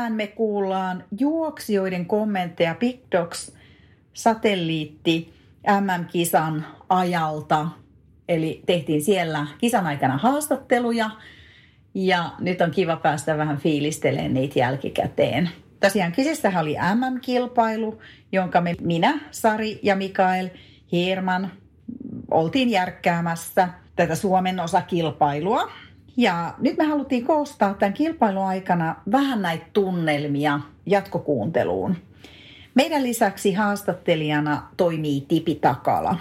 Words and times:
Tänään 0.00 0.16
me 0.16 0.26
kuullaan 0.26 1.04
juoksijoiden 1.18 2.06
kommentteja 2.06 2.74
Big 2.74 3.00
Dogs 3.12 3.52
satelliitti 4.12 5.34
MM-kisan 5.80 6.66
ajalta. 6.88 7.68
Eli 8.28 8.62
tehtiin 8.66 9.02
siellä 9.02 9.46
kisan 9.58 9.86
aikana 9.86 10.16
haastatteluja 10.16 11.10
ja 11.94 12.30
nyt 12.38 12.60
on 12.60 12.70
kiva 12.70 12.96
päästä 12.96 13.38
vähän 13.38 13.58
fiilistelemään 13.58 14.34
niitä 14.34 14.58
jälkikäteen. 14.58 15.50
Tosiaan 15.80 16.12
kyseessähän 16.12 16.62
oli 16.62 16.76
MM-kilpailu, 16.94 18.00
jonka 18.32 18.60
me, 18.60 18.74
minä, 18.80 19.18
Sari 19.30 19.80
ja 19.82 19.96
Mikael 19.96 20.48
Hierman 20.92 21.52
oltiin 22.30 22.70
järkkäämässä 22.70 23.68
tätä 23.96 24.14
Suomen 24.14 24.60
osakilpailua. 24.60 25.70
Ja 26.20 26.54
nyt 26.58 26.76
me 26.76 26.84
haluttiin 26.84 27.24
koostaa 27.24 27.74
tämän 27.74 27.92
kilpailun 27.92 28.46
aikana 28.46 28.96
vähän 29.12 29.42
näitä 29.42 29.66
tunnelmia 29.72 30.60
jatkokuunteluun. 30.86 31.96
Meidän 32.74 33.02
lisäksi 33.02 33.52
haastattelijana 33.52 34.62
toimii 34.76 35.20
Tipi 35.28 35.54
Takala. 35.54 36.16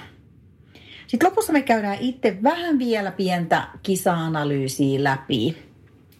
Sitten 1.07 1.29
lopussa 1.29 1.53
me 1.53 1.61
käydään 1.61 1.97
itse 1.99 2.37
vähän 2.43 2.79
vielä 2.79 3.11
pientä 3.11 3.67
kisa-analyysiä 3.83 5.03
läpi. 5.03 5.57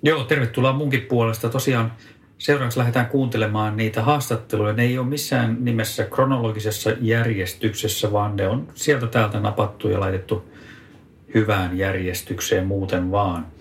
Joo, 0.04 0.24
tervetuloa 0.24 0.74
munkin 0.74 1.02
puolesta. 1.02 1.50
Tosiaan 1.50 1.94
seuraavaksi 2.38 2.80
lähdetään 2.80 3.06
kuuntelemaan 3.06 3.78
niitä 3.78 4.04
haastatteluja. 4.04 4.74
Ne 4.74 4.84
ei 4.84 4.98
ole 4.98 5.08
missään 5.08 5.58
nimessä 5.60 6.06
kronologisessa 6.06 6.90
järjestyksessä, 7.02 8.12
vaan 8.12 8.36
ne 8.36 8.48
on 8.48 8.68
sieltä 8.76 9.08
täältä 9.08 9.40
napattu 9.40 9.90
ja 9.90 10.00
laitettu 10.00 10.50
hyvään 11.34 11.78
järjestykseen 11.78 12.68
muuten 12.68 13.12
vaan. 13.12 13.59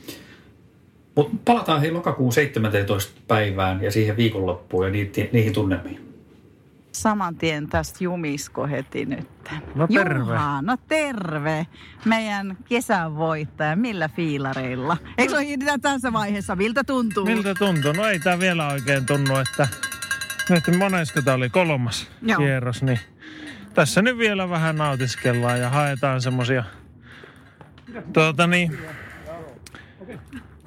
Mutta 1.18 1.36
palataan 1.44 1.80
hei 1.80 1.90
lokakuun 1.90 2.32
17. 2.32 3.20
päivään 3.28 3.82
ja 3.82 3.90
siihen 3.90 4.16
viikonloppuun 4.16 4.84
ja 4.84 4.90
niihin, 4.90 5.30
niihin 5.32 5.52
tunnelmiin. 5.52 6.14
Saman 6.92 7.36
tien 7.36 7.68
tästä 7.68 8.04
jumisko 8.04 8.66
heti 8.66 9.06
nyt. 9.06 9.28
No 9.74 9.86
terve. 9.86 10.18
Juha, 10.18 10.62
no 10.62 10.76
terve. 10.88 11.66
Meidän 12.04 12.56
kesän 12.68 13.16
voittaja. 13.16 13.76
Millä 13.76 14.08
fiilareilla? 14.08 14.96
Eikö 15.18 15.32
se 15.32 15.36
ole 15.38 15.78
tässä 15.82 16.12
vaiheessa? 16.12 16.56
Miltä 16.56 16.84
tuntuu? 16.84 17.24
Miltä 17.24 17.54
tuntuu? 17.54 17.92
No 17.92 18.06
ei 18.06 18.18
tämä 18.18 18.38
vielä 18.38 18.68
oikein 18.68 19.06
tunnu, 19.06 19.36
että 19.36 19.68
nyt 20.50 20.64
monesko 20.78 21.22
tämä 21.22 21.34
oli 21.34 21.50
kolmas 21.50 22.10
Joo. 22.22 22.38
kierros, 22.38 22.82
niin 22.82 23.00
tässä 23.74 24.02
nyt 24.02 24.18
vielä 24.18 24.50
vähän 24.50 24.76
nautiskellaan 24.76 25.60
ja 25.60 25.70
haetaan 25.70 26.22
semmosia 26.22 26.64
tuota 28.12 28.46
niin, 28.46 28.78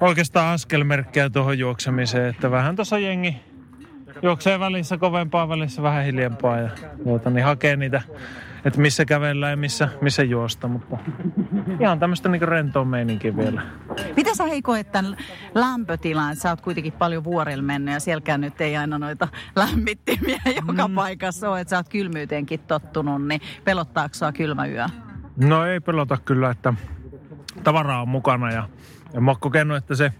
oikeastaan 0.02 0.54
askelmerkkejä 0.54 1.30
tuohon 1.30 1.58
juoksemiseen, 1.58 2.26
että 2.26 2.50
vähän 2.50 2.76
tuossa 2.76 2.98
jengi 2.98 3.36
juoksee 4.22 4.60
välissä 4.60 4.98
kovempaa, 4.98 5.48
välissä 5.48 5.82
vähän 5.82 6.04
hiljempaa 6.04 6.58
ja 6.58 6.70
tuota, 7.04 7.30
niin 7.30 7.44
hakee 7.44 7.76
niitä, 7.76 8.02
että 8.64 8.80
missä 8.80 9.04
kävellään 9.04 9.50
ja 9.50 9.56
missä, 9.56 9.88
missä 10.00 10.22
juosta, 10.22 10.68
mutta 10.68 10.98
ihan 11.80 11.98
tämmöistä 11.98 12.28
niin 12.28 12.48
rentoa 12.48 12.84
meininkiä 12.84 13.36
vielä. 13.36 13.62
Mitä 14.16 14.34
sä 14.34 14.44
Heiko, 14.44 14.76
että 14.76 15.04
lämpötilan, 15.54 16.36
sä 16.36 16.50
oot 16.50 16.60
kuitenkin 16.60 16.92
paljon 16.92 17.24
vuorilla 17.24 17.62
mennyt 17.62 17.94
ja 17.94 18.00
sielläkään 18.00 18.40
nyt 18.40 18.60
ei 18.60 18.76
aina 18.76 18.98
noita 18.98 19.28
lämmittimiä 19.56 20.40
joka 20.66 20.88
mm. 20.88 20.94
paikassa 20.94 21.50
ole, 21.50 21.60
että 21.60 21.70
sä 21.70 21.76
oot 21.76 21.88
kylmyyteenkin 21.88 22.60
tottunut, 22.60 23.26
niin 23.26 23.40
pelottaako 23.64 24.14
sua 24.14 24.32
kylmä 24.32 24.66
yö? 24.66 24.86
No 25.36 25.66
ei 25.66 25.80
pelota 25.80 26.18
kyllä, 26.24 26.50
että 26.50 26.74
tavaraa 27.64 28.02
on 28.02 28.08
mukana 28.08 28.50
ja 28.52 28.68
en 29.14 29.22
mä 29.22 29.30
ole 29.30 29.38
kokenut, 29.40 29.76
että 29.76 29.94
se 29.94 30.12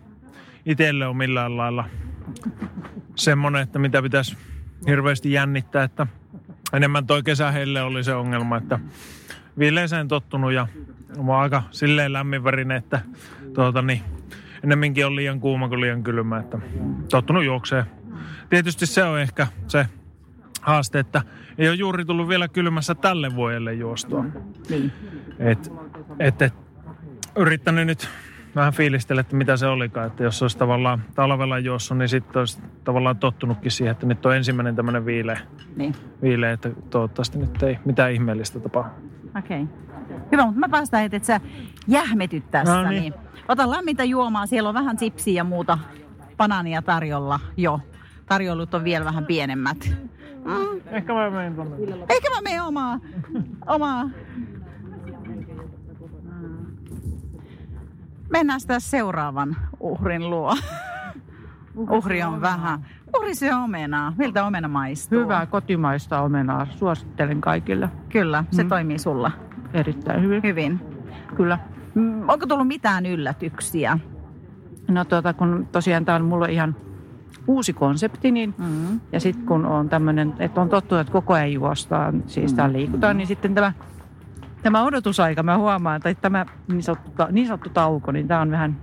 itselle 0.66 1.06
on 1.06 1.16
millään 1.16 1.56
lailla 1.56 1.84
semmoinen, 3.14 3.62
että 3.62 3.78
mitä 3.78 4.02
pitäisi 4.02 4.36
hirveästi 4.86 5.32
jännittää, 5.32 5.84
että 5.84 6.06
enemmän 6.72 7.06
toi 7.06 7.22
kesä 7.22 7.50
heille 7.50 7.82
oli 7.82 8.04
se 8.04 8.14
ongelma, 8.14 8.56
että 8.56 8.78
viileeseen 9.58 10.08
tottunut 10.08 10.52
ja 10.52 10.68
mä 11.16 11.32
oon 11.32 11.42
aika 11.42 11.62
silleen 11.70 12.12
lämminvärinen, 12.12 12.76
että 12.76 13.00
tuota 13.54 13.82
niin, 13.82 14.02
ennemminkin 14.62 15.06
on 15.06 15.16
liian 15.16 15.40
kuuma 15.40 15.68
kuin 15.68 15.80
liian 15.80 16.02
kylmä, 16.02 16.38
että 16.38 16.58
tottunut 17.10 17.44
juoksee. 17.44 17.84
Tietysti 18.50 18.86
se 18.86 19.04
on 19.04 19.20
ehkä 19.20 19.46
se 19.68 19.86
haaste, 20.60 20.98
että 20.98 21.22
ei 21.58 21.68
ole 21.68 21.76
juuri 21.76 22.04
tullut 22.04 22.28
vielä 22.28 22.48
kylmässä 22.48 22.94
tälle 22.94 23.34
vuodelle 23.34 23.74
juostua. 23.74 24.24
Niin. 24.68 24.92
Et, 25.38 25.72
et, 26.18 26.42
et, 26.42 26.54
yrittänyt 27.36 27.86
nyt 27.86 28.08
vähän 28.56 28.72
fiilistellä, 28.72 29.20
että 29.20 29.36
mitä 29.36 29.56
se 29.56 29.66
olikaan. 29.66 30.06
Että 30.06 30.22
jos 30.22 30.42
olisi 30.42 30.58
tavallaan 30.58 31.02
talvella 31.14 31.58
juossut, 31.58 31.98
niin 31.98 32.08
sitten 32.08 32.38
olisi 32.40 32.62
tavallaan 32.84 33.16
tottunutkin 33.16 33.70
siihen, 33.70 33.92
että 33.92 34.06
nyt 34.06 34.26
on 34.26 34.36
ensimmäinen 34.36 34.76
tämmöinen 34.76 35.06
viileä, 35.06 35.40
Niin. 35.76 35.94
viileä, 36.22 36.52
että 36.52 36.70
toivottavasti 36.90 37.38
nyt 37.38 37.62
ei 37.62 37.78
mitään 37.84 38.12
ihmeellistä 38.12 38.60
tapahdu. 38.60 38.90
Okei. 39.38 39.62
Okay. 39.62 40.16
Hyvä, 40.32 40.44
mutta 40.44 40.60
mä 40.60 40.68
päästään 40.68 41.02
heti, 41.02 41.16
että 41.16 41.26
sä 41.26 41.40
jähmetyt 41.88 42.50
tässä. 42.50 42.82
No 42.82 42.90
niin. 42.90 43.00
niin. 43.02 43.14
Ota 43.48 43.70
lämmintä 43.70 44.04
juomaa, 44.04 44.46
siellä 44.46 44.68
on 44.68 44.74
vähän 44.74 44.98
sipsiä 44.98 45.34
ja 45.34 45.44
muuta 45.44 45.78
banaania 46.36 46.82
tarjolla 46.82 47.40
jo. 47.56 47.80
Tarjollut 48.26 48.74
on 48.74 48.84
vielä 48.84 49.04
vähän 49.04 49.26
pienemmät. 49.26 49.90
Mm. 50.44 50.80
Ehkä 50.86 51.14
mä 51.14 51.30
menen 51.30 51.54
tuonne. 51.54 51.76
Eikä 52.08 52.30
mä 52.30 52.40
mene 52.42 52.62
omaa, 52.62 52.98
omaa. 53.66 54.10
Mennään 58.32 58.60
sitä 58.60 58.80
seuraavan 58.80 59.56
uhrin 59.80 60.30
luo. 60.30 60.56
Uhri 61.76 62.22
on 62.22 62.40
vähän. 62.40 62.80
Uhri 63.18 63.34
syö 63.34 63.56
omenaa. 63.64 64.12
Miltä 64.18 64.44
omena 64.44 64.68
maistuu? 64.68 65.20
Hyvää 65.20 65.46
kotimaista 65.46 66.20
omenaa. 66.20 66.66
Suosittelen 66.70 67.40
kaikille. 67.40 67.88
Kyllä, 68.08 68.44
se 68.50 68.62
Mm. 68.62 68.68
toimii 68.68 68.98
sulla 68.98 69.30
Erittäin 69.74 70.22
hyvin. 70.22 70.42
hyvin. 70.42 70.80
Kyllä. 71.36 71.58
Mm, 71.94 72.28
Onko 72.28 72.46
tullut 72.46 72.66
mitään 72.68 73.06
yllätyksiä? 73.06 73.98
No 74.88 75.04
tuota, 75.04 75.32
kun 75.34 75.68
tosiaan 75.72 76.04
tämä 76.04 76.16
on 76.16 76.24
mulla 76.24 76.46
ihan 76.46 76.76
uusi 77.46 77.72
konsepti, 77.72 78.30
niin 78.30 78.54
Mm. 78.58 79.00
ja 79.12 79.20
sitten 79.20 79.46
kun 79.46 79.66
on 79.66 79.88
tämmöinen, 79.88 80.34
että 80.38 80.60
on 80.60 80.68
tottunut, 80.68 81.00
että 81.00 81.12
koko 81.12 81.32
ajan 81.34 81.52
juostaan, 81.52 82.22
siis 82.26 82.54
täällä 82.54 82.72
liikutaan, 82.78 83.16
niin 83.16 83.26
sitten 83.26 83.54
tämä, 83.54 83.72
tämä 84.62 84.84
odotusaika, 84.84 85.42
mä 85.42 85.58
huomaan, 85.58 86.00
tai 86.00 86.14
tämä 86.14 86.46
niin 86.68 86.82
sanottu, 86.82 87.12
niin 87.30 87.46
sanottu 87.46 87.70
tauko, 87.70 88.12
niin 88.12 88.28
tämä 88.28 88.40
on 88.40 88.50
vähän 88.50 88.76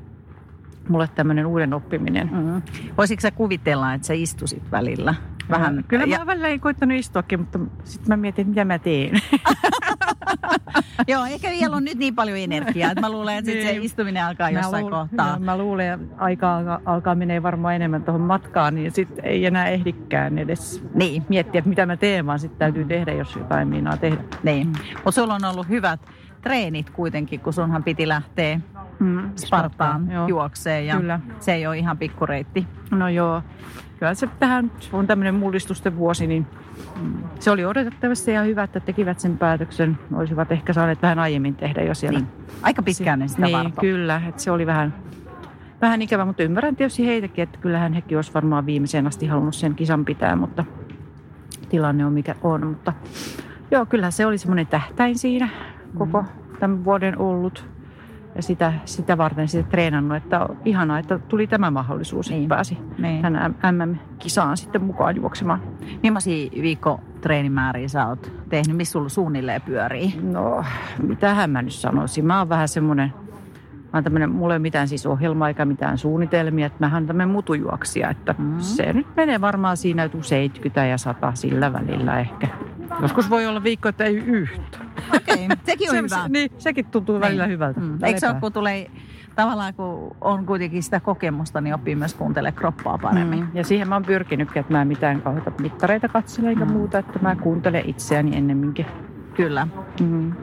mulle 0.89 1.09
tämmöinen 1.15 1.45
uuden 1.45 1.73
oppiminen. 1.73 2.29
Mm. 2.31 2.61
Voisitko 2.97 3.21
sä 3.21 3.31
kuvitella, 3.31 3.93
että 3.93 4.07
sä 4.07 4.13
istusit 4.13 4.71
välillä? 4.71 5.15
Vähän. 5.49 5.83
Kyllä 5.87 6.05
mä 6.05 6.15
ja, 6.15 6.25
välillä 6.25 6.59
koittanut 6.59 6.97
istuakin, 6.97 7.39
mutta 7.39 7.59
sitten 7.83 8.07
mä 8.09 8.17
mietin, 8.17 8.47
mitä 8.49 8.65
mä 8.65 8.79
teen. 8.79 9.11
joo, 11.07 11.25
ehkä 11.25 11.49
vielä 11.49 11.75
on 11.75 11.83
nyt 11.83 11.97
niin 11.97 12.15
paljon 12.15 12.37
energiaa, 12.37 12.91
että 12.91 13.01
mä 13.01 13.09
luulen, 13.11 13.37
että 13.37 13.51
sit 13.51 13.61
se 13.61 13.71
Niin. 13.71 13.83
istuminen 13.83 14.25
alkaa 14.25 14.51
Mä 14.51 14.59
jossain 14.59 14.85
luul- 14.85 14.89
kohtaa. 14.91 15.27
Joo, 15.29 15.39
mä 15.39 15.57
luulen, 15.57 15.93
että 16.01 16.15
aika 16.17 16.57
alkaa, 16.57 16.81
alkaa 16.85 17.15
menee 17.15 17.43
varmaan 17.43 17.75
enemmän 17.75 18.03
tuohon 18.03 18.21
matkaan, 18.21 18.75
niin 18.75 18.91
sitten 18.91 19.25
ei 19.25 19.45
enää 19.45 19.67
ehdikään 19.67 20.37
edes 20.37 20.83
Niin, 20.93 21.23
miettiä, 21.29 21.59
että 21.59 21.69
mitä 21.69 21.85
mä 21.85 21.97
teen, 21.97 22.25
vaan 22.25 22.39
sitten 22.39 22.59
täytyy 22.59 22.85
tehdä, 22.85 23.13
jos 23.13 23.35
jotain 23.35 23.67
minaa 23.67 23.97
tehdä. 23.97 24.17
niin. 24.43 24.67
Mutta 24.93 25.11
sulla 25.11 25.35
on 25.35 25.45
ollut 25.45 25.69
hyvät 25.69 25.99
treenit 26.41 26.89
kuitenkin, 26.89 27.39
kun 27.39 27.53
sunhan 27.53 27.83
piti 27.83 28.07
lähteä 28.07 28.59
Mm, 28.99 29.29
Spartaan 29.35 30.11
joo. 30.11 30.27
juokseen 30.27 30.87
ja 30.87 30.97
Kyllä. 30.97 31.19
se 31.39 31.53
ei 31.53 31.67
ole 31.67 31.77
ihan 31.77 31.97
pikkureitti. 31.97 32.67
No 32.91 33.09
joo, 33.09 33.41
kyllä 33.99 34.13
se 34.13 34.27
tähän 34.39 34.71
on 34.93 35.07
tämmöinen 35.07 35.35
mullistusten 35.35 35.97
vuosi, 35.97 36.27
niin 36.27 36.47
mm, 37.01 37.13
se 37.39 37.51
oli 37.51 37.65
odotettavasti 37.65 38.31
ja 38.31 38.43
hyvä, 38.43 38.63
että 38.63 38.79
tekivät 38.79 39.19
sen 39.19 39.37
päätöksen. 39.37 39.97
Olisivat 40.13 40.51
ehkä 40.51 40.73
saaneet 40.73 41.01
vähän 41.01 41.19
aiemmin 41.19 41.55
tehdä 41.55 41.83
jo 41.83 41.93
siellä. 41.93 42.19
Niin. 42.19 42.29
Aika 42.61 42.83
pitkään 42.83 43.19
ne 43.19 43.27
sitä 43.27 43.41
niin, 43.45 43.73
kyllä, 43.79 44.21
että 44.27 44.41
se 44.41 44.51
oli 44.51 44.65
vähän, 44.65 44.93
vähän 45.81 46.01
ikävä, 46.01 46.25
mutta 46.25 46.43
ymmärrän 46.43 46.75
tietysti 46.75 47.05
heitäkin, 47.05 47.43
että 47.43 47.59
kyllähän 47.59 47.93
hekin 47.93 48.17
olisi 48.17 48.33
varmaan 48.33 48.65
viimeiseen 48.65 49.07
asti 49.07 49.27
halunnut 49.27 49.55
sen 49.55 49.75
kisan 49.75 50.05
pitää, 50.05 50.35
mutta 50.35 50.65
tilanne 51.69 52.05
on 52.05 52.13
mikä 52.13 52.35
on. 52.43 52.67
Mutta 52.67 52.93
Joo, 53.71 53.85
kyllä 53.85 54.11
se 54.11 54.25
oli 54.25 54.37
semmoinen 54.37 54.67
tähtäin 54.67 55.17
siinä 55.17 55.49
koko 55.97 56.25
tämän 56.59 56.85
vuoden 56.85 57.17
ollut. 57.17 57.69
Ja 58.35 58.43
sitä, 58.43 58.73
sitä 58.85 59.17
varten 59.17 59.47
sitten 59.47 59.71
treenannut, 59.71 60.17
että 60.17 60.39
on 60.39 60.57
ihanaa, 60.65 60.99
että 60.99 61.19
tuli 61.19 61.47
tämä 61.47 61.71
mahdollisuus, 61.71 62.29
niin. 62.29 62.43
että 62.43 62.55
pääsi 62.55 62.77
Niin. 62.97 63.21
tänään 63.21 63.55
MM-kisaan 63.71 64.57
sitten 64.57 64.83
mukaan 64.83 65.15
juoksemaan. 65.15 65.61
Millaisia 66.03 66.51
viikko 66.61 66.99
treenimääriä 67.21 67.87
sä 67.87 68.07
oot 68.07 68.31
tehnyt? 68.49 68.77
Missä 68.77 68.91
sulla 68.91 69.09
suunnilleen 69.09 69.61
pyörii? 69.61 70.19
No, 70.21 70.63
mitähän 71.07 71.49
mä 71.49 71.61
nyt 71.61 71.73
sanoisin. 71.73 72.25
Mä 72.25 72.39
oon 72.39 72.49
vähän 72.49 72.67
semmoinen, 72.67 73.13
mä 73.83 73.89
oon 73.93 74.03
tämmönen, 74.03 74.31
mulla 74.31 74.53
ei 74.53 74.57
ole 74.57 74.61
mitään 74.61 74.87
siis 74.87 75.05
ohjelmaa 75.05 75.47
eikä 75.47 75.65
mitään 75.65 75.97
suunnitelmia, 75.97 76.65
että 76.65 76.79
mähän 76.79 77.01
oon 77.01 77.07
tämmöinen 77.07 77.29
mutujuoksija, 77.29 78.09
että 78.09 78.35
mm. 78.37 78.59
se 78.59 78.93
nyt 78.93 79.07
menee 79.15 79.41
varmaan 79.41 79.77
siinä 79.77 80.03
joku 80.03 80.23
70 80.23 80.85
ja 80.85 80.97
100 80.97 81.31
sillä 81.33 81.73
välillä 81.73 82.19
ehkä. 82.19 82.47
Joskus 83.01 83.29
voi 83.29 83.47
olla 83.47 83.63
viikko, 83.63 83.89
että 83.89 84.03
ei 84.03 84.15
yhtä. 84.15 84.77
Okei, 85.15 85.45
okay, 85.45 85.57
sekin 85.65 85.89
on 85.89 85.95
Se- 85.95 86.01
hyvä. 86.01 86.23
Se, 86.23 86.29
niin, 86.29 86.51
sekin 86.57 86.85
tuntuu 86.85 87.19
välillä 87.19 87.47
hyvältä. 87.47 87.79
Mm. 87.79 88.03
Eikö 88.03 88.19
se 88.19 88.29
ole, 88.29 88.39
kun 88.39 88.53
tulee 88.53 88.91
tavallaan, 89.35 89.73
kun 89.73 90.15
on 90.21 90.45
kuitenkin 90.45 90.83
sitä 90.83 90.99
kokemusta, 90.99 91.61
niin 91.61 91.73
oppii 91.73 91.95
myös 91.95 92.13
kuuntelemaan 92.13 92.59
kroppaa 92.59 92.97
paremmin. 92.97 93.39
Mm. 93.39 93.49
Ja 93.53 93.63
siihen 93.63 93.89
mä 93.89 93.95
oon 93.95 94.05
pyrkinytkin, 94.05 94.59
että 94.59 94.73
mä 94.73 94.81
en 94.81 94.87
mitään 94.87 95.21
kauheita 95.21 95.51
mittareita 95.61 96.07
katsele 96.07 96.49
eikä 96.49 96.65
muuta, 96.65 96.97
että 96.97 97.19
mä 97.19 97.35
kuuntelen 97.35 97.89
itseäni 97.89 98.37
ennemminkin. 98.37 98.85
Kyllä. 99.33 99.67
Mm. 100.01 100.33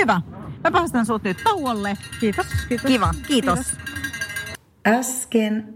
Hyvä. 0.00 0.20
Mä 0.64 0.70
päästän 0.72 1.06
sut 1.06 1.22
nyt 1.22 1.36
tauolle. 1.44 1.94
Kiitos, 2.20 2.46
kiitos. 2.68 2.86
Kiva, 2.86 3.10
kiitos. 3.26 3.76
Äsken 4.86 5.74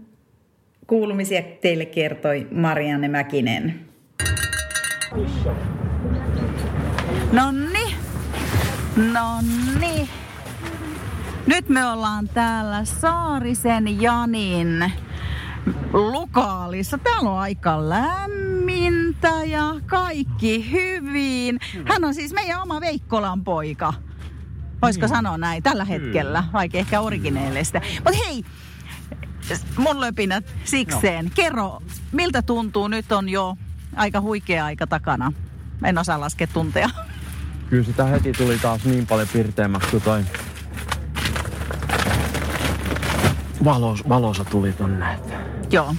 kuulumisia 0.87 1.41
teille 1.61 1.85
kertoi 1.85 2.47
Marianne 2.51 3.07
Mäkinen. 3.07 3.79
Nonni. 7.31 7.95
Nonni. 9.13 10.09
Nyt 11.45 11.69
me 11.69 11.85
ollaan 11.85 12.27
täällä 12.27 12.85
Saarisen 12.85 14.01
Janin 14.01 14.91
lokaalissa. 15.93 16.97
Täällä 16.97 17.29
on 17.29 17.39
aika 17.39 17.89
lämmintä 17.89 19.43
ja 19.45 19.75
kaikki 19.85 20.71
hyvin. 20.71 21.59
Hän 21.85 22.03
on 22.03 22.13
siis 22.13 22.33
meidän 22.33 22.61
oma 22.61 22.81
Veikkolan 22.81 23.43
poika. 23.43 23.93
Voisiko 24.81 25.07
sanoa 25.07 25.37
näin 25.37 25.63
tällä 25.63 25.85
hetkellä, 25.85 26.43
vaikka 26.53 26.77
ehkä 26.77 27.01
origineellista. 27.01 27.81
Mutta 27.95 28.19
hei, 28.25 28.43
mun 29.77 30.01
löpinät 30.01 30.45
sikseen. 30.63 31.31
Kerro, 31.35 31.81
miltä 32.11 32.41
tuntuu? 32.41 32.87
Nyt 32.87 33.11
on 33.11 33.29
jo 33.29 33.57
aika 33.95 34.21
huikea 34.21 34.65
aika 34.65 34.87
takana. 34.87 35.33
En 35.83 35.97
osaa 35.97 36.19
laskea 36.19 36.47
tunteja. 36.47 36.89
Kyllä 37.69 37.83
sitä 37.83 38.03
heti 38.05 38.31
tuli 38.31 38.57
taas 38.57 38.85
niin 38.85 39.07
paljon 39.07 39.27
pirteämmäksi 39.33 39.89
kuin 39.89 40.03
toi 40.03 40.23
valos, 43.63 44.09
valosa 44.09 44.45
tuli 44.45 44.73
tonne. 44.73 45.13
että 45.13 45.33
Joo. 45.71 45.95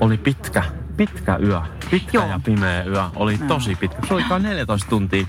Oli 0.00 0.18
pitkä, 0.18 0.62
pitkä 0.96 1.36
yö. 1.36 1.60
Pitkä 1.90 2.18
Joo. 2.18 2.28
ja 2.28 2.40
pimeä 2.44 2.84
yö. 2.84 3.02
Oli 3.16 3.38
tosi 3.38 3.74
pitkä. 3.76 4.06
Se 4.08 4.14
oli 4.14 4.22
kai 4.24 4.40
14 4.40 4.88
tuntia 4.90 5.26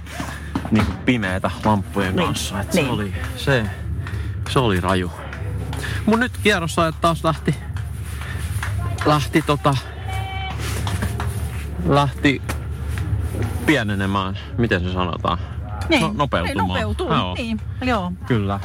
niin 0.72 0.86
kuin 0.86 0.98
pimeätä 0.98 1.52
lamppujen 1.66 2.16
Niin, 2.16 2.26
kanssa. 2.28 2.60
Et 2.62 2.74
niin. 2.74 2.86
se, 2.86 2.92
oli, 2.92 3.14
se, 3.36 3.66
se 4.50 4.60
oli 4.60 4.82
raju. 4.82 5.12
Mun 6.06 6.20
nyt 6.20 6.38
kierrossa 6.44 6.92
taas 6.92 7.24
lähti, 7.24 7.56
lähti 9.06 9.42
tota, 9.42 9.76
lähti 11.88 12.42
pienenemään, 13.66 14.38
miten 14.58 14.82
se 14.84 14.94
sanotaan? 14.94 15.38
No, 16.00 16.12
nopeutumaan. 16.14 16.78
Ei, 16.78 16.84
nopeutuu, 16.84 17.14
Joo. 17.14 17.36
niin. 17.36 17.62
Joo. 17.82 18.12
Kyllä. 18.28 18.60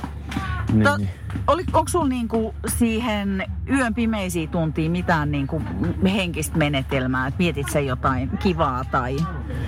Niin, 0.72 0.84
To, 0.84 0.96
niin. 0.96 1.10
oli, 1.46 1.64
onko 1.72 1.88
sulla 1.88 2.08
niinku 2.08 2.54
siihen 2.66 3.44
yön 3.70 3.94
pimeisiin 3.94 4.48
tuntiin 4.48 4.92
mitään 4.92 5.30
niinku 5.30 5.62
henkistä 6.04 6.58
menetelmää? 6.58 7.26
Et 7.26 7.38
mietit 7.38 7.68
sä 7.72 7.80
jotain 7.80 8.38
kivaa 8.38 8.84
tai 8.84 9.16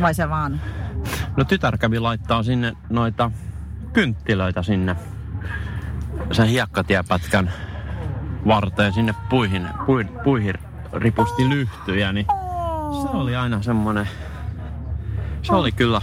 vai 0.01 0.15
se 0.15 0.31
vaan? 0.31 0.61
No 1.37 1.45
tytär 1.45 1.79
kävi 1.79 1.99
laittaa 1.99 2.43
sinne 2.43 2.73
noita 2.91 3.31
kynttilöitä 3.93 4.63
sinne 4.63 4.97
sen 6.33 6.49
hiekkatiepätkän 6.49 7.53
varteen 8.47 8.93
sinne 8.93 9.15
puihin, 9.31 9.69
puihin, 9.87 10.09
puihin 10.25 10.55
ripusti 10.93 11.49
lyhtyjä, 11.49 12.13
niin 12.13 12.27
se 13.03 13.09
oli 13.09 13.37
aina 13.37 13.63
semmonen, 13.63 14.09
se 15.43 15.53
oli 15.55 15.73
kyllä, 15.73 16.01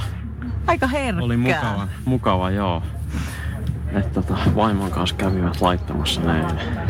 Aika 0.68 0.88
herkkää. 0.88 1.24
oli 1.26 1.38
mukava, 1.38 1.88
mukava 2.06 2.50
joo. 2.52 2.84
Että 3.94 4.22
tota, 4.22 4.38
vaimon 4.56 4.92
kanssa 4.92 5.16
kävivät 5.16 5.62
laittamassa 5.62 6.22
näin. 6.22 6.46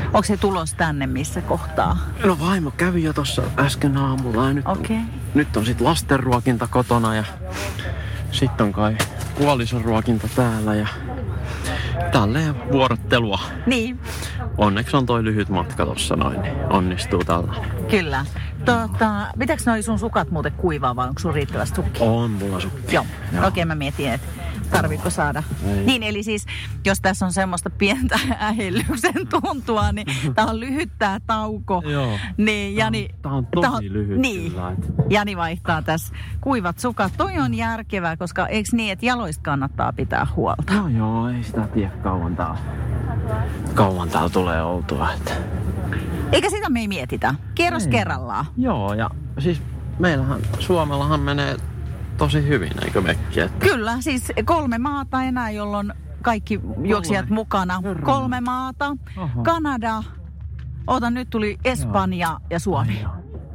Onko 0.06 0.24
se 0.24 0.38
tulos 0.38 0.74
tänne 0.74 1.07
missä 1.07 1.42
kohtaa? 1.42 1.98
No 2.24 2.38
vaimo 2.39 2.72
kävi 2.77 3.04
jo 3.04 3.13
tuossa 3.13 3.42
äsken 3.57 3.98
aamulla 3.98 4.48
ja 4.48 4.54
nyt, 4.54 4.68
Okei. 4.68 4.95
on, 4.98 5.06
nyt 5.33 5.57
on 5.57 5.66
sit 5.66 5.81
lastenruokinta 5.81 6.68
kotona 6.68 7.16
ja 7.16 7.24
sitten 8.31 8.66
on 8.66 8.74
kai 8.74 8.98
puolison 9.38 9.86
ruokinta 9.86 10.28
täällä 10.36 10.75
ja 10.75 10.88
tälleen 12.12 12.71
vuorottelua. 12.71 13.39
Niin, 13.66 14.00
Onneksi 14.57 14.97
on 14.97 15.05
toi 15.05 15.23
lyhyt 15.23 15.49
matka 15.49 15.85
tossa 15.85 16.15
noin, 16.15 16.41
niin 16.41 16.55
onnistuu 16.69 17.23
tällä. 17.23 17.53
kyllä. 17.89 18.25
Tota, 18.65 19.27
pitääkö 19.39 19.63
noi 19.65 19.83
sun 19.83 19.99
sukat 19.99 20.31
muuten 20.31 20.51
kuivaa 20.51 20.95
vai 20.95 21.07
onko 21.07 21.19
sun 21.19 21.33
riittävästi 21.33 21.75
sukkia? 21.75 22.05
On 22.05 22.31
mulla 22.31 22.59
sukki. 22.59 22.95
Joo, 22.95 23.05
okei 23.47 23.65
mä 23.65 23.75
mietin, 23.75 24.11
että 24.11 24.27
tarvitko 24.71 25.09
saada. 25.09 25.44
Ei. 25.67 25.85
Niin, 25.85 26.03
eli 26.03 26.23
siis 26.23 26.45
jos 26.85 27.01
tässä 27.01 27.25
on 27.25 27.33
semmoista 27.33 27.69
pientä 27.69 28.19
ähellyksen 28.50 29.27
tuntua, 29.29 29.91
niin 29.91 30.07
tää 30.35 30.45
on 30.45 30.59
lyhyt 30.59 30.89
tää 30.97 31.19
tauko. 31.27 31.83
Joo. 31.85 32.17
Niin, 32.38 32.75
Jani, 32.75 33.09
Tää 33.21 33.31
on 33.31 33.47
tosi 33.47 33.94
lyhyt 33.94 34.19
niin, 34.19 34.51
kyllä, 34.51 34.75
Jani 35.09 35.38
vaihtaa 35.38 35.81
tässä 35.81 36.13
kuivat 36.41 36.79
sukat. 36.79 37.13
Toi 37.17 37.39
on 37.39 37.53
järkevää, 37.53 38.17
koska 38.17 38.47
eikö 38.47 38.69
niin, 38.71 38.91
että 38.91 39.06
jaloista 39.06 39.44
kannattaa 39.44 39.94
pitää 39.94 40.27
huolta? 40.35 40.73
No 40.73 40.88
joo, 40.88 41.29
ei 41.29 41.44
sitä 41.44 41.68
tiedä 41.73 41.91
kauan 42.03 42.35
tää 42.35 42.57
kauan 43.73 44.09
täällä 44.09 44.29
tulee 44.29 44.63
oltua. 44.63 45.13
Että. 45.13 45.31
Eikä 46.31 46.50
sitä 46.50 46.69
me 46.69 46.79
ei 46.79 46.88
mietitä. 46.88 47.35
Kerros 47.56 47.85
Ei. 47.85 47.91
kerrallaan. 47.91 48.45
Joo, 48.57 48.94
ja 48.94 49.09
siis 49.39 49.61
meillähän, 50.00 50.41
Suomellahan 50.59 51.19
menee 51.19 51.57
tosi 52.17 52.47
hyvin, 52.47 52.71
eikö 52.85 53.01
mekki? 53.01 53.39
Että 53.39 53.65
Kyllä, 53.67 53.97
siis 54.01 54.31
kolme 54.45 54.77
maata 54.77 55.23
enää, 55.23 55.50
jolloin 55.50 55.94
kaikki 56.21 56.61
juoksijat 56.83 57.30
mukana. 57.30 57.75
Herranen. 57.83 58.04
Kolme 58.04 58.42
maata. 58.42 58.97
Oho. 59.18 59.44
Kanada. 59.44 60.04
Ota, 60.87 61.09
nyt 61.09 61.30
tuli 61.30 61.57
Espanja 61.66 62.40
ja 62.49 62.59
Suomi. 62.59 63.06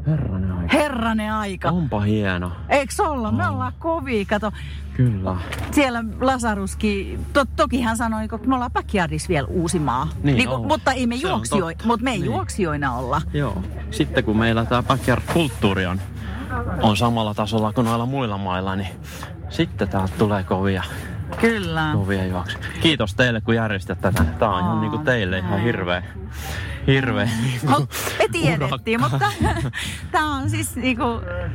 herranen 0.07 0.53
aika. 0.53 0.77
Herranen 0.77 1.33
aika. 1.33 1.69
Onpa 1.71 2.01
hieno. 2.01 2.53
Eikö 2.69 2.93
olla? 3.03 3.33
Me 3.33 3.49
ollaan 3.49 3.73
kovia. 3.79 4.25
Kato, 4.25 4.53
Kyllä. 4.97 5.37
siellä 5.71 6.05
Lasaruskin, 6.21 7.27
to, 7.33 7.45
toki 7.57 7.81
hän 7.81 7.97
sanoi, 7.97 8.25
että 8.25 8.49
me 8.49 8.55
ollaan 8.55 8.71
backyardissa 8.73 9.29
vielä 9.29 9.47
Uusimaa. 9.49 10.09
Niin 10.23 10.37
Niinku, 10.37 10.55
on. 10.55 10.67
mutta 10.67 10.93
ei 10.93 11.07
me, 11.07 11.17
Se 11.17 11.27
on 11.27 11.31
juoksio, 11.31 11.67
totta. 11.67 11.87
mutta 11.87 12.05
me 12.05 12.11
ei 12.11 12.19
Niin. 12.19 12.27
juoksijoina 12.27 12.95
olla. 12.97 13.23
Joo. 13.33 13.63
Sitten 13.91 14.25
kun 14.25 14.37
meillä 14.37 14.65
tämä 14.65 14.83
backyard-kulttuuri 14.83 15.87
on, 15.87 16.01
on 16.83 16.97
samalla 16.97 17.35
tasolla 17.35 17.73
kuin 17.73 17.85
noilla 17.85 18.07
muilla 18.07 18.39
mailla, 18.39 18.77
niin 18.77 18.89
sitten 19.49 19.89
täältä 19.89 20.13
tulee 20.19 20.45
kovia, 20.45 20.83
Kyllä. 21.41 21.91
kovia 21.95 22.27
juoksu. 22.27 22.59
Kiitos 22.81 23.15
teille, 23.15 23.41
kun 23.41 23.55
järjestätte 23.55 24.13
tätä. 24.13 24.25
Tämä 24.39 24.57
on 24.57 24.65
ihan 24.65 24.81
niin 24.81 24.91
kuin 24.91 25.05
teille 25.05 25.39
ihan 25.39 25.61
hirveä, 25.63 26.03
hirveä 26.87 27.25
niin 27.43 27.61
me 28.19 28.25
tiedettiin, 28.33 29.01
mutta 29.01 29.19
tämä 30.13 30.35
on 30.37 30.51
siis 30.51 30.77
niinku, 30.77 31.05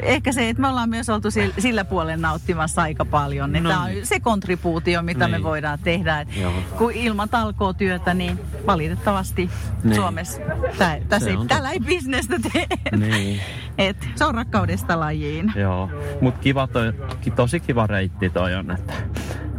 ehkä 0.02 0.32
se, 0.32 0.50
että 0.50 0.62
me 0.62 0.68
ollaan 0.68 0.90
myös 0.90 1.10
oltu 1.10 1.32
sillä, 1.32 1.54
sillä 1.60 1.86
puolella 1.86 2.22
nauttimassa 2.28 2.82
aika 2.82 3.06
paljon. 3.06 3.52
Niin 3.52 3.64
No 3.64 3.70
tämä 3.70 3.82
on 3.84 3.90
niin. 3.90 4.06
se 4.06 4.20
kontribuutio, 4.20 5.02
mitä 5.02 5.28
me 5.28 5.38
Niin. 5.38 5.44
voidaan 5.44 5.80
tehdä. 5.80 6.22
Et 6.22 6.38
Joo. 6.38 6.52
kun 6.78 6.92
ilman 6.92 7.30
talkootyötä, 7.30 8.14
niin 8.14 8.40
valitettavasti 8.68 9.50
Niin. 9.84 9.96
Suomessa 9.96 10.42
tää, 10.78 10.98
tässä 11.10 11.30
ei, 11.30 11.38
täällä 11.48 11.72
ei 11.72 11.80
bisnestä 11.80 12.36
tee. 12.54 12.66
Niin, 12.98 13.42
Et 13.78 14.08
se 14.16 14.26
on 14.26 14.36
rakkaudesta 14.36 15.00
lajiin. 15.00 15.54
joo. 15.56 15.90
Mut 16.22 16.38
kiva 16.38 16.68
toi, 16.68 16.94
tosi 17.36 17.60
kiva 17.60 17.88
reitti 17.88 18.30
toi 18.30 18.56
on, 18.56 18.72
että 18.72 18.94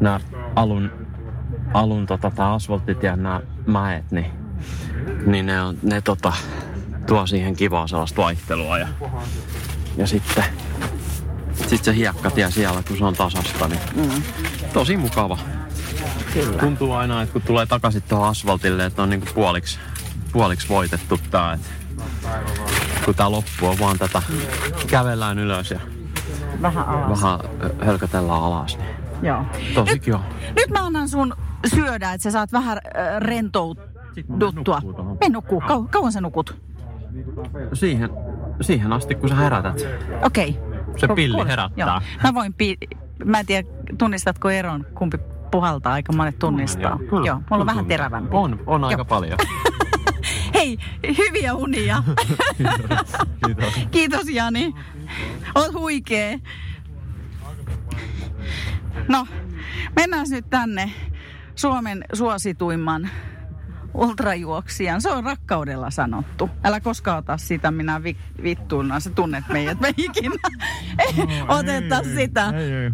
nämä 0.00 0.20
alun, 0.56 0.90
alun 1.75 2.06
tota, 2.06 2.30
tää 2.30 2.52
asfaltit 2.52 3.02
ja 3.02 3.16
nämä 3.16 3.40
mäet, 3.66 4.11
niin, 4.11 4.30
niin 5.26 5.46
ne, 5.46 5.62
on, 5.62 5.78
ne 5.82 6.00
tota, 6.00 6.32
tuo 7.06 7.26
siihen 7.26 7.56
kivaa 7.56 7.87
sellaista 7.87 8.23
vaihtelua 8.23 8.78
ja, 8.78 8.88
ja 9.96 10.06
sitten 10.06 10.44
sit 11.68 11.85
se 11.85 11.94
hiekkatie 11.94 12.50
siellä, 12.50 12.82
kun 12.88 12.96
se 12.96 13.04
on 13.04 13.14
tasasta, 13.14 13.68
niin 13.68 13.80
mm. 13.96 14.23
tosi 14.73 14.96
mukava. 14.96 15.38
Kyllä. 16.32 16.58
Tuntuu 16.58 16.92
aina, 16.92 17.23
että 17.23 17.32
kun 17.32 17.42
tulee 17.42 17.66
takaisin 17.66 18.02
tuohon 18.02 18.28
asfaltille, 18.28 18.85
että 18.85 19.02
on 19.02 19.11
niinku 19.11 19.26
puoliksi, 19.35 19.78
puoliksi 20.32 20.68
voitettu 20.68 21.20
tää. 21.30 21.52
Et 21.52 21.61
kun 23.06 23.14
tää 23.14 23.30
loppu 23.30 23.66
on 23.66 23.76
vaan 23.80 23.98
tätä, 23.98 24.22
kävellään 24.90 25.38
ylös 25.38 25.70
ja 25.70 25.80
Vähän 26.62 26.88
alas. 26.88 27.22
vähän 27.22 27.40
ö, 27.64 27.84
hölkötellään 27.84 28.40
alas. 28.42 28.78
Niin. 28.78 28.88
Joo. 29.22 29.42
Tosi 29.75 29.92
Nyt, 29.92 30.02
kiva. 30.02 30.20
nyt 30.56 30.70
mä 30.70 30.86
annan 30.86 31.08
sun 31.08 31.34
syödä, 31.66 32.12
että 32.12 32.22
sä 32.22 32.30
saat 32.30 32.52
vähän 32.52 32.78
äh, 32.78 33.20
rentouduttua. 33.20 34.80
Me 35.20 35.28
nukkuu. 35.28 35.60
Kau- 35.60 35.88
kauan 35.90 36.12
sä 36.12 36.20
nukut? 36.20 36.56
Siihen, 37.72 38.10
siihen 38.60 38.92
asti, 38.92 39.14
kun 39.14 39.28
sä 39.28 39.34
herätät. 39.34 39.86
Okei. 40.22 40.58
Se 40.96 41.06
Ku- 41.08 41.14
pilli 41.14 41.34
kuule. 41.36 41.48
herättää. 41.50 41.86
Joo. 41.86 42.00
Mä 42.22 42.34
voin 42.34 42.54
pi- 42.54 42.78
Mä 43.25 43.40
en 43.40 43.46
tiedä, 43.46 43.68
tunnistatko 43.98 44.50
eron, 44.50 44.86
kumpi 44.94 45.18
puhaltaa, 45.50 45.92
aika 45.92 46.12
monet 46.12 46.38
tunnistaa. 46.38 46.98
Kyllä, 47.10 47.26
Joo, 47.26 47.36
mulla 47.50 47.60
on 47.62 47.66
vähän 47.66 47.86
terävämpi. 47.86 48.30
On, 48.36 48.60
on 48.66 48.84
aika 48.84 48.98
Joo. 49.00 49.04
paljon. 49.04 49.38
Hei, 50.56 50.78
hyviä 51.18 51.54
unia. 51.54 52.02
Kiitos. 53.46 53.75
Kiitos 53.90 54.28
Jani. 54.28 54.75
Oot 55.54 55.72
huikee. 55.72 56.40
No, 59.08 59.26
mennään 59.96 60.26
nyt 60.30 60.50
tänne 60.50 60.90
Suomen 61.54 62.04
suosituimman 62.12 63.10
ultrajuoksijan. 63.94 65.00
Se 65.02 65.10
on 65.10 65.25
rakkaudella 65.25 65.90
sanottu. 65.90 66.50
Älä 66.64 66.80
koskaan 66.80 67.18
ota 67.18 67.36
sitä, 67.36 67.70
minä 67.70 68.02
vi- 68.02 68.16
vittuuna. 68.42 69.00
Sä 69.00 69.10
tunnet 69.10 69.44
meidät, 69.48 69.80
me 69.80 69.88
ikinä 69.96 70.36
oteta 71.48 72.02
sitä. 72.14 72.52
Ei, 72.56 72.72
ei. 72.72 72.90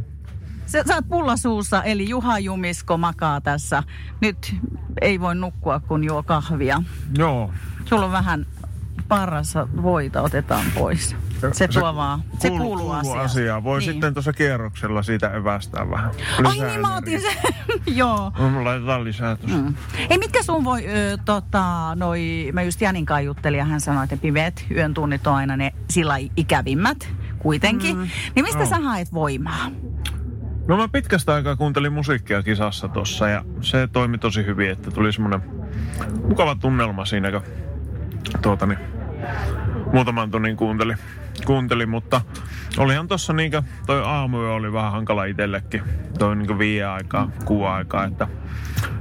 Sä, 0.73 0.83
sä 0.89 0.95
oot 0.95 1.09
pulla 1.09 1.37
suussa, 1.37 1.83
eli 1.83 2.09
Juha 2.09 2.39
Jumisko 2.39 2.97
makaa 2.97 3.41
tässä. 3.41 3.83
Nyt 4.21 4.57
ei 5.01 5.21
voi 5.21 5.35
nukkua, 5.35 5.81
kun 5.81 6.05
juo 6.05 6.23
kahvia. 6.23 6.83
Joo. 7.19 7.53
Sulla 7.85 8.05
on 8.05 8.13
vähän 8.13 8.47
parassa 9.09 9.69
voita, 9.83 10.23
otetaan 10.23 10.67
pois. 10.75 11.17
Se 11.53 11.69
tuo 11.69 11.97
vaan, 11.97 12.23
se 12.39 12.51
kuuluu, 12.51 12.91
asiaan. 12.93 13.21
asiaan. 13.25 13.65
Voi 13.65 13.79
Niin. 13.79 13.93
sitten 13.93 14.15
tuossa 14.15 14.33
kierroksella 14.33 15.03
siitä 15.03 15.31
evästää 15.31 15.91
vähän. 15.91 16.11
Ai 16.45 16.59
niin, 16.59 16.81
mä 16.81 16.97
otin 16.97 17.21
sen. 17.21 17.33
Joo. 17.97 18.33
No, 18.39 18.65
laitetaan 18.65 19.05
lisää 19.05 19.37
tuossa. 19.37 19.59
Mm. 19.59 19.75
Ei, 20.11 20.19
mitkä 20.19 20.43
sun 20.43 20.65
voi, 20.65 20.87
ö, 20.89 21.19
tota, 21.25 21.95
noi, 21.95 22.51
mä 22.53 22.63
just 22.63 22.81
Janin 22.81 23.07
kanssa 23.07 23.21
juttelin 23.21 23.59
ja 23.59 23.65
hän 23.65 23.81
sanoi, 23.81 24.05
että 24.05 24.17
pimeät 24.17 24.65
yön 24.71 24.95
tunnit 24.95 25.27
on 25.27 25.35
aina 25.35 25.57
ne 25.57 25.73
sillä 25.91 26.15
ikävimmät 26.37 27.09
kuitenkin. 27.39 27.97
Mm. 27.97 28.09
Niin 28.35 28.45
mistä 28.45 28.61
Joo. 28.61 28.69
sä 28.69 28.79
haet 28.79 29.13
voimaa? 29.15 29.71
No 30.69 30.77
mä 30.77 30.89
pitkästä 30.89 31.35
aikaa 31.35 31.57
kuuntelin 31.57 31.93
musiikkia 31.93 32.43
kisassa 32.43 32.89
tossa 32.89 33.29
ja 33.29 33.45
se 33.61 33.89
toimi 33.93 34.19
tosi 34.19 34.47
hyvin, 34.47 34.71
että 34.71 34.91
tuli 34.91 35.13
semmonen 35.13 35.43
mukava 36.29 36.55
tunnelma 36.55 37.05
siinä, 37.05 37.31
kun 37.31 37.43
tuota 38.43 38.67
niin, 38.67 38.79
muutaman 39.93 40.31
tunnin 40.31 40.57
kuunteli, 40.57 40.95
kuunteli 41.47 41.87
mutta 41.87 42.21
olihan 42.79 43.09
tossa 43.09 43.33
niinkö, 43.33 43.63
toi 43.87 44.03
aamuyö 44.05 44.53
oli 44.53 44.73
vähän 44.73 44.93
hankala 44.93 45.25
itsellekin, 45.25 45.83
toi 46.19 46.37
niinkö 46.37 46.59
viiden 46.59 46.89
aikaa, 46.89 47.31
kuuden 47.45 47.71
aikaa, 47.73 48.05
että 48.05 48.29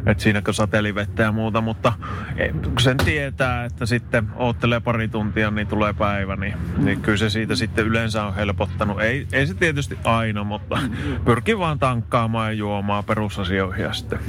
et 0.06 0.20
siinä 0.20 0.42
kun 0.42 0.54
sateli 0.54 0.96
vettä 0.96 1.24
ja 1.24 1.32
muuta, 1.32 1.62
mutta 1.62 1.94
ei, 2.38 2.52
kun 2.52 2.80
sen 2.82 2.98
tietää, 2.98 3.66
että 3.66 3.86
sitten 3.86 4.28
oottelee 4.36 4.80
pari 4.80 5.08
tuntia, 5.08 5.52
niin 5.52 5.68
tulee 5.68 5.94
päivä, 5.94 6.36
niin, 6.36 6.54
niin 6.78 7.02
kyllä 7.02 7.18
se 7.18 7.30
siitä 7.30 7.56
sitten 7.56 7.86
yleensä 7.86 8.24
on 8.24 8.36
helpottanut. 8.36 9.02
Ei, 9.02 9.28
ei 9.34 9.48
se 9.48 9.54
tietysti 9.54 9.98
aina, 10.04 10.44
mutta 10.44 10.80
pyrkii 11.26 11.60
vaan 11.60 11.80
tankkaamaan 11.80 12.48
ja 12.48 12.54
juomaan 12.54 13.04
perusasioihin 13.04 13.84
ja 13.84 13.94
sitten, 13.94 14.20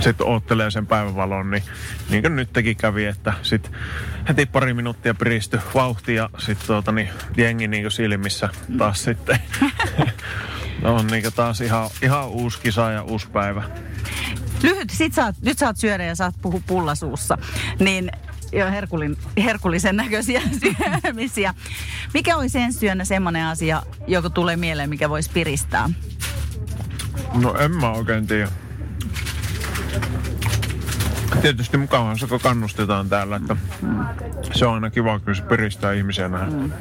sitten 0.00 0.26
oottelee 0.26 0.70
sen 0.70 0.86
päivävalon, 0.86 1.50
niin 1.50 1.62
niin 2.10 2.22
kuin 2.22 2.36
nytkin 2.36 2.76
kävi, 2.76 3.06
että 3.06 3.32
sitten 3.42 3.72
heti 4.28 4.46
pari 4.46 4.74
minuuttia 4.74 5.14
piristy 5.14 5.60
vauhti 5.74 6.14
ja 6.14 6.30
sitten 6.38 6.66
tuota, 6.66 6.92
niin, 6.92 7.08
jengi 7.36 7.68
niin 7.68 7.82
kuin 7.82 7.92
silmissä 7.92 8.48
taas 8.78 9.04
sitten 9.04 9.38
on 10.84 11.06
niin 11.06 11.22
kuin 11.22 11.34
taas 11.34 11.60
ihan, 11.60 11.90
ihan 12.02 12.28
uusi 12.28 12.60
kisa 12.60 12.90
ja 12.90 13.02
uusi 13.02 13.28
päivä. 13.30 13.62
Lyhyt, 14.62 14.90
sit 14.90 15.14
saat, 15.14 15.36
nyt 15.42 15.58
saat 15.58 15.76
syödä 15.76 16.04
ja 16.04 16.14
saat 16.14 16.34
puhua 16.42 16.60
pullasuussa. 16.66 17.38
Niin 17.78 18.10
jo 18.52 18.70
herkulin, 18.70 19.16
herkullisen 19.36 19.96
näköisiä 19.96 20.40
syömisiä. 21.02 21.54
Mikä 22.14 22.36
olisi 22.36 22.58
ensi 22.58 22.78
syönä 22.78 23.04
semmoinen 23.04 23.46
asia, 23.46 23.82
joka 24.06 24.30
tulee 24.30 24.56
mieleen, 24.56 24.90
mikä 24.90 25.08
voisi 25.08 25.30
piristää? 25.30 25.90
No 27.34 27.54
en 27.58 27.76
mä 27.76 27.90
oikein 27.90 28.26
tiedä. 28.26 28.48
Tietysti 31.42 31.76
mukavaa 31.76 32.16
se, 32.16 32.26
kun 32.26 32.40
kannustetaan 32.40 33.08
täällä, 33.08 33.36
että 33.36 33.56
se 34.52 34.66
on 34.66 34.74
aina 34.74 34.90
kiva, 34.90 35.18
kun 35.18 35.34
se 35.34 35.42
piristää 35.42 35.92
ihmisiä 35.92 36.28
nähdä. 36.28 36.46
Mm. 36.50 36.72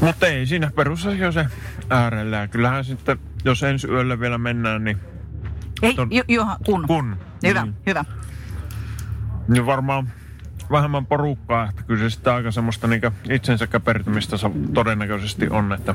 Mutta 0.00 0.26
ei 0.26 0.46
siinä 0.46 0.70
perusasia 0.76 1.32
se 1.32 1.46
äärellä. 1.90 2.36
Ja 2.36 2.48
kyllähän 2.48 2.84
sitten, 2.84 3.18
jos 3.44 3.62
ensi 3.62 3.86
yöllä 3.88 4.20
vielä 4.20 4.38
mennään, 4.38 4.84
niin, 4.84 4.98
Ei, 5.82 5.92
Ton- 5.92 6.08
ju, 6.10 6.22
Juha, 6.28 6.56
kun. 6.66 6.84
kun, 6.86 7.16
Hyvä, 7.46 7.62
niin, 7.62 7.74
hyvä. 7.86 8.04
niin 9.48 9.66
varmaan 9.66 10.08
vähemmän 10.70 11.06
porukkaa, 11.06 11.68
että 11.68 11.82
kyllä 11.82 12.00
se 12.00 12.10
sitten 12.10 12.32
aika 12.32 12.50
semmoista 12.50 12.86
niin 12.86 13.00
itsensä 13.30 13.66
käpertymistä 13.66 14.36
todennäköisesti 14.74 15.48
on, 15.48 15.72
että, 15.72 15.94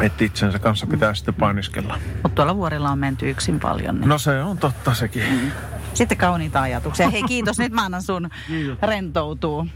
että 0.00 0.24
itsensä 0.24 0.58
kanssa 0.58 0.86
pitää 0.86 1.14
sitten 1.14 1.34
painiskella. 1.34 1.98
Mutta 2.22 2.36
tuolla 2.36 2.56
vuorilla 2.56 2.90
on 2.90 2.98
menty 2.98 3.30
yksin 3.30 3.60
paljon. 3.60 4.00
Niin. 4.00 4.08
No 4.08 4.18
se 4.18 4.42
on 4.42 4.58
totta 4.58 4.94
sekin. 4.94 5.52
Sitten 5.94 6.18
kauniita 6.18 6.62
ajatuksia. 6.62 7.10
Hei 7.10 7.22
kiitos, 7.22 7.58
nyt 7.58 7.72
mä 7.72 7.84
annan 7.84 8.02
sun 8.02 8.30
rentoutuu. 8.82 9.66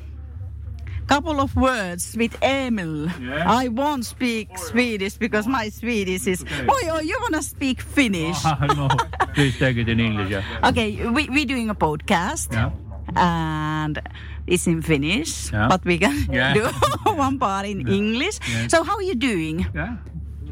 Couple 1.09 1.41
of 1.43 1.57
words 1.57 2.17
with 2.19 2.37
Emil. 2.43 3.09
Yeah. 3.21 3.63
I 3.65 3.69
won't 3.69 4.03
speak 4.05 4.59
Swedish 4.59 5.19
because 5.19 5.49
my 5.49 5.71
Swedish 5.71 6.27
is... 6.29 6.45
Oi, 6.69 6.91
oi, 6.93 7.01
you 7.03 7.19
wanna 7.23 7.43
speak 7.43 7.83
Finnish? 7.83 8.45
no, 8.77 8.89
please 9.35 9.59
take 9.59 9.81
it 9.81 9.89
in 9.89 10.01
English. 10.01 10.31
Yeah. 10.31 10.43
Okay, 10.69 11.07
we, 11.07 11.29
we're 11.31 11.47
doing 11.47 11.71
a 11.71 11.75
podcast. 11.75 12.53
Yeah. 12.53 12.71
And 13.17 13.99
it's 14.47 14.67
in 14.67 14.83
Finnish, 14.83 15.51
Yeah. 15.53 15.69
but 15.69 15.83
we 15.85 15.99
can 15.99 16.27
Yeah. 16.31 16.53
do 16.55 16.69
one 17.17 17.39
part 17.39 17.67
in 17.67 17.89
English. 17.89 18.39
Yeah. 18.47 18.69
So 18.69 18.85
how 18.85 18.97
are 18.97 19.03
you 19.07 19.15
doing? 19.15 19.67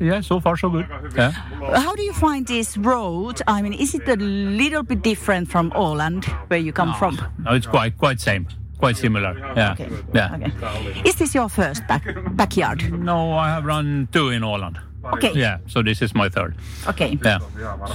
Yeah. 0.01 0.21
So 0.21 0.41
far 0.41 0.57
so 0.57 0.71
good. 0.71 0.87
Yeah. 1.17 1.31
How 1.31 1.95
do 1.95 2.03
you 2.03 2.13
find 2.13 2.47
this 2.47 2.77
road? 2.77 3.41
I 3.47 3.63
mean, 3.63 3.73
is 3.73 3.95
it 3.95 4.09
a 4.09 4.17
little 4.17 4.83
bit 4.83 5.03
different 5.03 5.49
from 5.49 5.71
Åland, 5.71 6.25
where 6.49 6.59
you 6.61 6.73
come 6.73 6.95
from? 6.95 7.19
No, 7.39 7.53
it's 7.55 7.67
quite 7.67 7.97
quite 7.99 8.21
same, 8.21 8.47
quite 8.79 8.97
similar. 8.97 9.35
Yeah. 9.57 9.73
Okay. 9.73 9.89
Yeah. 10.15 10.35
Okay. 10.35 11.09
Is 11.09 11.15
this 11.17 11.35
your 11.35 11.49
first 11.49 11.87
back, 11.89 12.05
backyard? 12.37 12.93
No, 12.93 13.33
I 13.33 13.49
have 13.49 13.65
run 13.65 14.09
two 14.13 14.29
in 14.31 14.43
Åland. 14.43 14.77
Okay. 15.15 15.33
Yeah, 15.35 15.59
so 15.67 15.83
this 15.83 16.03
is 16.03 16.15
my 16.15 16.29
third. 16.29 16.55
Okay. 16.89 17.19
Yeah. 17.25 17.39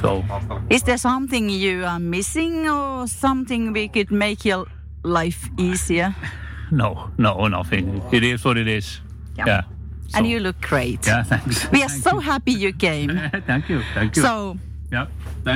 So 0.02 0.24
Is 0.70 0.84
there 0.84 0.98
something 0.98 1.50
you 1.50 1.84
are 1.86 2.00
missing 2.00 2.70
or 2.70 3.08
something 3.08 3.74
we 3.74 3.88
could 3.90 4.12
make 4.12 4.46
your 4.46 4.66
life 5.04 5.50
easier? 5.58 6.16
no, 6.72 7.10
no, 7.18 7.48
nothing. 7.48 8.02
It 8.12 8.24
is 8.24 8.46
what 8.46 8.58
it 8.58 8.68
is. 8.68 9.02
Yeah. 9.38 9.46
Yeah. 9.48 9.62
And 10.14 10.26
So- 10.26 10.32
you 10.32 10.40
look 10.40 10.62
great. 10.70 11.08
Yeah, 11.08 11.24
thanks. 11.26 11.72
We 11.72 11.84
are 11.84 11.90
Thank 11.90 12.04
so 12.04 12.12
you. 12.16 12.20
happy 12.22 12.52
you 12.52 12.74
came. 12.74 13.08
thank 13.48 13.70
you. 13.70 13.82
Thank 13.94 14.18
you. 14.18 14.26
So 14.26 14.58
yeah. 14.92 15.08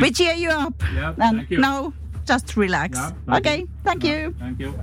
we 0.01 0.11
cheer 0.11 0.35
you 0.37 0.49
up. 0.67 0.73
Yeah, 0.95 1.13
and 1.19 1.37
thank 1.37 1.51
you. 1.51 1.61
now 1.61 1.93
just 2.27 2.57
relax. 2.57 2.97
Yeah, 2.97 3.11
thank 3.25 3.45
okay, 3.45 3.59
you. 3.59 3.67
thank 3.83 4.03
you. 4.03 4.33
Thank 4.39 4.59
you. 4.59 4.73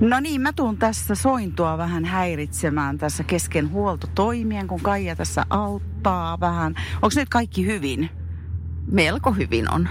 No 0.00 0.20
niin, 0.20 0.40
mä 0.40 0.52
tuun 0.52 0.76
tässä 0.76 1.14
sointua 1.14 1.78
vähän 1.78 2.04
häiritsemään 2.04 2.98
tässä 2.98 3.24
kesken 3.24 3.70
huoltotoimien, 3.70 4.66
kun 4.66 4.80
Kaija 4.80 5.16
tässä 5.16 5.46
auttaa 5.50 6.40
vähän. 6.40 6.74
Onko 6.94 7.08
nyt 7.16 7.28
kaikki 7.28 7.66
hyvin? 7.66 8.10
Melko 8.90 9.32
hyvin 9.32 9.70
on. 9.70 9.88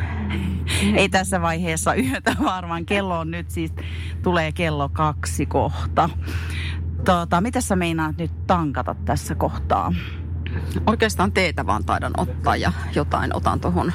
Ei 0.96 1.10
tässä 1.10 1.42
vaiheessa 1.42 1.96
yötä 1.96 2.36
varmaan. 2.44 2.86
Kello 2.86 3.20
on 3.20 3.32
nyt 3.32 3.50
siis, 3.50 3.74
tulee 4.22 4.52
kello 4.52 4.90
kaksi 4.90 5.46
kohta. 5.46 6.10
Tota, 7.06 7.42
mitä 7.42 7.62
sä 7.62 7.76
meinaat 7.76 8.18
nyt 8.18 8.48
tankata 8.48 8.96
tässä 9.06 9.36
kohtaa? 9.36 9.94
Oikeastaan 10.88 11.32
teetä 11.32 11.66
vaan 11.66 11.86
taidan 11.86 12.14
ottaa 12.18 12.56
ja 12.56 12.72
jotain 12.96 13.36
otan 13.36 13.60
tuohon 13.60 13.94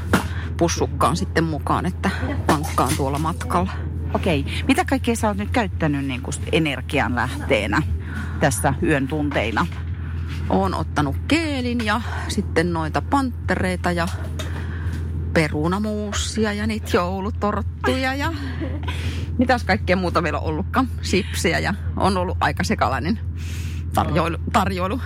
pussukkaan 0.57 1.17
sitten 1.17 1.45
mukaan, 1.45 1.87
että 1.87 2.11
tankkaan 2.47 2.93
tuolla 2.97 3.19
matkalla. 3.19 3.73
Okei, 4.15 4.45
mitä 4.69 4.85
kaikkea 4.85 5.17
sä 5.17 5.29
oot 5.29 5.37
nyt 5.37 5.51
käyttänyt 5.51 6.05
niin 6.05 6.23
kuin 6.23 6.35
energian 6.53 7.15
lähteenä 7.15 7.83
tässä 8.41 8.75
yön 8.83 9.09
tunteina? 9.09 9.67
Oon 10.51 10.75
ottanut 10.75 11.17
keelin 11.29 11.85
ja 11.85 12.01
sitten 12.29 12.73
noita 12.73 13.03
panttereita 13.03 13.93
ja 13.93 14.09
perunamuusia 15.33 16.53
ja 16.53 16.67
niitä 16.67 16.91
joulutorttuja 16.93 18.15
ja 18.15 18.33
mitäs 19.39 19.65
kaikkea 19.65 19.97
muuta 19.97 20.23
vielä 20.23 20.39
on 20.39 20.49
ollutkaan. 20.49 20.89
Sipsiä 21.03 21.59
ja 21.59 21.75
on 21.97 22.17
ollut 22.17 22.37
aika 22.41 22.65
sekalainen 22.65 23.19
tarjoilu. 23.95 24.37
tarjoilu. 24.53 25.01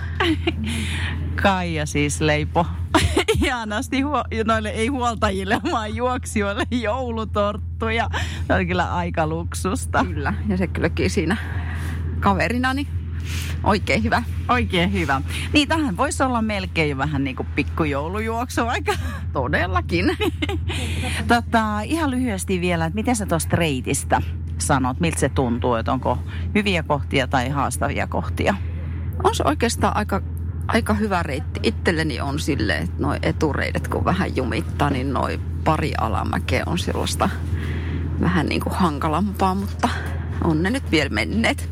Kaija 1.41 1.85
siis 1.85 2.21
leipo 2.21 2.65
ihanasti 3.43 4.01
huo- 4.01 4.23
noille 4.45 4.69
ei 4.69 4.87
huoltajille, 4.87 5.61
vaan 5.71 5.95
juoksijoille 5.95 6.63
joulutorttuja. 6.71 8.09
Se 8.47 8.53
on 8.53 8.67
kyllä 8.67 8.93
aika 8.95 9.27
luksusta. 9.27 10.05
Kyllä, 10.05 10.33
ja 10.47 10.57
se 10.57 10.67
kylläkin 10.67 11.09
siinä 11.09 11.37
kaverinani 12.19 12.87
Oikein 13.63 14.03
hyvä. 14.03 14.23
Oikein 14.49 14.93
hyvä. 14.93 15.21
Niin 15.53 15.67
tähän 15.67 15.97
voisi 15.97 16.23
olla 16.23 16.41
melkein 16.41 16.97
vähän 16.97 17.23
niin 17.23 17.35
kuin 17.35 17.47
pikkujoulujuoksu 17.55 18.67
aika. 18.67 18.93
Todellakin. 19.33 20.17
tota, 21.27 21.81
ihan 21.81 22.11
lyhyesti 22.11 22.61
vielä, 22.61 22.85
että 22.85 22.95
miten 22.95 23.15
sä 23.15 23.25
tuosta 23.25 23.55
reitistä 23.55 24.21
sanot, 24.57 24.99
miltä 24.99 25.19
se 25.19 25.29
tuntuu, 25.29 25.75
että 25.75 25.91
onko 25.91 26.17
hyviä 26.55 26.83
kohtia 26.83 27.27
tai 27.27 27.49
haastavia 27.49 28.07
kohtia? 28.07 28.55
On 29.23 29.35
se 29.35 29.43
oikeastaan 29.45 29.95
aika, 29.95 30.21
aika 30.67 30.93
hyvä 30.93 31.23
reitti. 31.23 31.59
Itselleni 31.63 32.21
on 32.21 32.39
silleen, 32.39 32.83
että 32.83 33.01
noi 33.01 33.17
etureidet 33.21 33.87
kun 33.87 34.05
vähän 34.05 34.35
jumittaa, 34.35 34.89
niin 34.89 35.13
noi 35.13 35.39
pari 35.63 35.93
alamäkeä 35.97 36.63
on 36.65 36.79
sellaista 36.79 37.29
vähän 38.21 38.45
niin 38.45 38.61
kuin 38.61 38.75
hankalampaa, 38.75 39.55
mutta 39.55 39.89
on 40.43 40.63
ne 40.63 40.69
nyt 40.69 40.91
vielä 40.91 41.09
menneet. 41.09 41.69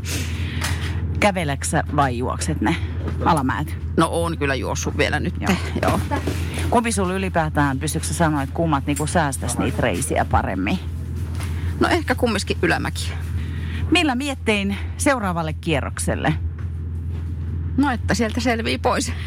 Käveleksä 1.20 1.84
vai 1.96 2.18
juokset 2.18 2.62
ne 2.62 2.76
alamäet? 3.26 3.78
No 3.98 4.10
on 4.12 4.38
kyllä 4.38 4.56
juossut 4.56 4.98
vielä 4.98 5.20
nyt. 5.20 5.34
Joo. 5.40 5.56
Joo. 5.82 6.00
Kumpi 6.70 6.92
sulla 6.92 7.14
ylipäätään, 7.14 7.80
pystytkö 7.80 8.08
sanoa, 8.08 8.42
että 8.42 8.56
kummat 8.56 8.86
niinku 8.86 9.08
säästäisi 9.08 9.60
niitä 9.60 9.82
reisiä 9.82 10.26
paremmin? 10.26 10.80
No 11.80 11.88
ehkä 11.90 12.16
kumminkin 12.16 12.58
ylämäki. 12.62 13.12
Millä 13.92 14.16
miettein 14.16 14.78
seuraavalle 14.98 15.54
kierrokselle? 15.54 16.34
No 17.78 17.92
että 17.92 18.14
sieltä 18.14 18.40
selvii 18.40 18.78
pois. 18.78 19.14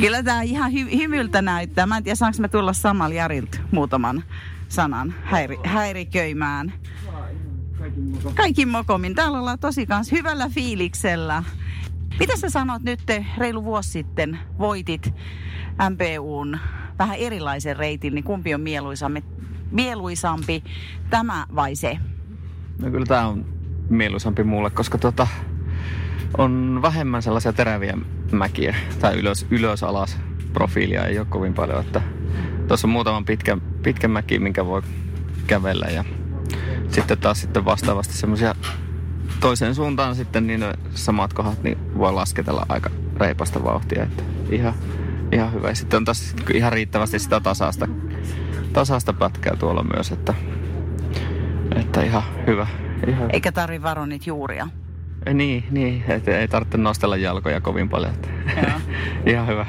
Kyllä 0.00 0.22
tämä 0.22 0.42
ihan 0.42 0.72
hy- 0.72 0.96
hymyltä 0.96 1.42
näyttää. 1.42 1.86
Mä 1.86 1.96
en 1.96 2.04
tiedä, 2.04 2.16
saanko 2.16 2.38
me 2.40 2.48
tulla 2.48 2.72
samalla 2.72 3.14
Jarilta 3.14 3.58
muutaman 3.70 4.22
sanan 4.68 5.14
häiri- 5.24 5.68
häiriköimään. 5.68 6.72
Kaikin 8.34 8.68
mokomin. 8.68 9.14
Täällä 9.14 9.38
ollaan 9.38 9.58
tosi 9.58 9.86
kans 9.86 10.12
hyvällä 10.12 10.48
fiiliksellä. 10.48 11.42
Mitä 12.20 12.36
sä 12.36 12.50
sanot 12.50 12.82
nyt 12.82 13.00
te 13.06 13.26
reilu 13.38 13.64
vuosi 13.64 13.90
sitten 13.90 14.38
voitit 14.58 15.14
MPUn 15.90 16.58
vähän 16.98 17.16
erilaisen 17.16 17.76
reitin, 17.76 18.14
niin 18.14 18.24
kumpi 18.24 18.54
on 18.54 18.60
mieluisampi, 18.60 19.24
mieluisampi 19.70 20.64
tämä 21.10 21.46
vai 21.54 21.76
se? 21.76 21.98
No 22.82 22.90
kyllä 22.90 23.06
tämä 23.06 23.26
on 23.26 23.44
mieluisampi 23.88 24.44
mulle, 24.44 24.70
koska 24.70 24.98
tota, 24.98 25.26
on 26.38 26.78
vähemmän 26.82 27.22
sellaisia 27.22 27.52
teräviä 27.52 27.98
mäkiä 28.32 28.74
tai 29.00 29.18
ylös, 29.18 29.46
ylös 29.50 29.82
alas 29.82 30.18
profiilia 30.52 31.06
ei 31.06 31.18
ole 31.18 31.26
kovin 31.30 31.54
paljon. 31.54 31.80
Että 31.80 32.02
tuossa 32.68 32.86
on 32.86 32.92
muutaman 32.92 33.24
pitkä, 33.24 33.58
pitkä 33.82 34.08
mäki, 34.08 34.38
minkä 34.38 34.66
voi 34.66 34.82
kävellä 35.46 35.86
ja 35.86 36.04
sitten 36.88 37.18
taas 37.18 37.40
sitten 37.40 37.64
vastaavasti 37.64 38.14
semmoisia 38.14 38.54
toiseen 39.40 39.74
suuntaan 39.74 40.16
sitten 40.16 40.46
niin 40.46 40.64
samat 40.94 41.32
kohdat 41.32 41.62
niin 41.62 41.98
voi 41.98 42.12
lasketella 42.12 42.66
aika 42.68 42.90
reipasta 43.16 43.64
vauhtia. 43.64 44.02
Että 44.02 44.22
ihan, 44.50 44.74
ihan 45.32 45.52
hyvä. 45.52 45.68
Ja 45.68 45.74
sitten 45.74 45.96
on 45.96 46.04
taas 46.04 46.34
ihan 46.54 46.72
riittävästi 46.72 47.18
sitä 47.18 47.40
tasasta, 47.40 47.88
tasasta 48.72 49.12
pätkää 49.12 49.56
tuolla 49.56 49.84
myös, 49.94 50.12
että, 50.12 50.34
että 51.76 52.02
ihan 52.02 52.22
hyvä. 52.46 52.66
Ihan. 53.06 53.30
Eikä 53.32 53.52
tarvi 53.52 53.82
varo 53.82 54.06
niitä 54.06 54.24
juuria. 54.30 54.68
Niin, 55.34 55.64
niin 55.70 56.04
että 56.08 56.38
ei 56.38 56.48
tarvitse 56.48 56.78
nostella 56.78 57.16
jalkoja 57.16 57.60
kovin 57.60 57.88
paljon. 57.88 58.14
Että. 58.14 58.28
ihan 59.30 59.46
hyvä. 59.46 59.66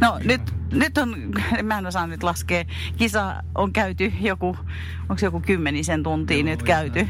No 0.00 0.18
nyt, 0.24 0.40
nyt 0.72 0.98
on, 0.98 1.16
mä 1.62 1.78
en 1.78 1.86
osaa 1.86 2.06
nyt 2.06 2.22
laskea, 2.22 2.64
kisa 2.96 3.42
on 3.54 3.72
käyty 3.72 4.12
joku, 4.20 4.56
onko 5.00 5.18
se 5.18 5.26
joku 5.26 5.40
kymmenisen 5.40 6.02
tuntia 6.02 6.36
Joo, 6.36 6.44
nyt 6.44 6.62
käyty? 6.62 7.08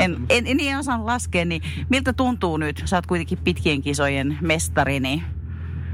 En, 0.00 0.16
en, 0.28 0.46
en, 0.46 0.60
en 0.60 0.78
osaa 0.78 1.06
laskea, 1.06 1.44
niin 1.44 1.62
miltä 1.88 2.12
tuntuu 2.12 2.56
nyt? 2.56 2.82
Sä 2.84 2.96
oot 2.96 3.06
kuitenkin 3.06 3.38
pitkien 3.44 3.82
kisojen 3.82 4.38
mestari, 4.40 5.00
niin... 5.00 5.22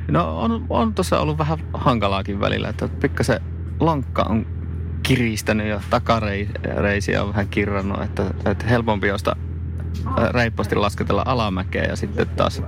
No 0.09 0.39
on, 0.39 0.67
on 0.69 0.95
tuossa 0.95 1.21
ollut 1.21 1.39
vähän 1.39 1.59
hankalaakin 1.75 2.41
välillä, 2.41 2.69
että 2.69 2.89
pikkasen 2.89 3.41
lankka 3.81 4.23
on 4.23 4.47
kiristänyt 5.03 5.67
ja 5.67 5.81
takareisiä 5.91 7.23
on 7.23 7.29
vähän 7.29 7.49
kirrannut, 7.49 8.03
että, 8.03 8.25
että 8.45 8.67
helpompi 8.67 9.07
josta 9.07 9.37
reippaasti 10.31 10.75
lasketella 10.75 11.23
alamäkeä 11.27 11.85
ja 11.85 11.97
sitten 11.97 12.29
taas 12.29 12.63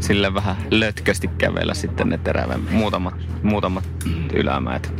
sille 0.00 0.34
vähän 0.34 0.56
lötkösti 0.70 1.28
kävellä 1.38 1.74
sitten 1.74 2.08
ne 2.08 2.18
terävän 2.18 2.60
muutamat, 2.70 3.14
muutamat 3.42 3.84
ylämäet. 4.34 4.94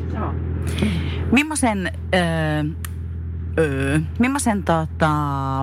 Millaisen, 1.32 1.92
öö, 2.14 2.64
öö, 3.58 4.00
millaisen 4.18 4.62
tota, 4.62 5.12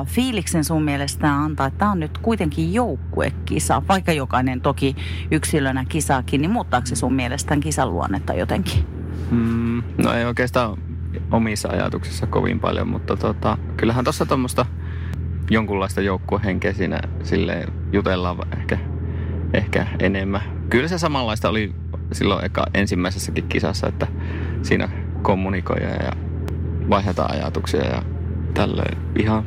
fiiliksen 0.06 0.63
sun 0.63 0.84
mielestä 0.84 1.34
antaa, 1.34 1.67
että 1.67 1.80
tämä 1.80 1.91
on 1.91 1.99
nyt 1.99 2.17
kuitenkin 2.17 2.73
joukkuekisa, 2.73 3.82
vaikka 3.88 4.12
jokainen 4.12 4.62
toki 4.62 4.95
yksilönä 5.32 5.86
kisaakin, 5.89 6.41
niin 6.41 6.51
muuttaako 6.51 6.88
se 6.88 6.95
sun 6.95 7.13
mielestä 7.13 7.49
tämän 7.49 7.62
kisan 7.62 7.91
luonnetta 7.91 8.34
jotenkin? 8.34 8.88
Mm, 9.32 9.84
no 10.04 10.13
ei 10.13 10.25
oikeastaan 10.25 10.78
omissa 11.32 11.69
ajatuksissa 11.69 12.28
kovin 12.28 12.60
paljon, 12.60 12.88
mutta 12.88 13.17
tota, 13.17 13.58
kyllähän 13.78 14.04
tuossa 14.06 14.25
tuommoista 14.25 14.65
jonkunlaista 15.49 16.01
joukkuehenkeä 16.01 16.73
siinä 16.73 16.99
silleen 17.23 17.73
jutellaan 17.91 18.38
ehkä, 18.60 18.77
ehkä 19.53 19.88
enemmän. 19.99 20.41
Kyllä 20.69 20.88
se 20.88 20.97
samanlaista 20.97 21.49
oli 21.49 21.73
silloin 22.12 22.45
eka 22.45 22.65
ensimmäisessäkin 22.73 23.47
kisassa, 23.49 23.88
että 23.88 24.08
siinä 24.62 24.89
kommunikoja 25.21 25.89
ja 25.89 26.12
vaihdetaan 26.89 27.36
ajatuksia 27.36 27.86
ja 27.86 28.03
tällöin 28.53 28.97
ihan, 29.19 29.45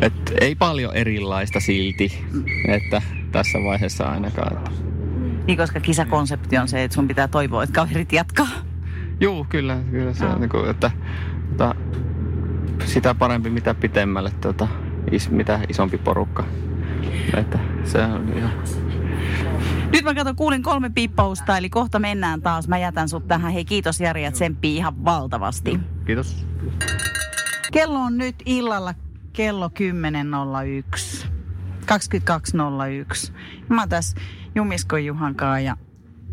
et 0.00 0.32
ei 0.40 0.54
paljon 0.54 0.94
erilaista 0.94 1.60
silti, 1.60 2.24
että 2.68 3.02
tässä 3.32 3.58
vaiheessa 3.64 4.04
ainakaan. 4.04 4.56
Että. 4.56 4.70
Niin, 5.46 5.58
koska 5.58 5.80
kisakonsepti 5.80 6.58
on 6.58 6.68
se, 6.68 6.84
että 6.84 6.94
sun 6.94 7.08
pitää 7.08 7.28
toivoa, 7.28 7.62
että 7.62 7.80
kaverit 7.80 8.12
jatkaa. 8.12 8.48
Joo, 9.20 9.46
kyllä, 9.48 9.78
kyllä 9.90 10.12
se 10.12 10.24
on, 10.24 10.40
niin 10.40 10.50
kuin, 10.50 10.70
että, 10.70 10.90
että 11.50 11.74
sitä 12.84 13.14
parempi 13.14 13.50
mitä 13.50 13.74
pitemmälle 13.74 14.30
tuota, 14.40 14.68
is, 15.10 15.30
mitä 15.30 15.60
isompi 15.68 15.98
porukka. 15.98 16.44
Että 17.36 17.58
se 17.84 18.02
on 18.02 18.32
ihan... 18.36 18.52
Nyt 19.92 20.04
mä 20.04 20.14
katson, 20.14 20.36
kuulin 20.36 20.62
kolme 20.62 20.90
piippausta, 20.90 21.56
eli 21.56 21.70
kohta 21.70 21.98
mennään 21.98 22.42
taas. 22.42 22.68
Mä 22.68 22.78
jätän 22.78 23.08
sut 23.08 23.28
tähän. 23.28 23.52
Hei, 23.52 23.64
kiitos 23.64 24.00
Jari, 24.00 24.24
että 24.24 24.36
tsemppii 24.36 24.76
ihan 24.76 25.04
valtavasti. 25.04 25.80
Kiitos. 26.06 26.46
Kello 27.72 27.98
on 27.98 28.18
nyt 28.18 28.36
illalla 28.46 28.94
kello 29.32 29.68
10.01. 29.68 31.26
22.01. 31.80 33.32
Mä 33.68 33.80
oon 33.80 33.88
tässä 33.88 34.16
Jumiskon 34.54 35.04
Juhan 35.04 35.34
kanssa 35.34 35.60
ja 35.60 35.76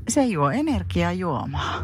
se 0.08 0.26
juo 0.26 0.50
energiajuomaa. 0.50 1.84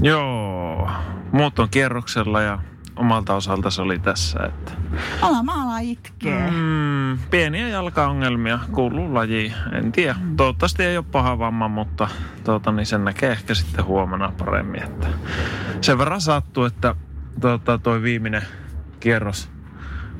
Joo, 0.00 0.90
muut 1.32 1.58
on 1.58 1.68
kierroksella 1.70 2.42
ja 2.42 2.58
omalta 3.00 3.34
osalta 3.34 3.70
se 3.70 3.82
oli 3.82 3.98
tässä. 3.98 4.40
Että... 4.46 4.72
Ala 5.22 5.42
maala 5.42 5.78
itkee. 5.78 6.50
Mm, 6.50 7.18
pieniä 7.30 7.68
jalkaongelmia 7.68 8.58
kuuluu 8.72 9.14
lajiin. 9.14 9.54
En 9.72 9.92
tiedä. 9.92 10.14
Mm. 10.20 10.36
Toivottavasti 10.36 10.82
ei 10.82 10.96
ole 10.96 11.04
paha 11.12 11.38
vamma, 11.38 11.68
mutta 11.68 12.08
tuota, 12.44 12.72
niin 12.72 12.86
sen 12.86 13.04
näkee 13.04 13.30
ehkä 13.30 13.54
sitten 13.54 13.84
huomenna 13.84 14.32
paremmin. 14.38 14.82
Että 14.82 15.06
sen 15.80 15.98
verran 15.98 16.20
sattuu, 16.20 16.64
että 16.64 16.94
tuota, 17.40 17.78
toi 17.78 18.02
viimeinen 18.02 18.42
kierros 19.00 19.50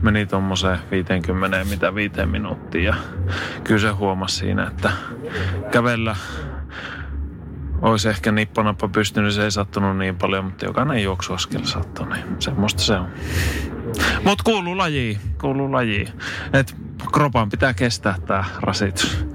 meni 0.03 0.27
tuommoiseen 0.27 0.79
50 0.91 1.65
mitä 1.65 1.95
viiteen 1.95 2.29
minuuttiin 2.29 2.85
ja 2.85 2.95
kyllä 3.65 3.81
se 3.81 3.91
huomasi 3.91 4.37
siinä, 4.37 4.67
että 4.67 4.93
kävellä 5.71 6.17
olisi 7.83 8.09
ehkä 8.09 8.33
nippanappa 8.33 8.89
pystynyt, 8.89 9.35
se 9.35 9.45
ei 9.45 9.51
sattunut 9.51 9.99
niin 9.99 10.17
paljon, 10.17 10.45
mutta 10.45 10.65
jokainen 10.65 11.03
juoksuaskel 11.03 11.65
sattui, 11.65 12.07
niin 12.07 12.25
semmoista 12.39 12.83
se 12.83 12.95
on. 12.95 13.09
Mutta 14.25 14.45
kuuluu 14.45 14.79
lajiin, 14.79 15.19
kuuluu 15.41 15.73
lajiin. 15.73 16.09
Et 16.53 16.77
kropan 17.13 17.51
pitää 17.51 17.75
kestää 17.75 18.17
tämä 18.27 18.45
rasitus. 18.61 19.27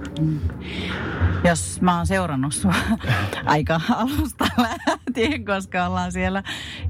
Jos 1.43 1.81
mä 1.81 1.97
oon 1.97 2.08
seurannut 2.08 2.53
sua 2.53 2.73
aika 3.45 3.81
alusta 3.89 4.45
lähtien, 4.58 5.45
koska 5.45 5.86
ollaan 5.88 6.12
siellä 6.12 6.43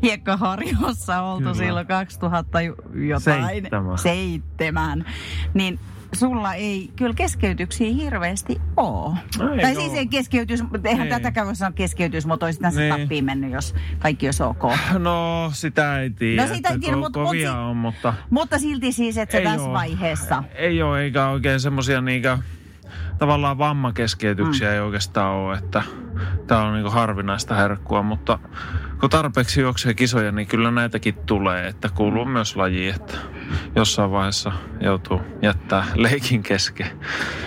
hiekkaharjossa 0.04 1.22
oltu 1.22 1.44
Kyllä. 1.44 1.54
silloin 1.54 1.88
2000 1.88 2.62
jotain. 2.62 3.46
Seitsemän. 3.46 3.98
Seitsemän. 3.98 5.06
Niin 5.54 5.80
sulla 6.14 6.54
ei 6.54 6.92
kyllä 6.96 7.14
keskeytyksiä 7.14 7.94
hirveästi 7.94 8.62
ole. 8.78 9.18
Ei 9.54 9.62
tai 9.62 9.76
siis 9.76 9.94
ei 9.94 10.08
keskeytys, 10.08 10.64
eihän 10.84 11.08
ei. 11.08 11.14
tätäkään 11.14 11.48
voi 11.48 11.56
sanoa 11.56 11.72
keskeytys, 11.72 12.26
mutta 12.26 12.46
olisi 12.46 12.60
se 12.72 12.80
niin. 12.80 12.94
tappiin 12.94 13.26
mennyt, 13.26 13.52
jos 13.52 13.76
kaikki 14.00 14.28
olisi 14.28 14.44
ok. 14.44 14.64
No 15.00 15.50
sitä 15.54 16.00
ei 16.00 16.10
tiedä. 16.10 16.48
No 16.48 16.56
sitä 16.56 16.70
ei 16.70 16.80
tiedä, 16.80 16.98
mutta, 16.98 17.20
mutta, 17.20 17.58
on, 17.58 17.78
mutta... 17.78 18.14
Mutta 18.30 18.60
silti 18.60 18.92
siis, 18.92 19.18
että 19.18 19.38
se 19.38 19.44
tässä 19.44 19.72
vaiheessa. 19.72 20.44
Ei 20.56 20.82
ole, 20.82 21.02
eikä 21.02 21.28
oikein 21.28 21.60
semmoisia 21.60 22.02
niinkö 22.02 22.38
tavallaan 23.18 23.58
vammakeskeytyksiä 23.58 24.68
mm. 24.68 24.74
ei 24.74 24.80
oikeastaan 24.80 25.36
ole, 25.36 25.58
että 25.58 25.84
tämä 26.48 26.62
on 26.62 26.74
niin 26.74 26.92
harvinaista 26.92 27.56
herkkua, 27.56 28.04
mutta 28.04 28.40
kun 29.00 29.10
tarpeeksi 29.10 29.62
juoksee 29.62 29.94
kisoja, 29.94 30.32
niin 30.32 30.48
kyllä 30.48 30.72
näitäkin 30.72 31.16
tulee, 31.26 31.68
että 31.68 31.90
kuuluu 31.96 32.26
myös 32.26 32.56
laji, 32.56 32.90
että 32.90 33.18
jossain 33.76 34.12
vaiheessa 34.12 34.52
joutuu 34.80 35.22
jättää 35.42 35.86
leikin 35.96 36.44
kesken. 36.44 36.88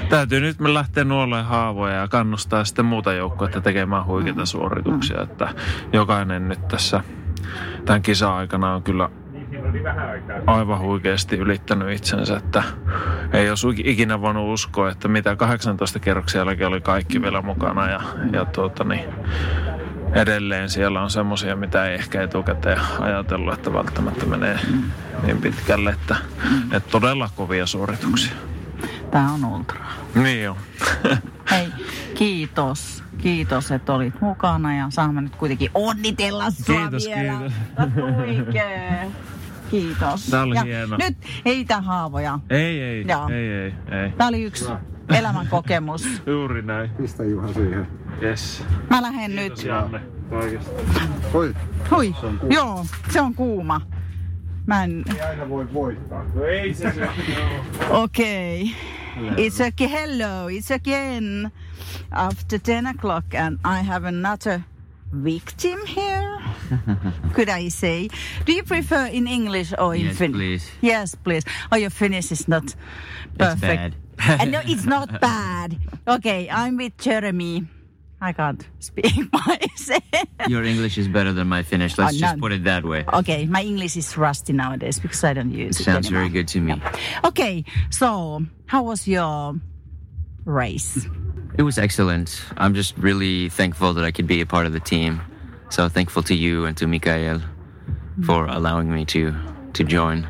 Täytyy 0.09 0.41
nyt 0.41 0.61
me 0.61 0.75
lähteä 0.75 1.05
nuoleen 1.05 1.45
haavoja 1.45 1.95
ja 1.95 2.09
kannustaa 2.09 2.65
sitten 2.65 2.85
muuta 2.85 3.13
joukkoa 3.13 3.49
tekemään 3.49 4.07
huikeita 4.07 4.47
suorituksia, 4.47 5.23
että 5.23 5.49
jokainen 5.93 6.49
nyt 6.49 6.69
tässä 6.69 7.01
tämän 7.85 8.03
kisa-aikana 8.03 8.75
on 8.75 8.83
kyllä 8.83 9.11
aivan 10.47 10.81
huikeasti 10.81 11.37
ylittänyt 11.37 11.91
itsensä, 11.91 12.37
että 12.37 12.63
ei 13.33 13.51
olisi 13.51 13.69
ikinä 13.85 14.21
voinut 14.21 14.55
uskoa, 14.55 14.91
että 14.91 15.09
mitä 15.09 15.37
18 15.37 15.99
kerroksia 15.99 16.41
jälkeen 16.41 16.69
oli 16.69 16.81
kaikki 16.81 17.23
vielä 17.23 17.43
mukana 17.43 17.91
ja, 17.91 18.01
ja 18.33 18.45
tuota, 18.45 18.85
niin, 18.85 19.05
edelleen 20.13 20.71
siellä 20.71 21.03
on 21.03 21.11
semmoisia, 21.11 21.57
mitä 21.57 21.85
ei 21.85 21.95
ehkä 21.95 22.23
etukäteen 22.23 22.79
ajatellut, 23.01 23.55
että 23.55 23.73
välttämättä 23.73 24.27
menee 24.27 24.59
niin 25.23 25.39
pitkälle, 25.41 25.91
että, 25.91 26.17
että 26.73 26.91
todella 26.91 27.31
kovia 27.37 27.67
suorituksia. 27.67 28.33
Tämä 29.11 29.33
on 29.33 29.45
ultra. 29.45 29.87
Niin 30.15 30.51
on. 30.51 30.57
Hei, 31.51 31.69
kiitos. 32.15 33.05
Kiitos, 33.19 33.71
että 33.71 33.93
olit 33.93 34.21
mukana 34.21 34.77
ja 34.77 34.87
saamme 34.91 35.21
nyt 35.21 35.37
kuitenkin 35.37 35.71
onnitella 35.75 36.51
sua 36.51 36.77
Kiitos, 36.81 37.07
vielä. 37.07 37.39
kiitos. 37.39 38.53
Kiitos. 39.71 40.27
Tämä 40.27 40.43
oli 40.43 40.55
ja 40.55 40.63
hieno. 40.63 40.97
Nyt 40.97 41.17
heitä 41.45 41.81
haavoja. 41.81 42.39
Ei, 42.51 42.81
ei, 42.83 43.05
Joo. 43.09 43.29
ei, 43.29 43.49
ei, 43.49 43.75
ei. 44.03 44.11
Tämä 44.11 44.29
oli 44.29 44.43
yksi 44.43 44.65
elämän 44.65 44.98
kokemus. 45.51 46.09
Juuri 46.27 46.63
näin. 46.63 46.91
Pistä 46.91 47.25
Juha 47.25 47.53
siihen. 47.53 47.89
Yes. 48.23 48.65
Mä 48.91 49.03
lähden 49.03 49.37
nyt. 49.37 49.65
Janne, 49.65 50.01
oikeasti. 50.31 50.71
Oi, 51.35 51.55
Hui, 51.91 52.15
joo, 52.51 52.87
se 53.11 53.21
on 53.21 53.35
kuuma. 53.35 53.81
Mä 54.67 54.85
en... 54.85 55.05
ei 55.15 55.21
aina 55.23 55.49
voi 55.49 55.73
voittaa. 55.75 56.25
No 56.35 56.45
ei 56.45 56.75
se 56.75 56.93
se. 56.93 57.09
Okay. 57.91 58.63
It's 59.37 59.61
okay. 59.69 59.89
Hello, 59.89 60.49
it's 60.49 60.71
again 60.75 61.51
after 62.11 62.59
10 62.59 62.87
o'clock 62.87 63.35
and 63.35 63.59
I 63.65 63.85
have 63.87 64.09
another 64.09 64.61
victim 65.25 65.79
here. 65.97 66.39
Could 67.35 67.49
I 67.49 67.71
say? 67.71 68.09
Do 68.47 68.53
you 68.53 68.63
prefer 68.63 69.07
in 69.13 69.27
English 69.27 69.73
or 69.79 69.95
in 69.95 70.07
Yes, 70.07 70.17
Finnish? 70.19 70.37
please. 70.37 70.71
Yes, 70.83 71.15
please. 71.15 71.45
Oh, 71.73 71.77
your 71.79 71.91
Finnish 71.91 72.33
is 72.33 72.47
not 72.49 72.77
perfect. 73.39 73.61
bad. 73.61 73.95
Uh, 74.21 74.45
no, 74.47 74.61
it's 74.65 74.85
not 74.85 75.21
bad. 75.21 75.79
Okay, 76.07 76.49
I'm 76.51 76.77
with 76.77 76.97
Jeremy. 76.99 77.67
I 78.21 78.33
can't 78.33 78.67
speak 78.81 79.15
myself. 79.47 80.03
Your 80.49 80.65
English 80.65 80.99
is 80.99 81.07
better 81.07 81.33
than 81.33 81.47
my 81.47 81.63
Finnish. 81.63 81.97
Let's 81.97 82.17
Oh, 82.17 82.19
just 82.19 82.39
put 82.41 82.51
it 82.53 82.65
that 82.65 82.85
way. 82.85 83.05
Okay, 83.13 83.47
my 83.47 83.63
English 83.63 83.97
is 83.97 84.17
rusty 84.17 84.53
nowadays 84.53 84.99
because 84.99 85.23
I 85.23 85.35
don't 85.35 85.53
use 85.53 85.79
it 85.79 85.85
Sounds 85.85 86.07
anymore. 86.07 86.23
very 86.23 86.33
good 86.33 86.49
to 86.49 86.61
me. 86.61 86.83
Okay, 87.25 87.65
so 87.91 88.43
how 88.67 88.83
was 88.83 89.07
your 89.07 89.55
race? 90.45 91.07
It 91.57 91.63
was 91.63 91.79
excellent. 91.79 92.43
I'm 92.57 92.75
just 92.75 92.97
really 92.99 93.49
thankful 93.51 93.93
that 93.95 94.05
I 94.05 94.11
could 94.11 94.27
be 94.27 94.41
a 94.41 94.47
part 94.47 94.67
of 94.67 94.73
the 94.73 94.81
team. 94.81 95.21
So 95.71 95.89
thankful 95.89 96.23
to 96.25 96.35
you 96.35 96.65
and 96.65 96.77
to 96.79 96.87
Mikael 96.89 97.41
for 98.25 98.47
allowing 98.47 98.93
me 98.93 99.05
to 99.07 99.33
to 99.75 99.85
join. 99.85 100.27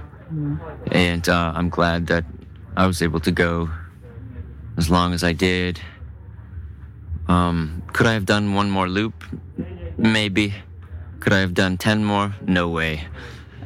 And 0.92 1.27
uh, 1.29 1.53
I'm 1.55 1.70
glad 1.70 2.09
that 2.09 2.24
I 2.77 2.87
was 2.87 3.01
able 3.01 3.20
to 3.20 3.31
go 3.31 3.70
as 4.79 4.88
long 4.88 5.12
as 5.12 5.23
I 5.23 5.33
did. 5.33 5.81
Um, 7.27 7.83
could 7.93 8.07
I 8.07 8.12
have 8.14 8.25
done 8.25 8.55
one 8.55 8.71
more 8.71 8.88
loop? 8.88 9.25
Maybe. 9.99 10.55
Could 11.21 11.33
I 11.33 11.41
have 11.41 11.53
done 11.53 11.77
10 11.77 12.05
more? 12.05 12.35
No 12.47 12.69
way. 12.69 13.03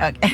Okay. 0.00 0.32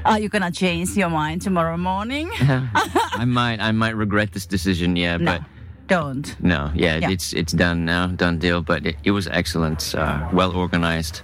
Are 0.04 0.18
you 0.18 0.28
gonna 0.28 0.50
change 0.50 0.96
your 0.96 1.10
mind 1.10 1.42
tomorrow 1.42 1.76
morning? 1.76 2.28
I 2.40 3.24
might 3.24 3.60
I 3.60 3.70
might 3.72 3.94
regret 3.94 4.32
this 4.32 4.46
decision, 4.46 4.96
yeah, 4.96 5.18
No, 5.18 5.24
but 5.24 5.42
don't. 5.86 6.34
No, 6.42 6.72
yeah, 6.74 6.96
Yeah. 6.96 7.10
it's 7.10 7.32
it's 7.34 7.52
done 7.52 7.84
now, 7.84 8.06
done 8.08 8.38
deal. 8.38 8.62
But 8.62 8.86
it, 8.86 8.96
it 9.04 9.10
was 9.12 9.28
excellent, 9.28 9.94
uh, 9.94 10.28
well 10.32 10.50
organized. 10.56 11.20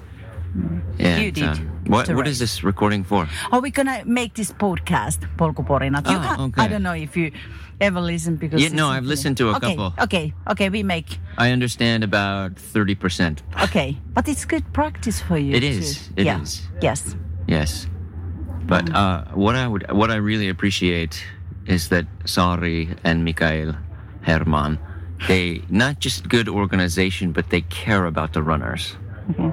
And, 1.00 1.22
You 1.24 1.32
did 1.32 1.44
uh, 1.44 1.56
what 1.86 2.08
what 2.14 2.28
is 2.28 2.38
this 2.38 2.62
recording 2.62 3.02
for? 3.04 3.26
Are 3.50 3.60
we 3.60 3.70
gonna 3.70 4.04
make 4.04 4.34
this 4.34 4.52
podcast, 4.52 5.18
Polkuporinat? 5.36 6.06
You 6.06 6.16
Oh, 6.20 6.44
okay. 6.48 6.62
I 6.62 6.68
don't 6.68 6.82
know 6.82 6.94
if 6.94 7.16
you 7.16 7.32
ever 7.80 8.00
listen 8.00 8.36
because. 8.36 8.62
Yeah, 8.62 8.70
no, 8.70 8.88
I've 8.88 9.04
listened 9.04 9.36
to 9.38 9.50
a 9.50 9.56
okay, 9.56 9.76
couple. 9.76 9.94
Okay, 10.02 10.32
okay, 10.48 10.68
we 10.68 10.82
make. 10.82 11.18
I 11.38 11.50
understand 11.50 12.04
about 12.04 12.56
thirty 12.56 12.94
percent. 12.94 13.42
Okay, 13.62 13.98
but 14.12 14.28
it's 14.28 14.44
good 14.44 14.64
practice 14.72 15.20
for 15.20 15.38
you. 15.38 15.54
It 15.54 15.64
is. 15.64 16.08
too. 16.08 16.14
it 16.16 16.26
yeah. 16.26 16.40
is. 16.40 16.62
Yes. 16.80 17.16
Yes, 17.46 17.86
but 18.66 18.92
uh, 18.94 19.24
what 19.34 19.54
I 19.54 19.68
would 19.68 19.90
what 19.92 20.10
I 20.10 20.16
really 20.16 20.48
appreciate 20.48 21.22
is 21.66 21.88
that 21.88 22.06
Sari 22.24 22.88
and 23.04 23.24
Mikael 23.24 23.74
Herman, 24.22 24.78
they 25.28 25.62
not 25.68 26.00
just 26.00 26.28
good 26.28 26.48
organization, 26.48 27.32
but 27.32 27.50
they 27.50 27.62
care 27.62 28.06
about 28.06 28.32
the 28.32 28.42
runners. 28.42 28.96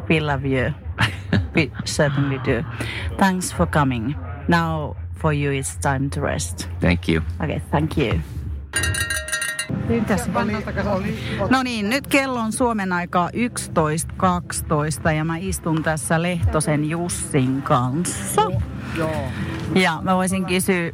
We 0.07 0.19
love 0.19 0.45
you. 0.45 0.73
we 1.53 1.71
certainly 1.85 2.39
do. 2.39 2.63
Thanks 3.17 3.51
for 3.51 3.65
coming. 3.65 4.15
Now 4.47 4.95
for 5.21 5.33
you 5.33 5.53
it's 5.53 5.77
time 5.81 6.09
to 6.09 6.21
rest. 6.21 6.69
Thank 6.79 7.09
you. 7.09 7.21
Okay, 7.43 7.59
thank 7.71 7.97
you. 7.97 8.19
No 11.49 11.63
niin, 11.63 11.89
nyt 11.89 12.07
kello 12.07 12.39
on 12.39 12.51
Suomen 12.51 12.93
aikaa 12.93 13.29
11.12 13.29 15.11
ja 15.11 15.23
mä 15.23 15.37
istun 15.37 15.83
tässä 15.83 16.21
Lehtosen 16.21 16.89
Jussin 16.89 17.61
kanssa. 17.61 18.41
Ja 19.75 19.99
mä 20.01 20.15
voisin 20.15 20.45
kysyä 20.45 20.91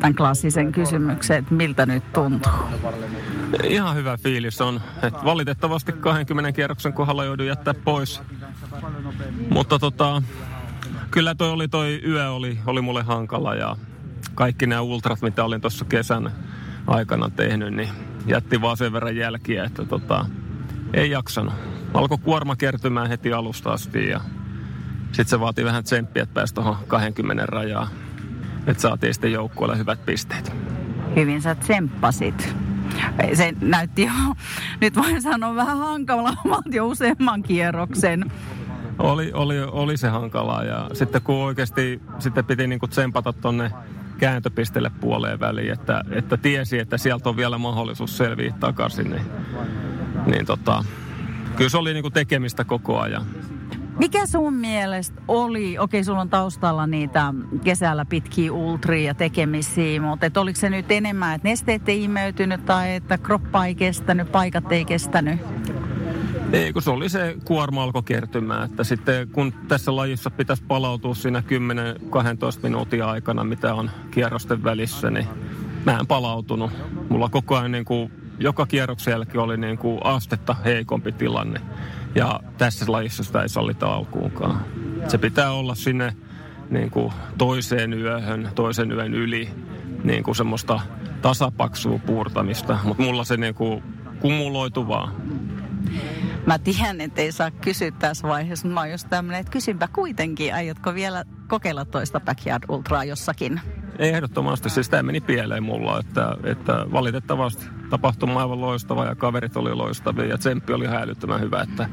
tämän 0.00 0.14
klassisen 0.14 0.72
kysymyksen, 0.72 1.36
että 1.36 1.54
miltä 1.54 1.86
nyt 1.86 2.12
tuntuu? 2.12 2.52
Ihan 3.64 3.96
hyvä 3.96 4.16
fiilis 4.16 4.60
on. 4.60 4.80
Et 5.02 5.14
valitettavasti 5.24 5.92
20 5.92 6.52
kierroksen 6.52 6.92
kohdalla 6.92 7.24
joudun 7.24 7.46
jättää 7.46 7.74
pois. 7.74 8.22
Mutta 9.50 9.78
tota, 9.78 10.22
kyllä 11.14 11.34
toi, 11.34 11.50
oli, 11.50 11.68
toi 11.68 12.00
yö 12.06 12.30
oli, 12.30 12.58
oli 12.66 12.80
mulle 12.80 13.02
hankala 13.02 13.54
ja 13.54 13.76
kaikki 14.34 14.66
nämä 14.66 14.80
ultrat, 14.80 15.22
mitä 15.22 15.44
olin 15.44 15.60
tuossa 15.60 15.84
kesän 15.84 16.30
aikana 16.86 17.30
tehnyt, 17.30 17.74
niin 17.74 17.88
jätti 18.26 18.60
vaan 18.60 18.76
sen 18.76 18.92
verran 18.92 19.16
jälkiä, 19.16 19.64
että 19.64 19.84
tota, 19.84 20.26
ei 20.92 21.10
jaksanut. 21.10 21.54
Alkoi 21.94 22.18
kuorma 22.18 22.56
kertymään 22.56 23.08
heti 23.08 23.32
alusta 23.32 23.72
asti 23.72 24.08
ja 24.08 24.20
sitten 25.06 25.28
se 25.28 25.40
vaati 25.40 25.64
vähän 25.64 25.84
tsemppiä, 25.84 26.22
että 26.22 26.34
pääsi 26.34 26.54
tuohon 26.54 26.76
20 26.86 27.46
rajaan. 27.46 27.88
Että 28.66 28.80
saatiin 28.82 29.14
sitten 29.14 29.32
joukkueelle 29.32 29.78
hyvät 29.78 30.06
pisteet. 30.06 30.52
Hyvin 31.16 31.42
sä 31.42 31.54
tsemppasit. 31.54 32.54
Se 33.34 33.54
näytti 33.60 34.02
jo, 34.02 34.12
nyt 34.80 34.96
voin 34.96 35.22
sanoa 35.22 35.54
vähän 35.54 35.78
hankalammalta 35.78 36.68
jo 36.72 36.86
useamman 36.86 37.42
kierroksen. 37.42 38.30
Oli, 38.98 39.32
oli, 39.32 39.62
oli 39.62 39.96
se 39.96 40.08
hankalaa 40.08 40.64
ja 40.64 40.90
sitten 40.92 41.22
kun 41.22 41.34
oikeasti 41.34 42.00
sitten 42.18 42.44
piti 42.44 42.66
niinku 42.66 42.88
tsempata 42.88 43.32
tonne 43.32 43.70
kääntöpistelle 44.18 44.90
puoleen 45.00 45.40
väliin, 45.40 45.72
että, 45.72 46.04
että 46.10 46.36
tiesi, 46.36 46.78
että 46.78 46.98
sieltä 46.98 47.28
on 47.28 47.36
vielä 47.36 47.58
mahdollisuus 47.58 48.16
selviä 48.16 48.54
takaisin, 48.60 49.10
niin, 49.10 49.22
niin 50.26 50.46
tota, 50.46 50.84
kyllä 51.56 51.70
se 51.70 51.78
oli 51.78 51.92
niinku 51.92 52.10
tekemistä 52.10 52.64
koko 52.64 53.00
ajan. 53.00 53.26
Mikä 53.98 54.26
sun 54.26 54.54
mielestä 54.54 55.22
oli, 55.28 55.78
okei 55.78 56.04
sulla 56.04 56.20
on 56.20 56.30
taustalla 56.30 56.86
niitä 56.86 57.34
kesällä 57.64 58.04
pitkiä 58.04 58.52
ultria 58.52 59.06
ja 59.06 59.14
tekemisiä, 59.14 60.00
mutta 60.00 60.26
et 60.26 60.36
oliko 60.36 60.60
se 60.60 60.70
nyt 60.70 60.90
enemmän, 60.90 61.34
että 61.34 61.48
nesteet 61.48 61.88
ei 61.88 62.04
imeytynyt 62.04 62.66
tai 62.66 62.94
että 62.94 63.18
kroppa 63.18 63.66
ei 63.66 63.74
kestänyt, 63.74 64.32
paikat 64.32 64.72
ei 64.72 64.84
kestänyt? 64.84 65.40
Ei, 66.54 66.72
kun 66.72 66.82
se 66.82 66.90
oli 66.90 67.08
se 67.08 67.36
kuorma 67.44 67.82
alkoi 67.82 68.02
kertymään, 68.02 68.64
että 68.70 68.84
sitten 68.84 69.28
kun 69.28 69.54
tässä 69.68 69.96
lajissa 69.96 70.30
pitäisi 70.30 70.64
palautua 70.68 71.14
siinä 71.14 71.40
10-12 71.40 71.44
minuutin 72.62 73.04
aikana, 73.04 73.44
mitä 73.44 73.74
on 73.74 73.90
kierrosten 74.10 74.64
välissä, 74.64 75.10
niin 75.10 75.26
mä 75.84 75.98
en 76.00 76.06
palautunut. 76.06 76.70
Mulla 77.08 77.28
koko 77.28 77.56
ajan 77.56 77.72
niin 77.72 77.84
kuin, 77.84 78.12
joka 78.38 78.66
kierroksen 78.66 79.12
jälkeen 79.12 79.44
oli 79.44 79.56
niin 79.56 79.78
kuin 79.78 80.00
astetta 80.04 80.56
heikompi 80.64 81.12
tilanne. 81.12 81.60
Ja 82.14 82.40
tässä 82.58 82.84
lajissa 82.88 83.24
sitä 83.24 83.42
ei 83.42 83.48
sallita 83.48 83.86
alkuunkaan. 83.86 84.64
Se 85.08 85.18
pitää 85.18 85.50
olla 85.52 85.74
sinne 85.74 86.16
niin 86.70 86.90
kuin 86.90 87.12
toiseen 87.38 87.92
yöhön, 87.92 88.48
toisen 88.54 88.92
yön 88.92 89.14
yli, 89.14 89.48
niin 90.04 90.24
kuin 90.24 90.36
semmoista 90.36 90.80
tasapaksua 91.22 92.00
puurtamista. 92.06 92.78
Mutta 92.84 93.02
mulla 93.02 93.24
se 93.24 93.36
niin 93.36 93.54
kuin 93.54 93.82
kumuloitu 94.20 94.88
vaan. 94.88 95.12
Mä 96.46 96.58
tiedän, 96.58 97.00
että 97.00 97.22
ei 97.22 97.32
saa 97.32 97.50
kysyä 97.50 97.90
tässä 97.90 98.28
vaiheessa, 98.28 98.68
mutta 98.68 98.74
mä 98.74 98.80
oon 98.80 98.90
just 98.90 99.08
tämmönen, 99.10 99.40
että 99.40 99.52
kysynpä 99.52 99.88
kuitenkin, 99.92 100.54
aiotko 100.54 100.94
vielä 100.94 101.24
kokeilla 101.48 101.84
toista 101.84 102.20
Backyard 102.20 102.64
Ultraa 102.68 103.04
jossakin? 103.04 103.60
ehdottomasti. 103.98 104.70
Siis 104.70 104.88
tämä 104.88 105.02
meni 105.02 105.20
pieleen 105.20 105.62
mulla, 105.62 106.00
että, 106.00 106.36
että 106.44 106.86
valitettavasti 106.92 107.66
tapahtuma 107.90 108.40
aivan 108.40 108.60
loistava 108.60 109.04
ja 109.04 109.14
kaverit 109.14 109.56
oli 109.56 109.74
loistavia 109.74 110.24
ja 110.24 110.38
tsemppi 110.38 110.72
oli 110.72 110.84
ihan 110.84 111.02
älyttömän 111.02 111.40
hyvä, 111.40 111.62
että 111.62 111.88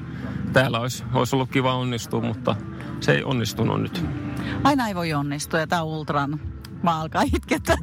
täällä 0.54 0.80
olisi, 0.80 1.04
olisi 1.14 1.36
ollut 1.36 1.50
kiva 1.52 1.74
onnistua, 1.76 2.22
mutta 2.22 2.56
se 3.00 3.12
ei 3.12 3.24
onnistunut 3.24 3.82
nyt. 3.82 4.06
Aina 4.64 4.88
ei 4.88 4.96
voi 4.96 5.14
onnistua 5.14 5.60
ja 5.60 5.68
tämä 5.68 5.84
Ultran 5.84 6.40
mä 6.84 7.02
alkaa 7.02 7.22
itkettää 7.36 7.76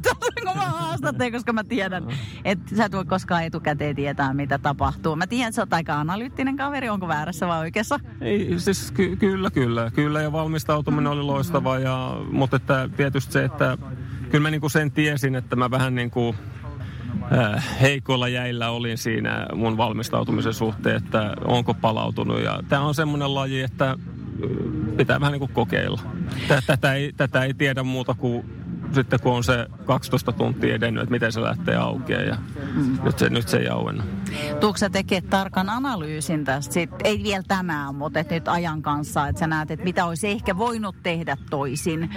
kun 0.53 0.57
mä 0.57 0.65
haastattelin, 0.65 1.33
koska 1.33 1.53
mä 1.53 1.63
tiedän, 1.63 2.07
että 2.45 2.75
sä 2.75 2.85
et 2.85 2.91
voi 2.91 3.05
koskaan 3.05 3.43
etukäteen 3.43 3.95
tietää, 3.95 4.33
mitä 4.33 4.57
tapahtuu. 4.57 5.15
Mä 5.15 5.27
tiedän, 5.27 5.47
että 5.47 5.55
sä 5.55 5.61
oot 5.61 5.73
aika 5.73 5.99
analyyttinen 5.99 6.57
kaveri, 6.57 6.89
onko 6.89 7.07
väärässä 7.07 7.47
vai 7.47 7.59
oikeassa? 7.59 7.99
Ei, 8.21 8.53
siis 8.57 8.91
ky- 8.91 9.15
kyllä, 9.15 9.51
kyllä. 9.51 9.91
Kyllä 9.91 10.21
ja 10.21 10.31
valmistautuminen 10.31 11.11
oli 11.11 11.21
loistava, 11.21 11.79
ja, 11.79 12.17
mutta 12.31 12.55
että 12.55 12.89
tietysti 12.97 13.33
se, 13.33 13.43
että 13.43 13.77
kyllä 14.31 14.41
mä 14.41 14.51
niinku 14.51 14.69
sen 14.69 14.91
tiesin, 14.91 15.35
että 15.35 15.55
mä 15.55 15.71
vähän 15.71 15.95
niin 15.95 16.11
kuin 16.11 16.35
äh, 17.37 17.81
heikoilla 17.81 18.27
jäillä 18.27 18.69
olin 18.69 18.97
siinä 18.97 19.47
mun 19.55 19.77
valmistautumisen 19.77 20.53
suhteen, 20.53 20.95
että 20.95 21.33
onko 21.45 21.73
palautunut. 21.73 22.43
Ja 22.43 22.59
tämä 22.69 22.81
on 22.81 22.95
semmoinen 22.95 23.35
laji, 23.35 23.61
että 23.61 23.91
äh, 23.91 23.97
pitää 24.97 25.19
vähän 25.19 25.31
niin 25.31 25.39
kuin 25.39 25.53
kokeilla. 25.53 26.01
Tätä 26.67 26.93
ei, 26.93 27.13
tätä 27.17 27.43
ei 27.43 27.53
tiedä 27.53 27.83
muuta 27.83 28.13
kuin 28.13 28.58
sitten 28.93 29.19
kun 29.19 29.33
on 29.33 29.43
se 29.43 29.67
12 29.85 30.31
tuntia 30.31 30.75
edennyt, 30.75 31.03
että 31.03 31.11
miten 31.11 31.31
se 31.31 31.41
lähtee 31.41 31.75
auki 31.75 32.13
ja 32.13 32.37
mm. 32.75 32.99
nyt, 33.03 33.19
se, 33.19 33.29
nyt 33.29 33.47
se 33.47 33.57
ei 33.57 33.69
auennut. 33.69 34.05
Tuutko 34.59 34.77
sä 34.77 34.89
tekee 34.89 35.21
tarkan 35.21 35.69
analyysin 35.69 36.45
tästä? 36.45 36.73
Sit, 36.73 36.89
ei 37.03 37.23
vielä 37.23 37.43
tänään, 37.47 37.95
mutta 37.95 38.19
et 38.19 38.29
nyt 38.29 38.47
ajan 38.47 38.81
kanssa, 38.81 39.27
että 39.27 39.39
sä 39.39 39.47
näet, 39.47 39.71
että 39.71 39.83
mitä 39.83 40.05
olisi 40.05 40.27
ehkä 40.27 40.57
voinut 40.57 40.95
tehdä 41.03 41.37
toisin. 41.49 42.09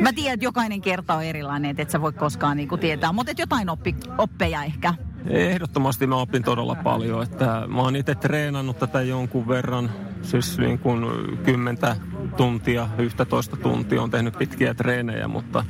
Mä 0.00 0.12
tiedän, 0.12 0.34
että 0.34 0.46
jokainen 0.46 0.80
kerta 0.80 1.14
on 1.14 1.24
erilainen, 1.24 1.70
että 1.70 1.82
et 1.82 1.90
sä 1.90 2.00
voi 2.00 2.12
koskaan 2.12 2.56
niinku 2.56 2.76
tietää, 2.76 3.12
mutta 3.12 3.32
jotain 3.38 3.70
oppi, 3.70 3.96
oppeja 4.18 4.64
ehkä. 4.64 4.94
Ehdottomasti 5.26 6.06
mä 6.06 6.16
opin 6.16 6.42
todella 6.42 6.74
paljon, 6.74 7.22
että 7.22 7.64
mä 7.68 7.80
oon 7.80 7.96
itse 7.96 8.14
treenannut 8.14 8.78
tätä 8.78 9.02
jonkun 9.02 9.48
verran, 9.48 9.90
siis 10.22 10.58
niin 10.58 10.78
kuin 10.78 11.04
kymmentä 11.44 11.96
tuntia, 12.36 12.88
11 12.98 13.56
tuntia 13.56 14.02
on 14.02 14.10
tehnyt 14.10 14.38
pitkiä 14.38 14.74
treenejä, 14.74 15.28
mutta 15.28 15.64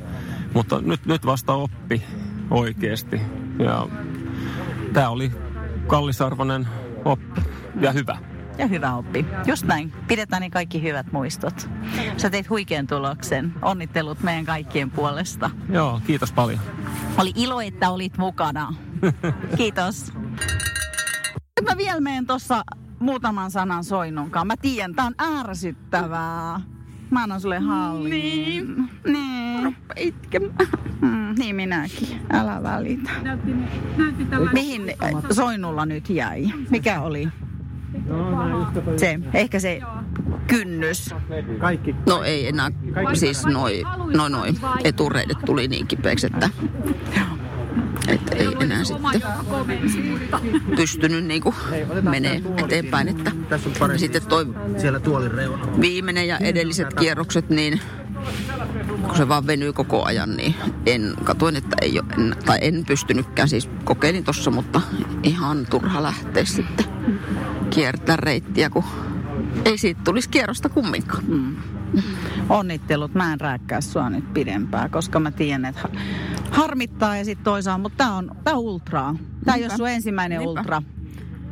mutta 0.53 0.81
nyt, 0.81 1.05
nyt 1.05 1.25
vasta 1.25 1.53
oppi 1.53 2.03
oikeasti. 2.49 3.21
Ja 3.59 3.87
tämä 4.93 5.09
oli 5.09 5.31
kallisarvoinen 5.87 6.67
oppi 7.05 7.41
ja 7.81 7.91
hyvä. 7.91 8.17
Ja 8.57 8.67
hyvä 8.67 8.95
oppi. 8.95 9.25
Just 9.45 9.65
näin. 9.65 9.93
Pidetään 10.07 10.41
ne 10.41 10.49
kaikki 10.49 10.81
hyvät 10.83 11.11
muistot. 11.11 11.69
Sä 12.17 12.29
teit 12.29 12.49
huikean 12.49 12.87
tuloksen. 12.87 13.53
Onnittelut 13.61 14.23
meidän 14.23 14.45
kaikkien 14.45 14.91
puolesta. 14.91 15.49
Joo, 15.69 16.01
kiitos 16.07 16.31
paljon. 16.31 16.59
Oli 17.17 17.31
ilo, 17.35 17.61
että 17.61 17.89
olit 17.89 18.17
mukana. 18.17 18.73
kiitos. 19.57 20.13
Nyt 21.59 21.69
mä 21.69 21.77
vielä 21.77 22.01
menen 22.01 22.27
tuossa 22.27 22.63
muutaman 22.99 23.51
sanan 23.51 23.83
soinnunkaan. 23.83 24.47
Mä 24.47 24.57
tiedän, 24.57 24.95
tää 24.95 25.05
on 25.05 25.15
ärsyttävää. 25.39 26.61
Mä 27.11 27.23
annan 27.23 27.41
sulle 27.41 27.59
hallin. 27.59 28.09
Niin. 28.09 28.89
Niin. 29.07 29.63
Ruppa 29.63 29.93
itkemään. 29.97 30.67
Mm, 31.01 31.35
niin 31.37 31.55
minäkin. 31.55 32.07
Älä 32.29 32.63
välitä. 32.63 33.11
Näytti, 33.21 33.51
näytti 33.97 34.25
Mihin 34.53 34.93
Soinulla 35.31 35.85
nyt 35.85 36.09
jäi? 36.09 36.45
Mikä 36.69 37.01
oli? 37.01 37.27
Se, 38.97 39.19
ehkä 39.33 39.59
se 39.59 39.81
kynnys. 40.47 41.15
Kaikki. 41.59 41.95
No 42.07 42.23
ei 42.23 42.47
enää, 42.47 42.71
siis 43.13 43.45
noin 43.45 43.85
noi, 44.13 44.29
noi 44.29 44.53
etureidet 44.83 45.37
tuli 45.45 45.67
niin 45.67 45.87
kipeäksi, 45.87 46.27
että 46.27 46.49
että 48.07 48.35
ei 48.35 48.47
enää 48.59 48.83
sitten 48.83 49.21
pystynyt 50.75 51.25
niinku 51.25 51.55
menee 52.01 52.41
eteenpäin. 52.57 53.07
Että 53.07 53.31
Tässä 53.49 53.69
on 53.69 53.75
parempi. 53.79 53.99
sitten 53.99 54.21
toi 54.21 54.45
Siellä 54.77 54.99
tuolin 54.99 55.31
reunalla. 55.31 55.81
viimeinen 55.81 56.27
ja 56.27 56.37
edelliset 56.37 56.93
kierrokset, 56.93 57.49
niin 57.49 57.81
kun 59.07 59.17
se 59.17 59.27
vaan 59.27 59.47
venyy 59.47 59.73
koko 59.73 60.03
ajan, 60.05 60.37
niin 60.37 60.55
en, 60.85 61.13
katoin, 61.23 61.55
että 61.55 61.77
ei 61.81 61.99
ole, 61.99 62.07
en, 62.17 62.35
tai 62.45 62.57
en 62.61 62.83
pystynytkään, 62.87 63.49
siis 63.49 63.69
kokeilin 63.83 64.23
tossa, 64.23 64.51
mutta 64.51 64.81
ihan 65.23 65.67
turha 65.69 66.03
lähteä 66.03 66.45
sitten 66.45 66.85
kiertää 67.69 68.15
reittiä, 68.15 68.69
kun 68.69 68.83
ei 69.65 69.77
siitä 69.77 70.01
tulisi 70.03 70.29
kierrosta 70.29 70.69
kumminkaan. 70.69 71.23
Mm. 71.27 71.55
Onnittelut, 72.49 73.13
mä 73.13 73.33
en 73.33 73.41
rääkkää 73.41 73.81
sua 73.81 74.09
nyt 74.09 74.33
pidempään, 74.33 74.89
koska 74.89 75.19
mä 75.19 75.31
tiedän, 75.31 75.65
että 75.65 75.89
harmittaa 76.51 77.17
ja 77.17 77.25
sitten 77.25 77.43
toisaalta, 77.43 77.81
mutta 77.81 77.97
tää 77.97 78.13
on, 78.13 78.31
tää 78.43 78.53
on 78.53 78.59
ultraa. 78.59 79.15
Tää 79.45 79.55
ei 79.55 79.63
ole 79.65 79.77
sun 79.77 79.89
ensimmäinen 79.89 80.39
Niinpä. 80.39 80.59
ultra. 80.61 80.81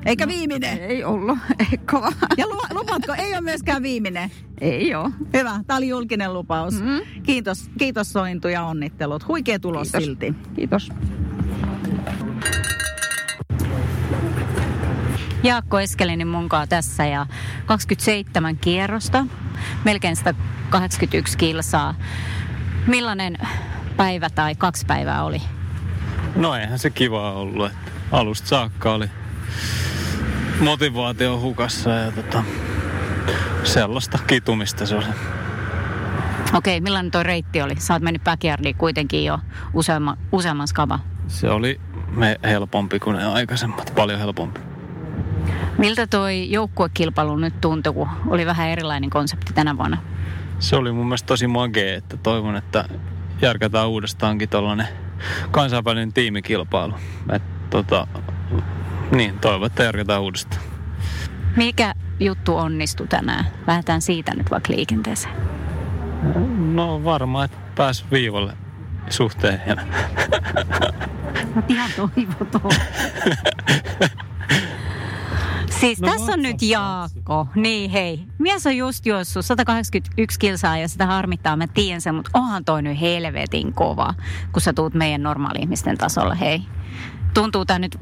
Eikä 0.05 0.25
no, 0.25 0.31
viimeinen. 0.31 0.77
Ei 0.77 1.03
ollut, 1.03 1.37
ei 1.71 1.77
kova. 1.91 2.11
Ja 2.37 2.45
lu- 2.47 2.79
lupaatko, 2.79 3.13
ei 3.17 3.31
ole 3.33 3.41
myöskään 3.41 3.83
viimeinen? 3.83 4.31
Ei 4.61 4.95
ole. 4.95 5.09
Hyvä, 5.33 5.63
tämä 5.67 5.77
oli 5.77 5.87
julkinen 5.87 6.33
lupaus. 6.33 6.81
Mm. 6.81 7.21
Kiitos, 7.23 7.69
kiitos 7.77 8.13
Sointu 8.13 8.47
ja 8.47 8.63
onnittelut. 8.63 9.27
Huikea 9.27 9.59
tulos 9.59 9.91
Kiitos. 9.91 10.03
silti. 10.05 10.33
Kiitos. 10.55 10.89
Jaakko 15.43 15.79
Eskelinen 15.79 16.27
munkaa 16.27 16.67
tässä 16.67 17.05
ja 17.05 17.25
27 17.65 18.57
kierrosta, 18.57 19.25
melkein 19.83 20.15
181 20.15 21.37
kilsaa. 21.37 21.95
Millainen 22.87 23.37
päivä 23.97 24.29
tai 24.29 24.55
kaksi 24.55 24.85
päivää 24.85 25.23
oli? 25.23 25.41
No 26.35 26.55
eihän 26.55 26.79
se 26.79 26.89
kiva 26.89 27.31
ollut. 27.31 27.71
Että 27.71 27.91
alusta 28.11 28.47
saakka 28.47 28.93
oli 28.93 29.09
motivaatio 30.59 31.39
hukassa 31.39 31.89
ja 31.89 32.11
tota, 32.11 32.43
sellaista 33.63 34.19
kitumista 34.27 34.85
se 34.85 34.95
oli. 34.95 35.05
Okei, 36.53 36.81
millainen 36.81 37.11
tuo 37.11 37.23
reitti 37.23 37.61
oli? 37.61 37.75
Sä 37.77 37.93
oot 37.93 38.01
mennyt 38.01 38.23
backyardiin 38.23 38.75
kuitenkin 38.75 39.25
jo 39.25 39.39
useamman, 39.73 40.17
useamman 40.31 40.67
skava. 40.67 40.99
Se 41.27 41.49
oli 41.49 41.81
me 42.11 42.39
helpompi 42.43 42.99
kuin 42.99 43.17
ne 43.17 43.25
aikaisemmat, 43.25 43.93
paljon 43.95 44.19
helpompi. 44.19 44.68
Miltä 45.77 46.07
toi 46.07 46.51
joukkuekilpailu 46.51 47.35
nyt 47.37 47.61
tuntui, 47.61 47.93
kun 47.93 48.07
oli 48.27 48.45
vähän 48.45 48.69
erilainen 48.69 49.09
konsepti 49.09 49.53
tänä 49.53 49.77
vuonna? 49.77 49.97
Se 50.59 50.75
oli 50.75 50.91
mun 50.91 51.05
mielestä 51.05 51.27
tosi 51.27 51.47
magee, 51.47 51.95
että 51.95 52.17
toivon, 52.17 52.55
että 52.55 52.85
järkätään 53.41 53.89
uudestaankin 53.89 54.49
tuollainen 54.49 54.87
kansainvälinen 55.51 56.13
tiimikilpailu. 56.13 56.93
Et, 57.31 57.69
tota, 57.69 58.07
niin, 59.11 59.39
toivon, 59.39 59.67
että 59.67 59.83
järkätään 59.83 60.21
uudestaan. 60.21 60.61
Mikä 61.55 61.93
juttu 62.19 62.55
onnistui 62.55 63.07
tänään? 63.07 63.45
Lähdetään 63.67 64.01
siitä 64.01 64.35
nyt 64.35 64.51
vaikka 64.51 64.73
liikenteeseen. 64.73 65.33
No 66.73 67.03
varmaan, 67.03 67.45
että 67.45 67.57
pääs 67.75 68.05
viivalle 68.11 68.53
suhteen. 69.09 69.61
Ihan 71.69 71.89
toivoton. 71.95 72.71
Siis 75.69 76.01
no, 76.01 76.11
tässä 76.11 76.31
on 76.31 76.41
nyt 76.41 76.61
Jaakko. 76.61 77.47
Niin 77.55 77.91
hei, 77.91 78.25
mies 78.37 78.67
on 78.67 78.77
just 78.77 79.05
juossut 79.05 79.45
181 79.45 80.39
kilsaa 80.39 80.77
ja 80.77 80.87
sitä 80.87 81.05
harmittaa, 81.05 81.57
mä 81.57 81.67
tiedän 81.67 82.01
sen, 82.01 82.15
mutta 82.15 82.31
onhan 82.33 82.65
toi 82.65 82.81
nyt 82.81 83.01
helvetin 83.01 83.73
kova, 83.73 84.13
kun 84.51 84.61
sä 84.61 84.73
tuut 84.73 84.93
meidän 84.93 85.23
normaali-ihmisten 85.23 85.97
tasolla, 85.97 86.35
hei. 86.35 86.61
Tuntuu 87.33 87.65
tää 87.65 87.79
nyt 87.79 87.99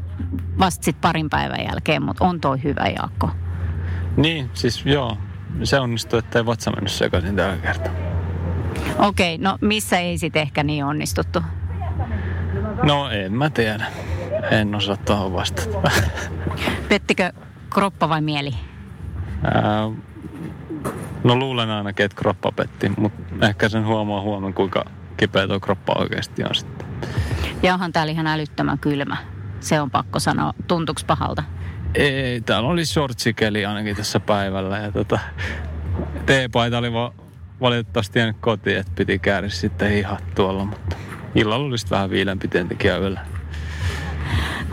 vasta 0.60 0.84
sit 0.84 1.02
parin 1.02 1.30
päivän 1.30 1.66
jälkeen, 1.70 2.04
mutta 2.04 2.26
on 2.26 2.42
toi 2.42 2.64
hyvä 2.64 2.88
Jaakko. 2.88 3.30
Niin, 4.18 4.50
siis 4.54 4.86
joo. 4.86 5.18
Se 5.64 5.80
onnistui, 5.80 6.20
että 6.20 6.40
ei 6.40 6.46
vatsa 6.46 6.72
mennyt 6.72 6.92
sekaisin 6.92 7.36
tällä 7.36 7.58
kertaa. 7.58 7.94
Okei, 8.98 9.36
okay, 9.36 9.44
no 9.44 9.58
missä 9.62 10.00
ei 10.00 10.18
sit 10.18 10.36
ehkä 10.36 10.64
niin 10.64 10.86
onnistuttu? 10.86 11.42
No 12.84 13.10
en 13.10 13.34
mä 13.34 13.50
tiedä. 13.50 13.86
En 14.52 14.76
osaa 14.76 14.98
tuohon 14.98 15.34
vastata. 15.34 15.92
Pettikö 16.90 17.32
kroppa 17.70 18.10
vai 18.10 18.22
mieli? 18.22 18.52
Ää, 19.44 19.92
no 21.24 21.36
luulen 21.36 21.70
ainakin, 21.70 22.06
että 22.06 22.18
kroppa 22.18 22.52
petti, 22.52 22.92
mutta 22.98 23.48
ehkä 23.48 23.70
sen 23.70 23.86
huomaa 23.86 24.22
huomenna, 24.22 24.56
kuinka 24.56 24.86
kipeä 25.18 25.48
tuo 25.48 25.60
kroppa 25.60 25.94
oikeasti 25.98 26.44
on 26.44 26.56
sitten. 26.56 26.88
Ja 27.64 27.74
onhan 27.74 27.92
täällä 27.94 28.12
ihan 28.12 28.28
älyttömän 28.28 28.80
kylmä. 28.80 29.18
Se 29.60 29.82
on 29.82 29.92
pakko 29.92 30.20
sanoa. 30.20 30.54
Tuntuuko 30.68 31.02
pahalta? 31.08 31.44
Ei, 31.96 32.42
täällä 32.42 32.70
oli 32.70 32.86
shortsikeli 32.86 33.66
ainakin 33.66 33.96
tässä 33.96 34.20
päivällä. 34.20 34.78
Ja 34.78 34.92
tota, 34.92 35.20
teepaita 36.26 36.78
oli 36.78 36.94
va- 36.94 37.14
valitettavasti 37.62 38.20
jäänyt 38.20 38.38
kotiin, 38.42 38.78
että 38.78 38.92
piti 38.96 39.20
käydä 39.20 39.50
sitten 39.50 39.92
hihat 39.92 40.24
tuolla, 40.36 40.66
mutta 40.66 40.96
illalla 41.36 41.66
oli 41.66 41.78
sitten 41.78 41.96
vähän 41.96 42.10
viilempi 42.10 42.48
tietenkin 42.48 42.92
yöllä. 42.92 43.26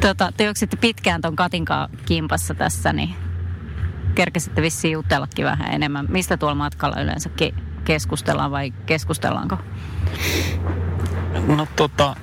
Tota, 0.05 0.33
te 0.37 0.45
juoksitte 0.45 0.77
pitkään 0.77 1.21
ton 1.21 1.37
Katinkaan 1.37 1.88
kimpassa 2.07 2.55
tässä, 2.55 2.93
niin 2.93 3.14
kerkesitte 4.14 4.62
vissiin 4.62 4.93
jutellakin 4.93 5.45
vähän 5.45 5.75
enemmän. 5.75 6.07
Mistä 6.09 6.37
tuolla 6.37 6.55
matkalla 6.55 7.01
yleensäkin 7.01 7.55
keskustellaan 7.85 8.51
vai 8.51 8.71
keskustellaanko? 8.87 9.59
No 11.47 11.67
tota, 11.77 12.17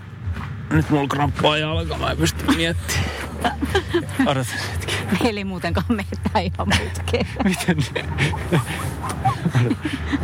nyt 0.70 0.90
mulla 0.90 1.08
kramppaa 1.08 1.58
jalka, 1.58 1.98
mä 1.98 2.12
en 2.12 2.18
pysty 2.18 2.46
miettimään. 2.56 3.58
Odota 4.28 4.50
hetki. 4.72 5.28
Ei 5.28 5.44
muutenkaan 5.44 5.86
meitä 5.90 6.40
ihan 6.40 6.68
putkeen. 6.80 7.28
Miten? 7.44 7.78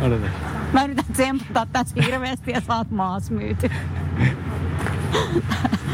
Odota. 0.02 0.26
Mä 0.72 0.84
yritän 0.84 1.04
tsempata 1.12 1.66
tässä 1.72 2.02
hirveästi 2.02 2.50
ja 2.50 2.60
saat 2.60 2.90
maas 2.90 3.30
myyty. 3.30 3.70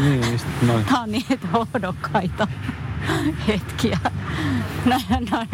Niin, 0.00 0.33
just 0.33 0.46
noin. 0.66 0.85
Tää 0.85 1.00
on 1.00 1.12
niitä 1.12 1.48
hohdokkaita 1.52 2.48
hetkiä. 3.48 3.98
No, 4.85 5.00
no, 5.30 5.46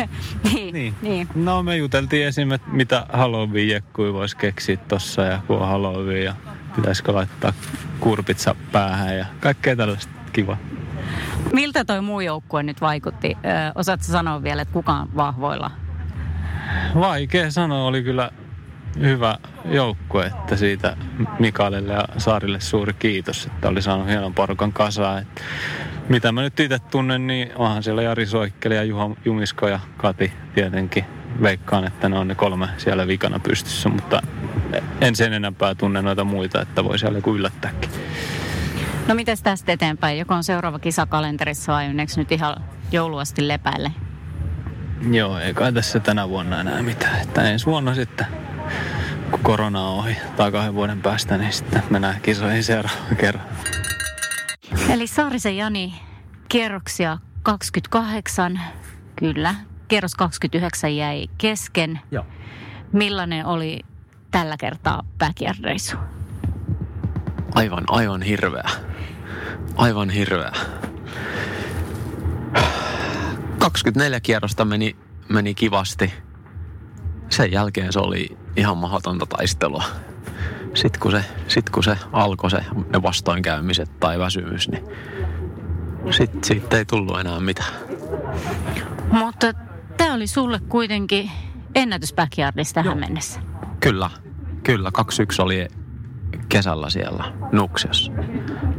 niin, 0.44 0.74
Niin. 0.74 0.94
niin. 1.03 1.29
No 1.35 1.62
me 1.62 1.76
juteltiin 1.76 2.26
esim. 2.26 2.50
että 2.53 2.68
mitä 2.70 3.07
Halloween-jekkuja 3.12 4.12
voisi 4.12 4.37
keksiä 4.37 4.76
tossa 4.76 5.22
ja 5.22 5.40
kun 5.46 5.59
on 5.59 5.68
Halloween 5.68 6.24
ja 6.24 6.35
pitäisikö 6.76 7.14
laittaa 7.14 7.53
kurpitsa 8.00 8.55
päähän 8.72 9.18
ja 9.18 9.26
kaikkea 9.40 9.76
tällaista 9.76 10.12
kiva. 10.33 10.57
Miltä 11.53 11.85
toi 11.85 12.00
muu 12.00 12.20
joukkue 12.20 12.62
nyt 12.62 12.81
vaikutti? 12.81 13.37
Ö, 13.44 13.48
osaatko 13.74 14.05
sanoa 14.07 14.42
vielä, 14.42 14.62
että 14.62 14.72
kuka 14.72 14.92
on 14.92 15.09
vahvoilla? 15.16 15.70
Vaikea 16.94 17.50
sanoa, 17.50 17.85
oli 17.87 18.03
kyllä 18.03 18.31
hyvä 19.00 19.38
joukkue, 19.64 20.26
että 20.26 20.57
siitä 20.57 20.96
Mikaelille 21.38 21.92
ja 21.92 22.05
Saarille 22.18 22.61
suuri 22.61 22.92
kiitos, 22.92 23.46
että 23.46 23.68
oli 23.68 23.83
saanut 23.83 24.09
hienon 24.09 24.35
porukan 24.35 24.72
kasaan. 24.72 25.22
Että 25.22 25.42
mitä 26.09 26.33
mä 26.33 26.42
nyt 26.42 26.61
itse 26.61 26.79
tunnen, 26.79 27.26
niin 27.26 27.53
onhan 27.57 27.83
siellä 27.83 28.03
Jari 28.03 28.26
Soikkeli 28.26 28.76
ja 28.76 28.83
Juha 28.83 29.11
Jumisko 29.24 29.68
ja 29.68 29.81
Kati 29.96 30.33
tietenkin. 30.55 31.05
Veikkaan, 31.42 31.87
että 31.87 32.09
ne 32.09 32.18
on 32.18 32.29
ne 32.29 32.35
kolme 32.35 32.68
siellä 32.76 33.07
vikana 33.07 33.38
pystyssä, 33.38 33.88
mutta 33.88 34.22
en 35.00 35.16
sen 35.16 35.33
enempää 35.33 35.74
tunne 35.74 36.03
noita 36.03 36.24
muita, 36.24 36.62
että 36.62 36.85
voi 36.85 36.98
siellä 36.98 37.18
joku 37.18 37.35
yllättääkin. 37.37 37.90
No 39.09 39.14
mites 39.14 39.42
tästä 39.42 39.72
eteenpäin? 39.72 40.18
Joko 40.18 40.35
on 40.35 40.44
seuraava 40.44 40.79
kisa 40.79 41.07
kalenterissa 41.07 41.72
vai 41.72 41.88
onneksi 41.88 42.20
nyt 42.20 42.33
ihan 42.33 42.57
jouluasti 42.92 43.48
lepäille? 43.48 43.90
Joo, 45.11 45.38
ei 45.38 45.55
kai 45.55 45.72
tässä 45.72 46.00
tänä 46.00 46.29
vuonna 46.29 46.61
enää 46.61 46.83
mitään. 46.83 47.20
Että 47.20 47.42
ensi 47.42 47.66
vuonna 47.66 47.94
sitten, 47.94 48.26
kun 49.31 49.40
korona 49.42 49.81
on 49.81 49.99
ohi 49.99 50.16
tai 50.37 50.53
kahden 50.53 50.75
vuoden 50.75 51.03
päästä, 51.03 51.38
niin 51.38 51.53
sitten 51.53 51.83
mennään 51.90 52.20
kisoihin 52.20 52.64
seuraavan 52.64 53.16
kerran. 53.16 53.44
Eli 54.88 55.07
Saarisen 55.07 55.57
Jani, 55.57 55.94
kierroksia 56.49 57.18
28, 57.42 58.61
kyllä. 59.16 59.55
Kierros 59.88 60.14
29 60.14 60.96
jäi 60.96 61.27
kesken. 61.38 62.01
Joo. 62.11 62.27
Millainen 62.92 63.46
oli 63.46 63.81
tällä 64.31 64.57
kertaa 64.57 65.03
backyard-reissu? 65.18 65.96
Aivan, 67.55 67.85
aivan 67.88 68.23
hirveä. 68.23 68.70
Aivan 69.77 70.11
hirveä. 70.11 70.53
24 73.59 74.20
kierrosta 74.20 74.64
meni, 74.64 74.96
meni 75.29 75.55
kivasti. 75.55 76.12
Sen 77.31 77.53
jälkeen 77.53 77.93
se 77.93 77.99
oli 77.99 78.38
ihan 78.57 78.77
mahdotonta 78.77 79.27
taistelua. 79.27 79.85
Sitten 80.75 81.01
kun 81.01 81.11
se, 81.11 81.25
sit 81.49 81.71
kun 81.71 81.85
se 81.85 81.97
alkoi 82.12 82.51
se, 82.51 82.64
ne 82.93 83.03
vastoinkäymiset 83.03 84.01
tai 84.01 84.19
väsymys, 84.19 84.69
niin 84.69 84.85
sitten 86.11 86.45
siitä 86.45 86.79
ei 86.79 86.85
tullut 86.85 87.21
enää 87.21 87.40
mitään. 87.40 87.73
Mutta 89.11 89.53
tämä 89.97 90.14
oli 90.14 90.27
sulle 90.27 90.61
kuitenkin 90.69 91.31
ennätys 91.75 92.14
backyardissa 92.14 92.75
tähän 92.75 92.99
mennessä. 92.99 93.40
Kyllä, 93.81 94.11
kyllä. 94.62 94.90
2-1 94.99 95.03
oli 95.38 95.69
kesällä 96.49 96.90
siellä 96.90 97.25
Nuksiassa. 97.53 98.12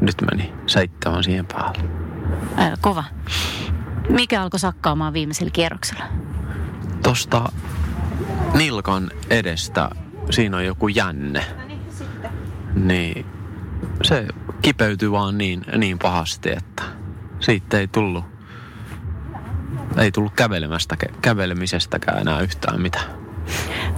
Nyt 0.02 0.16
meni 0.32 0.54
seitsemän 0.68 1.24
siihen 1.24 1.46
päälle. 1.46 1.84
Ää, 2.56 2.78
kova. 2.82 3.04
Mikä 4.10 4.42
alkoi 4.42 4.60
sakkaamaan 4.60 5.14
viimeisellä 5.14 5.52
kierroksella? 5.52 6.04
Tosta 7.04 7.52
nilkan 8.53 9.12
edestä 9.29 9.89
siinä 10.29 10.57
on 10.57 10.65
joku 10.65 10.88
jänne. 10.88 11.45
Niin 12.75 13.25
se 14.03 14.27
kipeytyi 14.62 15.12
vaan 15.12 15.38
niin, 15.38 15.62
niin 15.77 15.99
pahasti, 15.99 16.51
että 16.51 16.84
siitä 17.39 17.79
ei 17.79 17.88
tullut, 17.88 18.25
ei 19.97 20.12
tullut 20.12 20.34
kävelemästä, 20.36 20.97
kävelemisestäkään 21.21 22.17
enää 22.21 22.41
yhtään 22.41 22.81
mitään. 22.81 23.05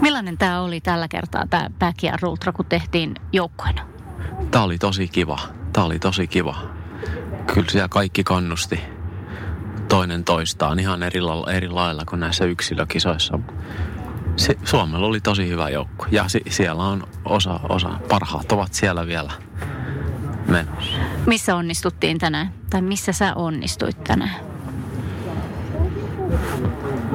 Millainen 0.01 0.37
tämä 0.37 0.61
oli 0.61 0.81
tällä 0.81 1.07
kertaa, 1.07 1.47
tämä 1.49 1.69
backyard 1.79 2.23
ultra, 2.23 2.51
kun 2.51 2.65
tehtiin 2.65 3.15
joukkoina? 3.31 3.87
Tää 4.51 4.63
oli 4.63 4.77
tosi 4.77 5.07
kiva. 5.07 5.39
Tää 5.73 5.83
oli 5.83 5.99
tosi 5.99 6.27
kiva. 6.27 6.61
Kyllä 7.53 7.69
siellä 7.69 7.87
kaikki 7.87 8.23
kannusti 8.23 8.79
toinen 9.89 10.23
toistaan 10.23 10.79
ihan 10.79 11.03
eri, 11.03 11.21
la- 11.21 11.51
eri 11.51 11.69
lailla 11.69 12.03
kuin 12.09 12.19
näissä 12.19 12.45
yksilökisoissa. 12.45 13.39
Se, 14.37 14.55
Suomella 14.63 15.07
oli 15.07 15.21
tosi 15.21 15.47
hyvä 15.47 15.69
joukko 15.69 16.05
ja 16.11 16.27
si- 16.27 16.43
siellä 16.49 16.83
on 16.83 17.07
osa, 17.25 17.59
osa, 17.69 17.89
parhaat 18.09 18.51
ovat 18.51 18.73
siellä 18.73 19.07
vielä 19.07 19.31
menossa. 20.47 20.97
Missä 21.25 21.55
onnistuttiin 21.55 22.17
tänään? 22.17 22.53
Tai 22.69 22.81
missä 22.81 23.11
sä 23.13 23.33
onnistuit 23.35 24.03
tänään? 24.03 24.35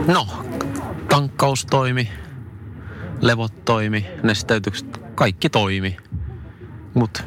No, 0.06 0.26
tankkaus 1.08 1.66
toimi, 1.66 2.08
levot 3.20 3.64
toimi, 3.64 4.06
nesteytykset, 4.22 5.00
kaikki 5.14 5.50
toimi. 5.50 5.96
Mutta 6.94 7.22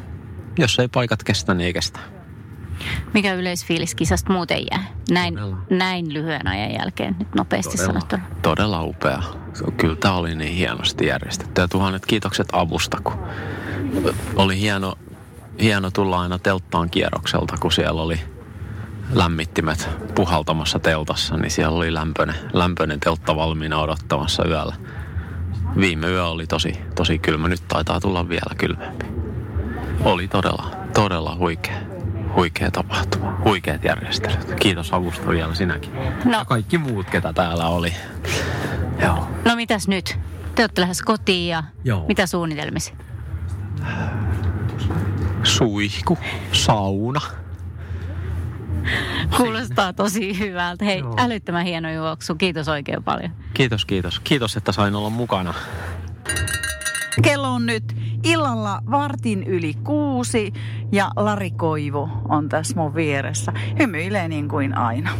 jos 0.58 0.78
ei 0.78 0.88
paikat 0.88 1.22
kestä, 1.24 1.54
niin 1.54 1.66
ei 1.66 1.72
kestä. 1.72 2.00
Mikä 3.14 3.34
yleisfiilis 3.34 3.94
kisasta 3.94 4.32
muuten 4.32 4.58
jää? 4.70 4.84
Näin, 5.10 5.34
näin 5.70 6.14
lyhyen 6.14 6.46
ajan 6.46 6.72
jälkeen, 6.72 7.16
nyt 7.18 7.34
nopeasti 7.34 7.76
Todella. 7.76 7.92
sanottuna. 7.92 8.22
Todella 8.42 8.82
upea. 8.82 9.22
Kyllä 9.76 9.96
tämä 9.96 10.14
oli 10.14 10.34
niin 10.34 10.54
hienosti 10.54 11.06
järjestetty. 11.06 11.60
Ja 11.60 11.68
tuhannet 11.68 12.06
kiitokset 12.06 12.48
avusta, 12.52 12.98
kun 13.04 13.18
oli 14.36 14.60
hieno, 14.60 14.98
hieno 15.60 15.90
tulla 15.90 16.20
aina 16.20 16.38
telttaan 16.38 16.90
kierrokselta, 16.90 17.56
kun 17.60 17.72
siellä 17.72 18.02
oli 18.02 18.20
lämmittimet 19.12 19.88
puhaltamassa 20.14 20.78
teltassa, 20.78 21.36
niin 21.36 21.50
siellä 21.50 21.76
oli 21.76 21.94
lämpöinen, 21.94 22.34
lämpöinen 22.52 23.00
teltta 23.00 23.36
valmiina 23.36 23.80
odottamassa 23.80 24.44
yöllä. 24.48 24.74
Viime 25.80 26.08
yö 26.08 26.26
oli 26.26 26.46
tosi, 26.46 26.78
tosi 26.94 27.18
kylmä. 27.18 27.48
Nyt 27.48 27.68
taitaa 27.68 28.00
tulla 28.00 28.28
vielä 28.28 28.54
kylmempi. 28.58 29.06
Oli 30.04 30.28
todella, 30.28 30.70
todella 30.94 31.36
huikea, 31.36 31.76
huikea 32.36 32.70
tapahtuma. 32.70 33.38
Huikeat 33.44 33.84
järjestelyt. 33.84 34.54
Kiitos 34.60 34.92
avusta 34.92 35.28
vielä 35.28 35.54
sinäkin. 35.54 35.94
No. 36.24 36.32
Ja 36.32 36.44
kaikki 36.44 36.78
muut, 36.78 37.10
ketä 37.10 37.32
täällä 37.32 37.66
oli. 37.66 37.92
Joo. 39.02 39.28
No 39.44 39.56
mitäs 39.56 39.88
nyt? 39.88 40.18
Te 40.54 40.62
olette 40.62 40.80
lähes 40.80 41.02
kotiin 41.02 41.48
ja 41.48 41.62
Joo. 41.84 42.04
mitä 42.08 42.26
suunnitelmissa? 42.26 42.94
Suihku, 45.42 46.18
sauna. 46.52 47.20
Kuulostaa 49.36 49.92
tosi 49.92 50.38
hyvältä. 50.38 50.84
Hei, 50.84 51.02
älyttömän 51.16 51.64
hieno 51.64 51.92
juoksu. 51.92 52.34
Kiitos 52.34 52.68
oikein 52.68 53.04
paljon. 53.04 53.30
Kiitos, 53.54 53.84
kiitos. 53.86 54.20
Kiitos, 54.20 54.56
että 54.56 54.72
sain 54.72 54.94
olla 54.94 55.10
mukana. 55.10 55.54
Kello 57.22 57.48
on 57.54 57.66
nyt 57.66 57.96
illalla 58.24 58.82
vartin 58.90 59.42
yli 59.42 59.74
kuusi 59.74 60.52
ja 60.92 61.10
Lari 61.16 61.50
Koivu 61.50 62.08
on 62.28 62.48
tässä 62.48 62.76
mun 62.76 62.94
vieressä. 62.94 63.52
Hymyilee 63.78 64.28
niin 64.28 64.48
kuin 64.48 64.78
aina. 64.78 65.10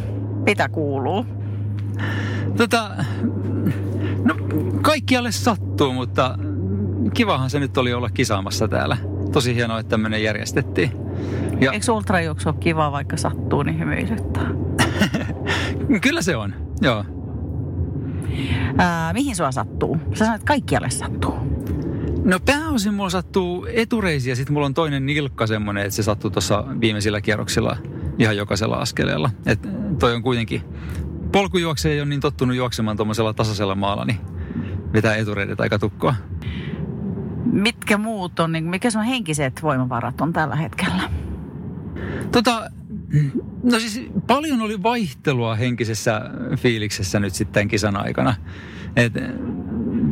Mitä 0.44 0.68
kuuluu? 0.68 1.26
Tota, 2.56 2.90
no 4.24 4.34
kaikkialle 4.82 5.32
sattuu, 5.32 5.92
mutta 5.92 6.38
kivahan 7.14 7.50
se 7.50 7.60
nyt 7.60 7.76
oli 7.76 7.92
olla 7.92 8.10
kisaamassa 8.10 8.68
täällä. 8.68 8.96
Tosi 9.32 9.54
hienoa, 9.54 9.78
että 9.78 9.90
tämmöinen 9.90 10.22
järjestettiin. 10.22 10.92
Ja 11.60 11.72
Eikö 11.72 11.92
ultrajuoksu 11.92 12.48
ole 12.48 12.56
kiva, 12.60 12.92
vaikka 12.92 13.16
sattuu, 13.16 13.62
niin 13.62 13.78
hymyilyttää? 13.78 14.50
kyllä 16.02 16.22
se 16.22 16.36
on, 16.36 16.54
joo. 16.80 17.04
Ää, 18.78 19.12
mihin 19.12 19.36
sua 19.36 19.52
sattuu? 19.52 19.98
Sä 20.14 20.18
sanoit, 20.24 20.40
että 20.40 20.46
kaikkialle 20.46 20.90
sattuu. 20.90 21.34
No 22.24 22.40
pääosin 22.44 22.94
mulla 22.94 23.10
sattuu 23.10 23.66
etureisi 23.72 24.30
ja 24.30 24.36
sitten 24.36 24.52
mulla 24.52 24.66
on 24.66 24.74
toinen 24.74 25.06
nilkka 25.06 25.46
semmoinen, 25.46 25.84
että 25.84 25.96
se 25.96 26.02
sattuu 26.02 26.30
tuossa 26.30 26.64
viimeisillä 26.80 27.20
kierroksilla 27.20 27.76
ihan 28.18 28.36
jokaisella 28.36 28.76
askeleella. 28.76 29.30
Et 29.46 29.68
toi 29.98 30.14
on 30.14 30.22
kuitenkin, 30.22 30.62
polkujuokse 31.32 31.92
ei 31.92 32.00
ole 32.00 32.08
niin 32.08 32.20
tottunut 32.20 32.56
juoksemaan 32.56 32.96
tuommoisella 32.96 33.32
tasaisella 33.32 33.74
maalla, 33.74 34.04
niin 34.04 34.20
vetää 34.92 35.16
etureidet 35.16 35.60
aika 35.60 35.78
tukkoa. 35.78 36.14
Mitkä 37.44 37.98
muut 37.98 38.40
on, 38.40 38.52
niin 38.52 38.64
mikä 38.64 38.90
sun 38.90 39.02
henkiset 39.02 39.62
voimavarat 39.62 40.20
on 40.20 40.32
tällä 40.32 40.56
hetkellä? 40.56 41.10
Tota, 42.32 42.70
no 43.62 43.78
siis 43.78 44.00
paljon 44.26 44.60
oli 44.60 44.82
vaihtelua 44.82 45.54
henkisessä 45.54 46.20
fiiliksessä 46.56 47.20
nyt 47.20 47.34
sitten 47.34 47.68
kisan 47.68 47.96
aikana. 47.96 48.34
Et 48.96 49.12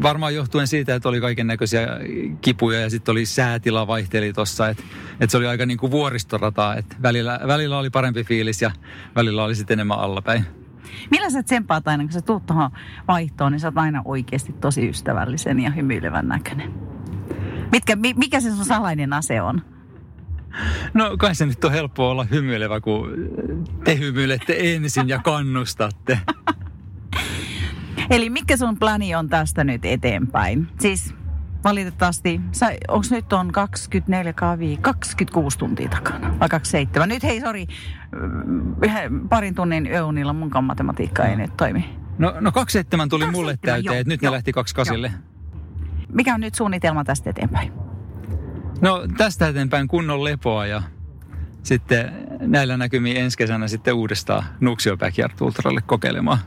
varmaan 0.02 0.34
johtuen 0.34 0.66
siitä, 0.66 0.94
että 0.94 1.08
oli 1.08 1.20
kaiken 1.20 1.46
näköisiä 1.46 1.88
kipuja 2.40 2.80
ja 2.80 2.90
sitten 2.90 3.12
oli 3.12 3.26
säätila 3.26 3.86
vaihteli 3.86 4.32
tuossa, 4.32 4.68
että 4.68 4.82
et 5.20 5.30
se 5.30 5.36
oli 5.36 5.46
aika 5.46 5.66
niin 5.66 5.78
kuin 5.78 5.92
vuoristorataa, 5.92 6.76
että 6.76 6.96
välillä, 7.02 7.40
välillä 7.46 7.78
oli 7.78 7.90
parempi 7.90 8.24
fiilis 8.24 8.62
ja 8.62 8.70
välillä 9.16 9.44
oli 9.44 9.54
sitten 9.54 9.74
enemmän 9.74 9.98
allapäin. 9.98 10.59
Millä 11.10 11.30
sä 11.30 11.42
tsemppaat 11.42 11.88
aina, 11.88 12.04
kun 12.04 12.12
sä 12.12 12.22
tuut 12.22 12.46
tuohon 12.46 12.70
vaihtoon, 13.08 13.52
niin 13.52 13.60
sä 13.60 13.68
oot 13.68 13.78
aina 13.78 14.02
oikeasti 14.04 14.52
tosi 14.52 14.88
ystävällisen 14.88 15.60
ja 15.60 15.70
hymyilevän 15.70 16.28
näköinen. 16.28 16.74
Mitkä, 17.72 17.96
mi, 17.96 18.14
mikä 18.14 18.40
se 18.40 18.50
sun 18.50 18.64
salainen 18.64 19.12
ase 19.12 19.42
on? 19.42 19.62
No 20.94 21.16
kai 21.16 21.34
se 21.34 21.46
nyt 21.46 21.64
on 21.64 21.72
helppo 21.72 22.10
olla 22.10 22.24
hymyilevä, 22.24 22.80
kun 22.80 23.10
te 23.84 23.98
hymyilette 23.98 24.56
ensin 24.58 25.08
ja 25.08 25.18
kannustatte. 25.18 26.18
Eli 28.10 28.30
mikä 28.30 28.56
sun 28.56 28.78
plani 28.78 29.14
on 29.14 29.28
tästä 29.28 29.64
nyt 29.64 29.84
eteenpäin? 29.84 30.68
Siis 30.80 31.14
valitettavasti, 31.64 32.40
onko 32.88 33.06
nyt 33.10 33.32
on 33.32 33.52
24 33.52 34.32
kavi, 34.32 34.78
26 34.80 35.58
tuntia 35.58 35.88
takana 35.88 36.38
vai 36.40 36.48
27? 36.48 37.08
Nyt 37.08 37.22
hei, 37.22 37.40
sori, 37.40 37.66
parin 39.28 39.54
tunnin 39.54 39.86
yöunilla 39.86 40.32
mun 40.32 40.50
matematiikka 40.62 41.24
ei 41.24 41.36
nyt 41.36 41.56
toimi. 41.56 41.98
No, 42.18 42.34
no 42.40 42.52
27 42.52 43.08
tuli 43.08 43.24
27, 43.24 43.32
mulle 43.32 43.56
täyteen, 43.56 44.00
että 44.00 44.12
nyt 44.12 44.22
jo, 44.22 44.30
ne 44.30 44.34
lähti 44.34 44.52
28. 44.52 45.22
Mikä 46.12 46.34
on 46.34 46.40
nyt 46.40 46.54
suunnitelma 46.54 47.04
tästä 47.04 47.30
eteenpäin? 47.30 47.72
No 48.80 49.06
tästä 49.16 49.48
eteenpäin 49.48 49.88
kunnon 49.88 50.24
lepoa 50.24 50.66
ja 50.66 50.82
sitten 51.62 52.12
näillä 52.40 52.76
näkymiin 52.76 53.16
ensi 53.16 53.38
kesänä 53.38 53.68
sitten 53.68 53.94
uudestaan 53.94 54.44
Nuxio 54.60 54.96
Backyard 54.96 55.32
Ultralle 55.40 55.80
kokeilemaan. 55.86 56.38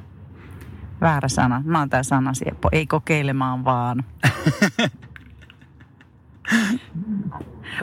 Väärä 1.03 1.27
sana. 1.27 1.61
Mä 1.65 1.79
oon 1.79 1.89
tää 1.89 2.03
sana 2.03 2.33
Sieppo. 2.33 2.69
Ei 2.71 2.87
kokeilemaan 2.87 3.65
vaan. 3.65 4.03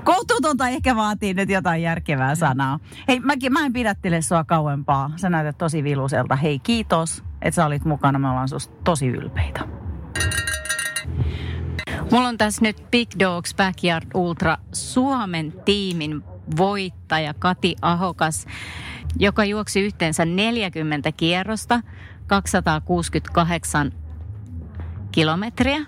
Kohtuutonta 0.04 0.68
ehkä 0.68 0.96
vaatii 0.96 1.34
nyt 1.34 1.50
jotain 1.50 1.82
järkevää 1.82 2.34
sanaa. 2.34 2.78
Hei, 3.08 3.20
mäkin, 3.20 3.52
mä 3.52 3.66
en 3.66 3.72
pidättele 3.72 4.22
sua 4.22 4.44
kauempaa. 4.44 5.10
Sä 5.16 5.30
näytät 5.30 5.58
tosi 5.58 5.84
viluselta. 5.84 6.36
Hei, 6.36 6.58
kiitos, 6.58 7.24
että 7.42 7.56
sä 7.56 7.66
olit 7.66 7.84
mukana. 7.84 8.18
Me 8.18 8.28
ollaan 8.28 8.48
susta 8.48 8.74
tosi 8.84 9.06
ylpeitä. 9.06 9.60
Mulla 12.12 12.28
on 12.28 12.38
tässä 12.38 12.62
nyt 12.62 12.90
Big 12.90 13.10
Dogs 13.18 13.54
Backyard 13.54 14.06
Ultra 14.14 14.56
Suomen 14.72 15.52
tiimin 15.64 16.22
voittaja 16.56 17.34
Kati 17.34 17.76
Ahokas, 17.82 18.46
joka 19.18 19.44
juoksi 19.44 19.80
yhteensä 19.80 20.24
40 20.24 21.12
kierrosta, 21.12 21.80
268 22.30 23.92
kilometriä. 25.12 25.86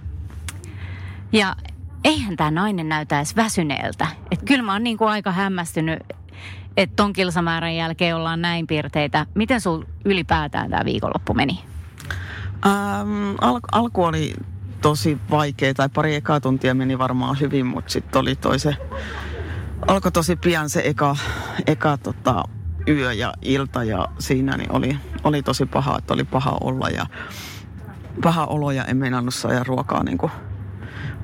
Ja 1.32 1.56
eihän 2.04 2.36
tämä 2.36 2.50
nainen 2.50 2.88
näytä 2.88 3.16
edes 3.16 3.36
väsyneeltä. 3.36 4.06
Et 4.30 4.42
kyllä 4.46 4.62
mä 4.62 4.72
oon 4.72 4.84
niinku 4.84 5.04
aika 5.04 5.32
hämmästynyt, 5.32 5.98
että 6.76 6.96
ton 6.96 7.12
kilsamäärän 7.12 7.76
jälkeen 7.76 8.16
ollaan 8.16 8.42
näin 8.42 8.66
piirteitä. 8.66 9.26
Miten 9.34 9.60
sul 9.60 9.84
ylipäätään 10.04 10.70
tämä 10.70 10.84
viikonloppu 10.84 11.34
meni? 11.34 11.64
Ähm, 12.66 13.34
al- 13.40 13.60
alku 13.72 14.04
oli 14.04 14.34
tosi 14.80 15.18
vaikea, 15.30 15.74
tai 15.74 15.88
pari 15.88 16.14
ekaa 16.14 16.40
tuntia 16.40 16.74
meni 16.74 16.98
varmaan 16.98 17.40
hyvin, 17.40 17.66
mutta 17.66 17.92
sitten 17.92 18.20
oli 18.20 18.36
toi 18.36 18.58
se, 18.58 18.76
alkoi 19.86 20.12
tosi 20.12 20.36
pian 20.36 20.70
se 20.70 20.82
eka, 20.84 21.16
eka 21.66 21.98
tota, 21.98 22.44
yö 22.88 23.12
ja 23.12 23.34
ilta 23.42 23.84
ja 23.84 24.08
siinä 24.18 24.56
niin 24.56 24.72
oli, 24.72 24.98
oli 25.24 25.42
tosi 25.42 25.66
paha, 25.66 25.98
että 25.98 26.14
oli 26.14 26.24
paha 26.24 26.58
olla 26.60 26.88
ja 26.88 27.06
paha 28.22 28.46
olo 28.46 28.70
ja 28.70 28.84
en 28.84 28.96
meinannut 28.96 29.34
saada 29.34 29.64
ruokaa 29.64 30.04
niin 30.04 30.18
kuin 30.18 30.32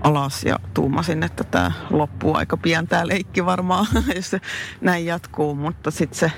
alas 0.01 0.45
ja 0.45 0.59
tuumasin, 0.75 1.23
että 1.23 1.45
tämä 1.45 1.73
loppuu 1.91 2.37
aika 2.37 2.57
pian 2.57 2.87
tämä 2.87 3.07
leikki 3.07 3.45
varmaan, 3.45 3.87
jos 4.17 4.31
se 4.31 4.41
näin 4.81 5.07
jatkuu, 5.07 5.55
mutta 5.55 5.91
sitten 5.91 6.19
se, 6.19 6.33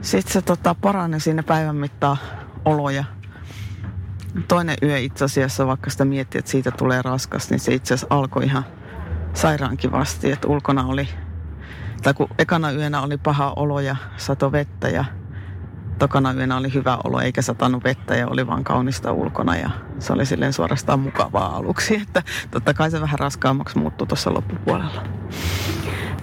sit 0.00 0.28
se 0.28 0.42
tota, 0.42 0.74
parani 0.74 1.20
siinä 1.20 1.42
päivän 1.42 1.76
mittaan 1.76 2.16
oloja. 2.64 3.04
Toinen 4.48 4.76
yö 4.82 4.98
itse 4.98 5.24
asiassa, 5.24 5.66
vaikka 5.66 5.90
sitä 5.90 6.04
miettii, 6.04 6.38
että 6.38 6.50
siitä 6.50 6.70
tulee 6.70 7.02
raskas, 7.02 7.50
niin 7.50 7.60
se 7.60 7.74
itse 7.74 7.94
asiassa 7.94 8.14
alkoi 8.16 8.44
ihan 8.44 8.64
sairaan 9.34 9.76
kivasti, 9.76 10.32
että 10.32 10.48
ulkona 10.48 10.86
oli, 10.86 11.08
tai 12.04 12.14
kun 12.14 12.28
ekana 12.38 12.72
yönä 12.72 13.02
oli 13.02 13.16
paha 13.16 13.52
olo 13.56 13.80
ja 13.80 13.96
sato 14.16 14.52
vettä 14.52 14.88
ja 14.88 15.04
tokana 15.98 16.32
yönä 16.32 16.56
oli 16.56 16.74
hyvä 16.74 16.98
olo 17.04 17.20
eikä 17.20 17.42
satanut 17.42 17.84
vettä 17.84 18.14
ja 18.16 18.28
oli 18.28 18.46
vaan 18.46 18.64
kaunista 18.64 19.12
ulkona 19.12 19.56
ja 19.56 19.70
se 19.98 20.12
oli 20.12 20.26
silleen 20.26 20.52
suorastaan 20.52 21.00
mukavaa 21.00 21.56
aluksi, 21.56 21.96
että 22.08 22.22
totta 22.50 22.74
kai 22.74 22.90
se 22.90 23.00
vähän 23.00 23.18
raskaammaksi 23.18 23.78
muuttui 23.78 24.06
tuossa 24.06 24.34
loppupuolella. 24.34 25.02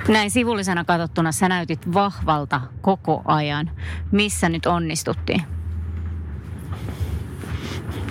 Näin 0.08 0.32
sivullisena 0.32 0.84
katsottuna 0.84 1.32
sä 1.32 1.50
näytit 1.50 1.94
vahvalta 1.94 2.62
koko 2.82 3.22
ajan. 3.26 3.72
Missä 4.12 4.50
nyt 4.50 4.66
onnistuttiin? 4.66 5.44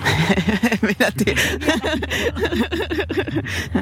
Minä. 0.81 1.11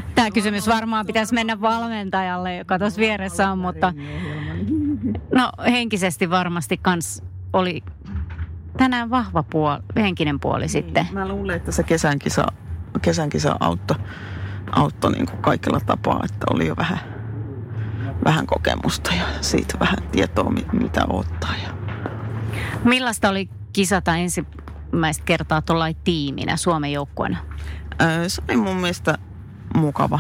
Tämä 0.16 0.32
kysymys 0.32 0.68
varmaan 0.68 1.06
pitäisi 1.06 1.34
mennä 1.34 1.62
valmentajalle, 1.62 2.56
joka 2.56 2.80
tuossa 2.80 3.00
vieressä 3.00 3.52
on, 3.52 3.60
mutta 3.60 3.94
no 5.36 5.52
henkisesti 5.66 6.30
varmasti 6.30 6.78
kans 6.78 7.24
oli 7.54 7.84
tänään 8.78 9.10
vahva 9.10 9.44
puoli, 9.44 9.80
henkinen 9.96 10.40
puoli 10.40 10.62
niin, 10.62 10.70
sitten. 10.70 11.08
Mä 11.12 11.28
luulen, 11.28 11.56
että 11.56 11.72
se 11.72 11.84
kesän 11.84 12.20
kisa, 12.20 12.46
kesän 13.02 13.30
kisa 13.30 13.56
auttoi, 13.60 13.98
auttoi 14.72 15.12
niin 15.12 15.26
kuin 15.26 15.42
kaikilla 15.42 15.80
tapaa, 15.86 16.22
että 16.26 16.46
oli 16.54 16.68
jo 16.68 16.76
vähän, 16.76 17.00
vähän 18.26 18.48
kokemusta 18.48 19.12
ja 19.14 19.26
siitä 19.42 19.80
vähän 19.80 19.98
tietoa, 20.12 20.52
mitä 20.74 21.06
ottaa. 21.10 21.54
Ja... 21.64 21.70
Millaista 22.84 23.30
oli 23.30 23.50
kisata 23.74 24.16
ensimmäistä 24.90 25.24
kertaa 25.26 25.62
tuolla 25.62 25.86
tiiminä 26.04 26.58
Suomen 26.58 26.92
joukkueena? 26.92 27.38
Se 28.28 28.42
oli 28.48 28.58
mun 28.58 28.76
mielestä 28.76 29.18
mukava, 29.76 30.20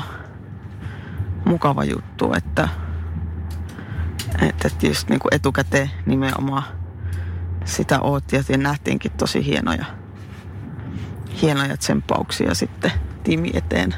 mukava 1.45 1.83
juttu, 1.83 2.33
että, 2.33 2.69
että 4.41 4.87
just 4.87 5.09
niin 5.09 5.19
kuin 5.19 5.33
etukäteen 5.33 5.91
nimenomaan 6.05 6.63
sitä 7.65 7.99
oottiin 8.01 8.43
ja 8.49 8.57
nähtiinkin 8.57 9.11
tosi 9.11 9.45
hienoja, 9.45 9.85
hienoja 11.41 11.77
tsempauksia 11.77 12.53
sitten 12.55 12.91
tiimi 13.23 13.51
eteen. 13.53 13.95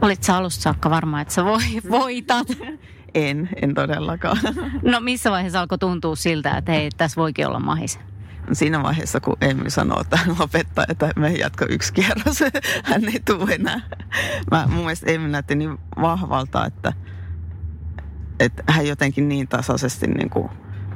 Olit 0.00 0.22
sä 0.22 0.36
alusta 0.36 0.62
saakka 0.62 0.90
varma, 0.90 1.20
että 1.20 1.34
sä 1.34 1.44
voi, 1.44 1.62
voitat? 1.90 2.46
En, 3.14 3.48
en 3.62 3.74
todellakaan. 3.74 4.38
No 4.82 5.00
missä 5.00 5.30
vaiheessa 5.30 5.60
alkoi 5.60 5.78
tuntua 5.78 6.16
siltä, 6.16 6.56
että 6.56 6.72
hei, 6.72 6.90
tässä 6.96 7.20
voikin 7.20 7.46
olla 7.46 7.60
mahis? 7.60 7.98
Siinä 8.52 8.82
vaiheessa, 8.82 9.20
kun 9.20 9.36
Emmi 9.40 9.70
sanoo, 9.70 10.00
että 10.00 10.16
hän 10.16 10.36
lopettaa, 10.38 10.84
että 10.88 11.10
me 11.16 11.32
jatko 11.32 11.66
yksi 11.68 11.92
kierros, 11.92 12.40
hän 12.90 13.04
ei 13.04 13.20
tule 13.24 13.54
enää. 13.54 13.80
Mä, 14.50 14.66
mun 14.66 14.80
mielestä 14.80 15.10
Emmi 15.10 15.28
näytti 15.28 15.54
niin 15.54 15.78
vahvalta, 16.00 16.66
että, 16.66 16.92
että 18.40 18.62
hän 18.66 18.86
jotenkin 18.86 19.28
niin 19.28 19.48
tasaisesti 19.48 20.06
niin 20.06 20.30
kuin 20.30 20.50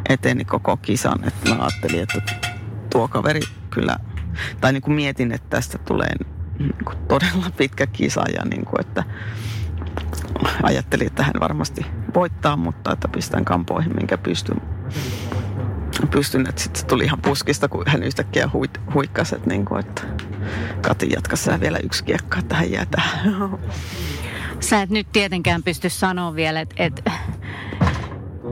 eteni 0.09 0.45
koko 0.45 0.77
kisan. 0.77 1.25
Että 1.29 1.55
mä 1.55 1.63
ajattelin, 1.63 2.03
että 2.03 2.23
tuo 2.91 3.09
kaveri 3.09 3.41
kyllä, 3.71 3.97
tai 4.61 4.73
niin 4.73 4.83
kuin 4.83 4.95
mietin, 4.95 5.33
että 5.33 5.51
tästä 5.51 5.79
tulee 5.79 6.13
niin 6.59 6.85
kuin 6.85 6.99
todella 7.09 7.51
pitkä 7.57 7.87
kisa 7.87 8.25
ja 8.37 8.45
niin 8.45 8.65
kuin, 8.65 8.81
että 8.81 9.05
ajattelin, 10.63 11.07
että 11.07 11.23
hän 11.23 11.35
varmasti 11.41 11.87
voittaa, 12.15 12.57
mutta 12.57 12.93
että 12.93 13.09
pistän 13.09 13.45
kampoihin, 13.45 13.97
minkä 13.97 14.19
pystyn. 14.19 14.63
Pystyn, 16.11 16.47
että 16.49 16.63
sitten 16.63 16.87
tuli 16.87 17.05
ihan 17.05 17.23
puskista, 17.23 17.69
kun 17.69 17.85
hän 17.87 18.03
yhtäkkiä 18.03 18.51
huit, 18.53 18.81
huikkasi, 18.95 19.35
että, 19.35 19.49
niin 19.49 19.65
kuin, 19.65 19.81
että 19.81 20.03
Kati 20.83 21.11
jatkassa 21.15 21.61
vielä 21.61 21.79
yksi 21.79 22.05
kiekka, 22.05 22.39
että 22.39 22.55
hän 22.55 22.73
jää 22.73 22.87
tähän. 22.87 23.35
Sä 24.61 24.83
et 24.83 24.91
nyt 24.91 25.07
tietenkään 25.13 25.63
pysty 25.63 25.91
sanoa 25.91 26.35
vielä, 26.35 26.61
että, 26.61 26.75
että 26.79 27.11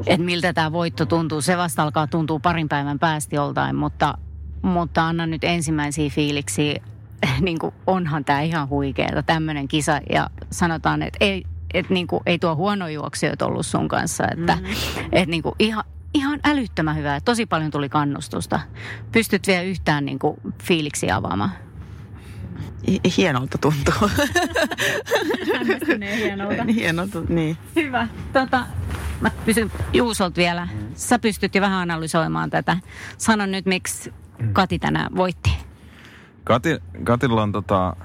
että 0.07 0.25
miltä 0.25 0.53
tämä 0.53 0.73
voitto 0.73 1.07
tuntuu. 1.07 1.41
Se 1.41 1.57
vasta 1.57 1.83
alkaa 1.83 2.07
tuntua 2.07 2.39
parin 2.39 2.69
päivän 2.69 2.99
päästä 2.99 3.37
joltain, 3.37 3.77
mutta, 3.77 4.19
mutta 4.63 5.07
anna 5.07 5.27
nyt 5.27 5.45
ensimmäisiä 5.45 6.11
fiiliksiä. 6.11 6.83
niin 7.41 7.59
kuin 7.59 7.75
onhan 7.87 8.25
tämä 8.25 8.41
ihan 8.41 8.69
huikeeta, 8.69 9.23
tämmöinen 9.23 9.69
kisa. 9.69 10.01
Ja 10.13 10.31
sanotaan, 10.51 11.03
että 11.03 11.19
ei, 11.21 11.45
et 11.75 11.91
niin 11.91 12.07
kuin, 12.07 12.23
ei 12.27 12.39
tuo 12.39 12.57
huono 12.57 12.89
juoksijoita 12.89 13.47
ollut 13.47 13.67
sun 13.67 13.89
kanssa. 13.89 14.25
Että 14.33 14.57
mm-hmm. 14.57 15.09
et 15.13 15.29
niin 15.29 15.43
kuin 15.43 15.55
ihan, 15.59 15.85
ihan 16.15 16.41
älyttömän 16.45 16.97
hyvää. 16.97 17.21
Tosi 17.21 17.47
paljon 17.47 17.71
tuli 17.71 17.89
kannustusta. 17.89 18.61
Pystyt 19.13 19.47
vielä 19.47 19.63
yhtään 19.63 20.05
niin 20.05 20.19
kuin, 20.19 20.37
fiiliksi 20.63 21.11
avaamaan? 21.11 21.53
Hienolta 23.17 23.59
tuntuu. 23.59 23.95
hienolta. 26.17 26.65
hienolta, 26.65 27.21
niin. 27.29 27.57
Hyvä. 27.77 28.09
Tota, 28.33 28.67
Mä 29.21 29.31
pysyn 29.45 29.73
Juusolta 29.93 30.37
vielä. 30.37 30.69
Sä 30.95 31.19
pystyt 31.19 31.55
jo 31.55 31.61
vähän 31.61 31.81
analysoimaan 31.91 32.51
tätä. 32.51 32.77
Sano 33.19 33.47
nyt, 33.47 33.67
miksi 33.67 34.13
Kati 34.53 34.79
tänään 34.79 35.17
voitti. 35.17 35.70
Kati, 36.51 36.79
Katilla 37.05 37.43
on, 37.43 37.53
tota, 37.53 37.97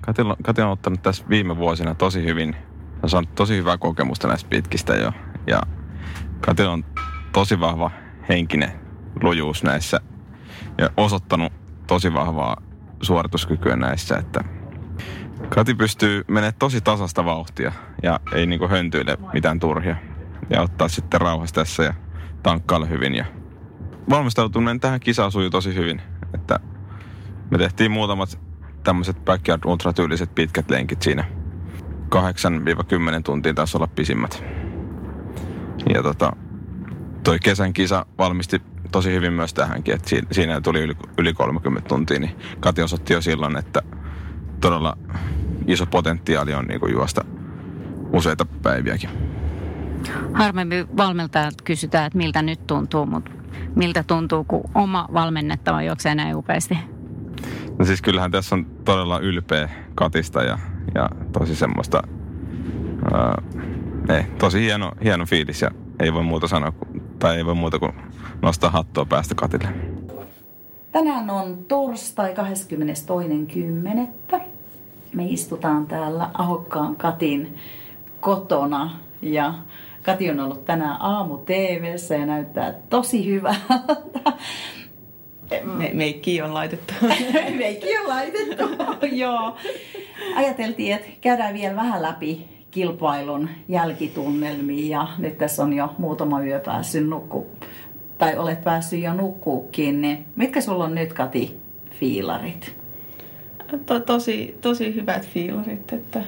Katilla, 0.00 0.36
Kati 0.42 0.62
on 0.62 0.70
ottanut 0.70 1.02
tässä 1.02 1.24
viime 1.28 1.56
vuosina 1.56 1.94
tosi 1.94 2.24
hyvin, 2.24 2.56
on 3.02 3.10
saanut 3.10 3.34
tosi 3.34 3.56
hyvää 3.56 3.78
kokemusta 3.78 4.28
näistä 4.28 4.48
pitkistä 4.48 4.94
jo. 4.94 5.12
Ja 5.46 5.60
Katilla 6.40 6.72
on 6.72 6.84
tosi 7.32 7.60
vahva 7.60 7.90
henkinen 8.28 8.72
lujuus 9.22 9.62
näissä 9.62 10.00
ja 10.78 10.90
osoittanut 10.96 11.52
tosi 11.86 12.14
vahvaa 12.14 12.56
suorituskykyä 13.02 13.76
näissä, 13.76 14.16
että 14.16 14.44
Kati 15.48 15.74
pystyy 15.74 16.24
menemään 16.28 16.54
tosi 16.58 16.80
tasasta 16.80 17.24
vauhtia 17.24 17.72
ja 18.02 18.20
ei 18.34 18.46
niinku 18.46 18.68
höntyile 18.68 19.18
mitään 19.32 19.60
turhia. 19.60 19.96
Ja 20.50 20.62
ottaa 20.62 20.88
sitten 20.88 21.20
rauhassa 21.20 21.54
tässä 21.54 21.82
ja 21.82 21.94
tankkailla 22.42 22.86
hyvin. 22.86 23.14
Ja 23.14 23.24
valmistautuminen 24.10 24.80
tähän 24.80 25.00
kisaan 25.00 25.32
sujuu 25.32 25.50
tosi 25.50 25.74
hyvin. 25.74 26.02
Että 26.34 26.60
me 27.50 27.58
tehtiin 27.58 27.90
muutamat 27.90 28.38
tämmöiset 28.84 29.24
backyard 29.24 29.62
ultratyyliset 29.64 30.34
pitkät 30.34 30.70
lenkit 30.70 31.02
siinä. 31.02 31.24
8-10 32.14 33.22
tuntia 33.24 33.54
taisi 33.54 33.76
olla 33.76 33.86
pisimmät. 33.86 34.44
Ja 35.94 36.02
tota, 36.02 36.32
toi 37.24 37.38
kesän 37.38 37.72
kisa 37.72 38.06
valmisti 38.18 38.62
tosi 38.92 39.12
hyvin 39.12 39.32
myös 39.32 39.54
tähänkin, 39.54 39.94
että 39.94 40.10
siinä 40.32 40.60
tuli 40.60 40.80
yli, 40.80 40.96
yli 41.18 41.34
30 41.34 41.88
tuntia, 41.88 42.20
niin 42.20 42.36
Kati 42.60 42.82
osoitti 42.82 43.12
jo 43.12 43.20
silloin, 43.20 43.56
että 43.56 43.82
todella 44.60 44.98
iso 45.66 45.86
potentiaali 45.86 46.54
on 46.54 46.64
niin 46.64 46.80
kuin 46.80 46.92
juosta 46.92 47.24
useita 48.12 48.46
päiviäkin. 48.62 49.10
Harvemmin 50.34 50.96
valmentajat 50.96 51.62
kysytään, 51.64 52.06
että 52.06 52.16
miltä 52.16 52.42
nyt 52.42 52.66
tuntuu, 52.66 53.06
mutta 53.06 53.30
miltä 53.76 54.02
tuntuu, 54.02 54.44
kun 54.44 54.70
oma 54.74 55.08
valmennettava 55.12 55.82
juoksee 55.82 56.14
näin 56.14 56.36
upeasti? 56.36 56.78
No 57.78 57.84
siis 57.84 58.02
kyllähän 58.02 58.30
tässä 58.30 58.54
on 58.54 58.66
todella 58.84 59.18
ylpeä 59.18 59.68
Katista 59.94 60.42
ja, 60.42 60.58
ja 60.94 61.08
tosi 61.32 61.56
semmoista, 61.56 62.02
ää, 63.12 63.42
ei, 64.08 64.22
tosi 64.38 64.60
hieno, 64.60 64.92
hieno 65.04 65.26
fiilis 65.26 65.62
ja 65.62 65.70
ei 66.00 66.12
voi 66.12 66.22
muuta 66.22 66.48
sanoa, 66.48 66.72
tai 67.18 67.36
ei 67.36 67.46
voi 67.46 67.54
muuta 67.54 67.78
kuin 67.78 67.92
nostaa 68.42 68.70
hattua 68.70 69.04
päästä 69.04 69.34
Katille. 69.34 69.68
Tänään 70.92 71.30
on 71.30 71.64
torstai 71.68 72.34
22.10. 74.34 74.40
Me 75.12 75.24
istutaan 75.24 75.86
täällä 75.86 76.30
Ahokkaan 76.34 76.96
Katin 76.96 77.56
kotona 78.20 78.90
ja 79.22 79.54
Kati 80.02 80.30
on 80.30 80.40
ollut 80.40 80.64
tänään 80.64 80.96
aamu 81.00 81.38
TVssä 81.38 82.14
ja 82.14 82.26
näyttää 82.26 82.74
tosi 82.90 83.26
hyvältä. 83.26 84.32
Me, 85.64 85.90
meikki 85.94 86.42
on 86.42 86.54
laitettu. 86.54 86.94
meikki 87.58 87.98
on 87.98 88.08
laitettu, 88.08 88.64
joo. 89.12 89.56
Ajateltiin, 90.36 90.94
että 90.94 91.08
käydään 91.20 91.54
vielä 91.54 91.76
vähän 91.76 92.02
läpi 92.02 92.48
kilpailun 92.70 93.48
jälkitunnelmia 93.68 94.98
ja 94.98 95.08
nyt 95.18 95.38
tässä 95.38 95.62
on 95.62 95.72
jo 95.72 95.94
muutama 95.98 96.42
yö 96.42 96.60
päässyt 96.60 97.08
nukku 97.08 97.46
tai 98.18 98.38
olet 98.38 98.64
päässyt 98.64 99.02
jo 99.02 99.14
nukkuukin, 99.14 100.00
niin 100.00 100.24
mitkä 100.36 100.60
sulla 100.60 100.84
on 100.84 100.94
nyt 100.94 101.12
Kati 101.12 101.56
fiilarit? 101.90 102.76
To, 103.86 104.00
tosi, 104.00 104.58
tosi 104.60 104.94
hyvät 104.94 105.28
fiilarit, 105.28 105.92
että 105.92 106.22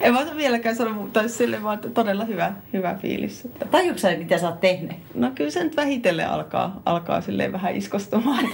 en 0.00 0.12
mä 0.12 0.26
vieläkään 0.36 0.76
sano, 0.76 1.08
tai 1.12 1.28
sille 1.28 1.62
vaan 1.62 1.78
todella 1.94 2.24
hyvä, 2.24 2.52
hyvä 2.72 2.94
fiilis. 3.02 3.44
Että... 3.44 3.64
Tajuuko 3.64 4.00
mitä 4.18 4.38
sä 4.38 4.48
oot 4.48 4.60
tehnyt? 4.60 4.96
No 5.14 5.30
kyllä 5.34 5.50
se 5.50 5.64
nyt 5.64 5.76
vähitellen 5.76 6.28
alkaa, 6.28 6.82
alkaa 6.84 7.20
silleen 7.20 7.52
vähän 7.52 7.76
iskostumaan. 7.76 8.44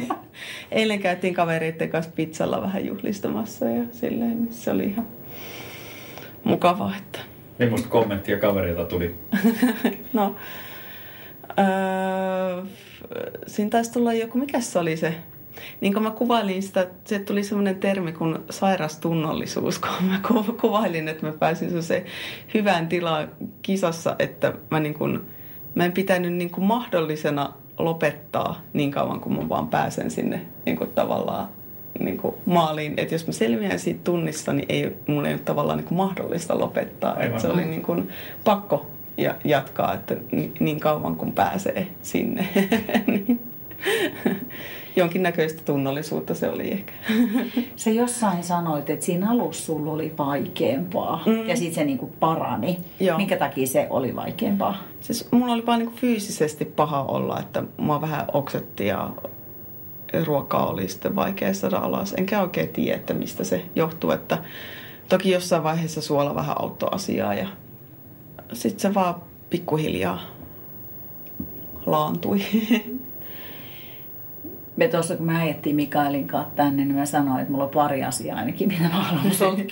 Eilen 0.70 1.00
käytiin 1.00 1.34
kavereiden 1.34 1.90
kanssa 1.90 2.12
pizzalla 2.14 2.62
vähän 2.62 2.86
juhlistamassa 2.86 3.68
ja 3.68 3.84
silleen, 3.92 4.42
niin 4.42 4.52
se 4.52 4.70
oli 4.70 4.84
ihan 4.84 5.06
mukavaa. 6.44 6.94
Että... 6.98 7.18
Millaista 7.58 7.88
kommenttia 7.88 8.38
kavereilta 8.38 8.84
tuli? 8.84 9.14
no, 10.12 10.34
öö, 11.58 12.62
siinä 13.46 13.70
taisi 13.70 13.92
tulla 13.92 14.12
joku, 14.12 14.38
mikä 14.38 14.60
se 14.60 14.78
oli 14.78 14.96
se 14.96 15.14
niin 15.80 15.92
kuin 15.92 16.02
mä 16.02 16.10
kuvailin 16.10 16.62
sitä, 16.62 16.86
se 17.04 17.18
tuli 17.18 17.44
semmoinen 17.44 17.76
termi 17.76 18.12
kuin 18.12 18.38
sairastunnollisuus, 18.50 19.78
kun 19.78 19.90
mä 20.08 20.20
kuvailin, 20.60 21.08
että 21.08 21.26
mä 21.26 21.32
pääsin 21.32 21.82
se 21.82 22.04
hyvään 22.54 22.88
tilaan 22.88 23.28
kisassa, 23.62 24.16
että 24.18 24.52
mä, 24.70 24.80
niin 24.80 24.94
kuin, 24.94 25.20
mä 25.74 25.84
en 25.84 25.92
pitänyt 25.92 26.32
niin 26.32 26.50
kuin 26.50 26.64
mahdollisena 26.64 27.52
lopettaa 27.78 28.60
niin 28.72 28.90
kauan 28.90 29.20
kuin 29.20 29.36
mä 29.36 29.48
vaan 29.48 29.68
pääsen 29.68 30.10
sinne 30.10 30.40
niin 30.66 30.76
kuin 30.76 30.90
tavallaan 30.90 31.48
niin 31.98 32.16
kuin 32.16 32.34
maaliin. 32.46 32.94
Että 32.96 33.14
jos 33.14 33.26
mä 33.26 33.32
selviän 33.32 33.78
siitä 33.78 34.00
tunnissa, 34.04 34.52
niin 34.52 34.66
ei, 34.68 34.96
mulla 35.06 35.28
ei 35.28 35.34
ole 35.34 35.40
tavallaan 35.44 35.78
niin 35.78 35.86
kuin 35.86 35.96
mahdollista 35.96 36.58
lopettaa. 36.58 37.20
Että 37.20 37.38
se 37.38 37.48
oli 37.48 37.64
niin 37.64 37.82
kuin 37.82 38.08
pakko 38.44 38.86
ja 39.16 39.34
jatkaa, 39.44 39.94
että 39.94 40.16
niin 40.60 40.80
kauan 40.80 41.16
kuin 41.16 41.32
pääsee 41.32 41.86
sinne. 42.02 42.48
jonkinnäköistä 44.96 45.62
tunnollisuutta 45.64 46.34
se 46.34 46.48
oli 46.48 46.70
ehkä. 46.70 46.92
Se 47.76 47.90
jossain 47.90 48.44
sanoit, 48.44 48.90
että 48.90 49.06
siinä 49.06 49.30
alussa 49.30 49.64
sulla 49.64 49.92
oli 49.92 50.14
vaikeampaa 50.18 51.22
mm. 51.26 51.48
ja 51.48 51.56
sitten 51.56 51.74
se 51.74 51.84
niinku 51.84 52.06
parani. 52.20 52.78
Joo. 53.00 53.16
Minkä 53.16 53.36
takia 53.36 53.66
se 53.66 53.86
oli 53.90 54.16
vaikeampaa? 54.16 54.82
Siis 55.00 55.28
mulla 55.32 55.52
oli 55.52 55.66
vaan 55.66 55.78
niinku 55.78 55.94
fyysisesti 55.96 56.64
paha 56.64 57.02
olla, 57.02 57.40
että 57.40 57.62
mua 57.76 58.00
vähän 58.00 58.24
oksetti 58.32 58.86
ja 58.86 59.10
ruokaa 60.24 60.66
oli 60.66 60.88
sitten 60.88 61.16
vaikea 61.16 61.54
saada 61.54 61.78
alas. 61.78 62.14
Enkä 62.18 62.42
oikein 62.42 62.68
tiedä, 62.68 62.96
että 62.96 63.14
mistä 63.14 63.44
se 63.44 63.64
johtuu. 63.76 64.10
Että 64.10 64.38
toki 65.08 65.30
jossain 65.30 65.62
vaiheessa 65.62 66.00
suola 66.02 66.34
vähän 66.34 66.60
auttoi 66.60 66.88
asiaa 66.92 67.34
ja 67.34 67.48
sitten 68.52 68.80
se 68.80 68.94
vaan 68.94 69.14
pikkuhiljaa 69.50 70.20
laantui. 71.86 72.40
me 74.76 74.88
tuossa 74.88 75.16
kun 75.16 75.26
me 75.26 75.42
ajettiin 75.42 75.76
Mikaelin 75.76 76.26
kanssa 76.26 76.54
tänne, 76.56 76.84
niin 76.84 76.96
mä 76.96 77.06
sanoin, 77.06 77.40
että 77.40 77.50
mulla 77.50 77.64
on 77.64 77.70
pari 77.70 78.04
asiaa 78.04 78.38
ainakin, 78.38 78.68
mitä 78.68 78.82
mä 78.82 78.88
haluan 78.88 79.34
sulta 79.38 79.62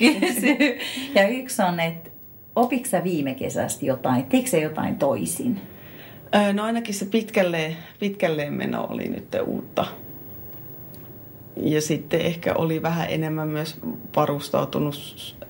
Ja 1.15 1.29
yksi 1.29 1.63
on, 1.63 1.81
että 1.81 2.11
opitko 2.57 2.89
sä 2.89 3.05
viime 3.05 3.35
kesästä 3.35 3.87
jotain, 3.87 4.25
teikö 4.25 4.57
jotain 4.57 4.97
toisin? 4.97 5.61
No 6.53 6.65
ainakin 6.65 6.95
se 6.95 7.05
pitkälle, 7.05 7.77
pitkälleen 8.01 8.55
meno 8.55 8.87
oli 8.91 9.09
nyt 9.09 9.37
uutta. 9.47 9.87
Ja 11.57 11.81
sitten 11.81 12.21
ehkä 12.21 12.55
oli 12.55 12.83
vähän 12.83 13.07
enemmän 13.11 13.49
myös 13.49 13.81
varustautunut 14.17 14.97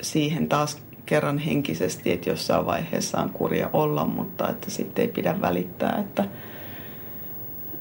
siihen 0.02 0.48
taas 0.48 0.82
kerran 1.06 1.38
henkisesti, 1.38 2.12
että 2.12 2.30
jossain 2.30 2.66
vaiheessa 2.66 3.18
on 3.18 3.30
kurja 3.30 3.70
olla, 3.72 4.06
mutta 4.06 4.48
että 4.48 4.70
sitten 4.70 5.02
ei 5.02 5.08
pidä 5.08 5.40
välittää, 5.40 5.98
että– 5.98 6.24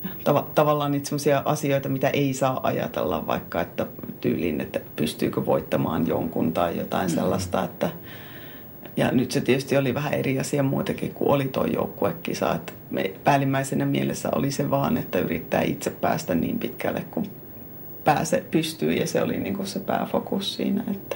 tav- 0.05 0.49
tavallaan 0.55 0.91
niitä 0.91 1.05
sellaisia 1.05 1.41
asioita, 1.45 1.89
mitä 1.89 2.09
ei 2.09 2.33
saa 2.33 2.59
ajatella, 2.63 3.27
vaikka 3.27 3.61
että 3.61 3.87
tyyliin, 4.21 4.61
että 4.61 4.79
pystyykö 4.95 5.45
voittamaan 5.45 6.07
jonkun 6.07 6.53
tai 6.53 6.77
jotain 6.77 7.09
mm. 7.09 7.15
sellaista, 7.15 7.63
että 7.63 7.89
ja 8.97 9.11
nyt 9.11 9.31
se 9.31 9.41
tietysti 9.41 9.77
oli 9.77 9.93
vähän 9.93 10.13
eri 10.13 10.39
asia 10.39 10.63
muutenkin 10.63 11.13
kuin 11.13 11.29
oli 11.29 11.47
tuo 11.47 11.65
joukkuekisa. 11.65 12.55
Että 12.55 12.73
me 12.89 13.13
päällimmäisenä 13.23 13.85
mielessä 13.85 14.29
oli 14.35 14.51
se 14.51 14.69
vaan, 14.69 14.97
että 14.97 15.19
yrittää 15.19 15.61
itse 15.61 15.89
päästä 15.89 16.35
niin 16.35 16.59
pitkälle 16.59 17.05
kuin 17.11 17.29
pääse, 18.03 18.43
pystyy 18.51 18.93
ja 18.93 19.07
se 19.07 19.21
oli 19.21 19.37
niin 19.37 19.55
kuin 19.55 19.67
se 19.67 19.79
pääfokus 19.79 20.55
siinä. 20.55 20.83
Että. 20.91 21.15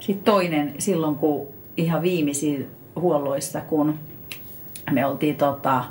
Sitten 0.00 0.24
toinen, 0.24 0.74
silloin 0.78 1.14
kun 1.14 1.46
ihan 1.76 2.02
viimeisiin 2.02 2.66
huolloissa, 2.96 3.60
kun 3.60 3.98
me 4.92 5.06
oltiin 5.06 5.36
tota, 5.36 5.84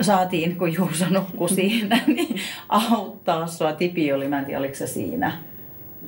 saatiin, 0.00 0.56
kun 0.56 0.74
Juuso 0.74 1.04
nukkui 1.10 1.48
siinä, 1.48 2.00
niin 2.06 2.36
auttaa 2.68 3.46
sua. 3.46 3.72
Tipi 3.72 4.12
oli, 4.12 4.28
mä 4.28 4.38
en 4.38 4.44
tiedä, 4.44 4.58
oliko 4.58 4.74
se 4.74 4.86
siinä. 4.86 5.32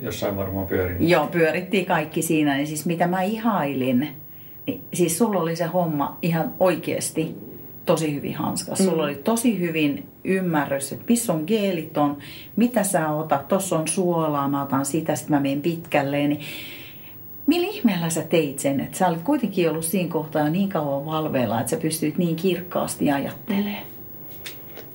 Jossain 0.01 0.37
varmaan 0.37 0.67
pyörin. 0.67 1.09
Joo, 1.09 1.27
pyörittiin 1.27 1.85
kaikki 1.85 2.21
siinä. 2.21 2.55
Niin 2.55 2.67
siis 2.67 2.85
mitä 2.85 3.07
mä 3.07 3.21
ihailin, 3.21 4.07
niin 4.67 4.81
siis 4.93 5.17
sulla 5.17 5.41
oli 5.41 5.55
se 5.55 5.65
homma 5.65 6.17
ihan 6.21 6.53
oikeasti 6.59 7.35
tosi 7.85 8.15
hyvin 8.15 8.35
hanskas. 8.35 8.79
Mm. 8.79 8.85
Sulla 8.85 9.03
oli 9.03 9.15
tosi 9.15 9.59
hyvin 9.59 10.09
ymmärrys, 10.23 10.91
että 10.91 11.05
missä 11.09 11.33
on 11.33 11.43
geelit 11.47 11.97
on, 11.97 12.17
mitä 12.55 12.83
sä 12.83 13.09
otat, 13.09 13.47
tossa 13.47 13.79
on 13.79 13.87
suolaa, 13.87 14.47
mä 14.47 14.63
otan 14.63 14.85
sitä, 14.85 15.15
sitten 15.15 15.35
mä 15.35 15.41
menen 15.41 15.61
pitkälle. 15.61 16.27
Niin 16.27 16.39
Millä 17.49 17.67
ihmeellä 17.67 18.09
sä 18.09 18.21
teit 18.21 18.59
sen, 18.59 18.79
että 18.79 18.97
sä 18.97 19.07
olit 19.07 19.21
kuitenkin 19.21 19.69
ollut 19.69 19.85
siinä 19.85 20.09
kohtaa 20.09 20.49
niin 20.49 20.69
kauan 20.69 21.05
valveilla, 21.05 21.59
että 21.59 21.69
sä 21.69 21.77
pystyit 21.77 22.17
niin 22.17 22.35
kirkkaasti 22.35 23.11
ajattelemaan? 23.11 23.83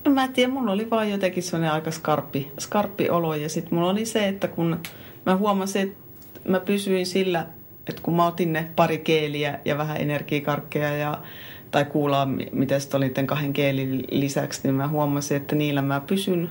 No 0.04 0.10
mä 0.10 0.24
en 0.24 0.32
tiedä, 0.32 0.52
mulla 0.52 0.72
oli 0.72 0.90
vaan 0.90 1.10
jotenkin 1.10 1.42
sellainen 1.42 1.72
aika 1.72 1.90
skarppi, 1.90 2.50
skarppi 2.58 3.10
olo 3.10 3.34
ja 3.34 3.48
sitten 3.48 3.74
mulla 3.74 3.90
oli 3.90 4.04
se, 4.04 4.28
että 4.28 4.48
kun 4.48 4.80
mä 5.26 5.36
huomasin, 5.36 5.82
että 5.82 5.98
mä 6.48 6.60
pysyin 6.60 7.06
sillä, 7.06 7.46
että 7.88 8.02
kun 8.02 8.16
mä 8.16 8.26
otin 8.26 8.52
ne 8.52 8.68
pari 8.76 8.98
keeliä 8.98 9.58
ja 9.64 9.78
vähän 9.78 9.96
energiakarkkeja 9.96 10.96
ja 10.96 11.18
tai 11.70 11.84
kuulaa, 11.84 12.28
mitä 12.52 12.78
sitten 12.78 12.98
oli 12.98 13.12
kahden 13.26 13.52
keelin 13.52 14.04
lisäksi, 14.10 14.60
niin 14.64 14.74
mä 14.74 14.88
huomasin, 14.88 15.36
että 15.36 15.56
niillä 15.56 15.82
mä 15.82 16.00
pysyn 16.00 16.50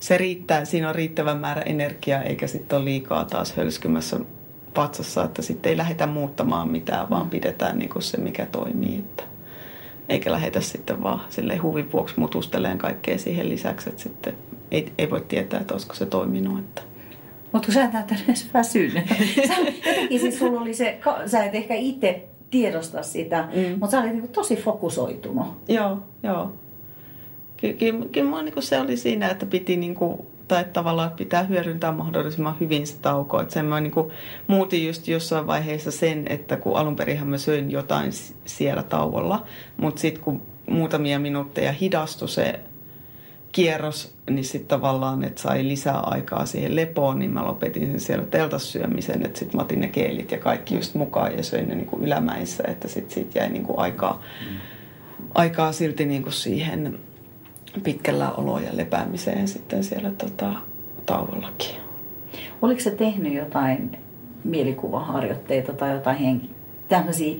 se 0.00 0.18
riittää, 0.18 0.64
siinä 0.64 0.88
on 0.88 0.94
riittävä 0.94 1.34
määrä 1.34 1.62
energiaa, 1.62 2.22
eikä 2.22 2.46
sitten 2.46 2.76
ole 2.76 2.84
liikaa 2.84 3.24
taas 3.24 3.56
hölskymässä 3.56 4.20
patsassa, 4.74 5.24
että 5.24 5.42
sitten 5.42 5.70
ei 5.70 5.76
lähdetä 5.76 6.06
muuttamaan 6.06 6.68
mitään, 6.70 7.10
vaan 7.10 7.30
pidetään 7.30 7.78
niin 7.78 7.88
kuin 7.88 8.02
se, 8.02 8.16
mikä 8.16 8.46
toimii. 8.46 8.98
Että 8.98 9.22
eikä 10.08 10.32
lähetä 10.32 10.60
sitten 10.60 11.02
vaan 11.02 11.20
sille 11.28 11.56
huvin 11.56 11.92
vuoksi 11.92 12.14
mutusteleen 12.20 12.78
kaikkea 12.78 13.18
siihen 13.18 13.48
lisäksi, 13.48 13.90
että 13.90 14.02
sitten 14.02 14.34
ei, 14.70 14.92
ei 14.98 15.10
voi 15.10 15.24
tietää, 15.28 15.60
että 15.60 15.74
olisiko 15.74 15.94
se 15.94 16.06
toiminut. 16.06 16.58
Että. 16.58 16.82
Mutta 17.52 17.66
kun 17.66 17.74
sä 17.74 17.84
et 17.84 17.92
näyttänyt 17.92 18.28
edes 18.28 18.48
väsynyt. 18.54 19.08
Sä, 19.48 19.54
jotenkin 19.86 20.20
siis 20.20 20.38
sulla 20.38 20.60
oli 20.60 20.74
se, 20.74 21.00
sä 21.26 21.44
et 21.44 21.54
ehkä 21.54 21.74
itse 21.74 22.28
tiedosta 22.50 23.02
sitä, 23.02 23.48
mm. 23.54 23.70
mutta 23.70 23.90
sä 23.90 24.00
olit 24.00 24.12
niin 24.12 24.28
tosi 24.28 24.56
fokusoitunut. 24.56 25.46
Joo, 25.68 25.98
joo. 26.22 26.52
Ky- 27.56 27.72
ky- 27.72 27.92
kyllä 27.92 28.06
ky- 28.12 28.44
niin 28.44 28.62
se 28.62 28.80
oli 28.80 28.96
siinä, 28.96 29.28
että 29.28 29.46
piti 29.46 29.76
niin 29.76 29.94
kuin, 29.94 30.18
tai 30.48 30.64
tavallaan 30.72 31.10
pitää 31.10 31.42
hyödyntää 31.42 31.92
mahdollisimman 31.92 32.56
hyvin 32.60 32.86
se 32.86 32.96
tauko. 33.02 33.40
Että 33.40 33.54
sen 33.54 33.64
mä 33.64 33.80
niin 33.80 33.92
kuin, 33.92 34.10
muutin 34.46 34.86
just 34.86 35.08
jossain 35.08 35.46
vaiheessa 35.46 35.90
sen, 35.90 36.24
että 36.28 36.56
kun 36.56 36.76
alun 36.76 36.96
perinhän 36.96 37.28
mä 37.28 37.38
söin 37.38 37.70
jotain 37.70 38.12
siellä 38.44 38.82
tauolla, 38.82 39.46
mutta 39.76 40.00
sitten 40.00 40.24
kun 40.24 40.42
muutamia 40.70 41.18
minuutteja 41.18 41.72
hidastui 41.72 42.28
se 42.28 42.60
kierros, 43.52 44.14
niin 44.30 44.44
sitten 44.44 44.68
tavallaan, 44.68 45.24
että 45.24 45.42
sai 45.42 45.68
lisää 45.68 45.98
aikaa 45.98 46.46
siihen 46.46 46.76
lepoon, 46.76 47.18
niin 47.18 47.30
mä 47.30 47.44
lopetin 47.44 47.90
sen 47.90 48.00
siellä 48.00 48.24
teltassyömisen, 48.24 49.26
että 49.26 49.38
sitten 49.38 49.56
mä 49.58 49.62
otin 49.62 49.80
ne 49.80 49.88
keelit 49.88 50.30
ja 50.30 50.38
kaikki 50.38 50.74
just 50.74 50.94
mukaan 50.94 51.36
ja 51.36 51.42
söin 51.42 51.68
ne 51.68 51.74
niin 51.74 51.86
kuin 51.86 52.04
ylämäissä, 52.04 52.64
että 52.66 52.88
sitten 52.88 53.14
sit 53.14 53.34
jäi 53.34 53.48
niin 53.48 53.64
kuin 53.64 53.78
aikaa, 53.78 54.22
mm. 54.50 54.56
aikaa 55.34 55.72
silti 55.72 56.06
niin 56.06 56.22
kuin 56.22 56.32
siihen 56.32 56.98
pitkällä 57.80 58.30
olo 58.30 58.58
ja 58.58 58.70
lepäämiseen 58.72 59.48
sitten 59.48 59.84
siellä 59.84 60.10
tota, 60.10 60.52
tauollakin. 61.06 61.76
Oliko 62.62 62.80
se 62.80 62.90
tehnyt 62.90 63.34
jotain 63.34 63.98
mielikuvaharjoitteita 64.44 65.72
tai 65.72 65.92
jotain 65.92 66.16
henki, 66.16 66.50
tämmöisiä 66.88 67.34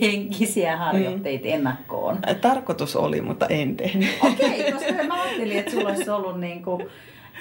henkisiä 0.00 0.76
harjoitteita 0.76 1.48
mm. 1.48 1.54
ennakkoon? 1.54 2.18
Tarkoitus 2.40 2.96
oli, 2.96 3.20
mutta 3.20 3.46
en 3.46 3.76
tehnyt. 3.76 4.08
Okei, 4.22 4.68
okay, 4.68 4.72
koska 4.72 5.04
mä 5.04 5.22
ajattelin, 5.22 5.58
että 5.58 5.70
sulla 5.70 5.88
olisi 5.88 6.10
ollut 6.10 6.40
niin 6.40 6.62
kuin 6.62 6.86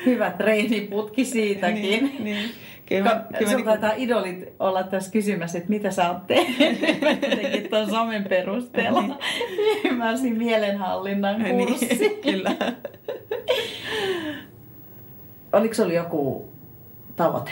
hyvä 0.06 0.32
treeniputki 0.32 1.26
siitäkin. 1.34 1.82
niin, 1.82 2.24
niin. 2.24 2.50
Kyllä, 2.86 3.10
Ka- 3.10 3.38
kyllä 3.38 3.52
Sun 3.52 3.66
niin 3.66 3.80
kuin... 3.80 3.92
idolit 3.98 4.54
olla 4.60 4.84
tässä 4.84 5.12
kysymässä, 5.12 5.58
että 5.58 5.70
mitä 5.70 5.92
sä 5.92 6.10
oot 6.10 6.28
tehnyt. 6.28 6.80
Tuon 7.70 7.90
somen 7.90 8.24
perusteella. 8.24 9.02
niin. 9.02 9.16
Ymmärsin 9.86 10.38
mielenhallinnan 10.38 11.46
kurssi. 11.46 11.86
Niin, 11.86 12.22
kyllä. 12.32 12.56
Oliko 15.54 15.74
sulla 15.74 15.94
joku 15.94 16.50
tavoite? 17.16 17.52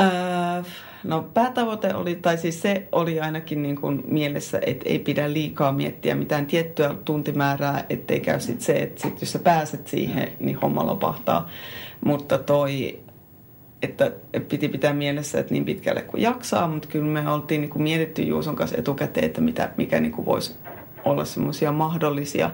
Öö, 0.00 0.62
no 1.04 1.22
päätavoite 1.34 1.94
oli, 1.94 2.14
tai 2.14 2.38
siis 2.38 2.62
se 2.62 2.88
oli 2.92 3.20
ainakin 3.20 3.62
niin 3.62 3.80
kuin 3.80 4.02
mielessä, 4.08 4.60
että 4.66 4.88
ei 4.88 4.98
pidä 4.98 5.32
liikaa 5.32 5.72
miettiä 5.72 6.14
mitään 6.14 6.46
tiettyä 6.46 6.94
tuntimäärää, 7.04 7.84
ettei 7.90 8.20
käy 8.20 8.40
sit 8.40 8.60
se, 8.60 8.72
että 8.72 9.02
sit 9.02 9.20
jos 9.20 9.32
sä 9.32 9.38
pääset 9.38 9.86
siihen, 9.86 10.28
niin 10.40 10.56
homma 10.56 10.86
lopahtaa. 10.86 11.48
Mutta 12.04 12.38
toi 12.38 13.00
että 13.82 14.12
piti 14.48 14.68
pitää 14.68 14.92
mielessä, 14.92 15.40
että 15.40 15.54
niin 15.54 15.64
pitkälle 15.64 16.02
kuin 16.02 16.22
jaksaa, 16.22 16.68
mutta 16.68 16.88
kyllä 16.88 17.22
me 17.22 17.30
oltiin 17.30 17.60
niin 17.60 17.70
kuin 17.70 17.82
mietitty 17.82 18.22
Juuson 18.22 18.56
kanssa 18.56 18.76
etukäteen, 18.76 19.26
että 19.26 19.40
mitä, 19.40 19.70
mikä 19.76 20.00
niin 20.00 20.12
kuin 20.12 20.26
voisi 20.26 20.56
olla 21.04 21.24
semmoisia 21.24 21.72
mahdollisia, 21.72 22.50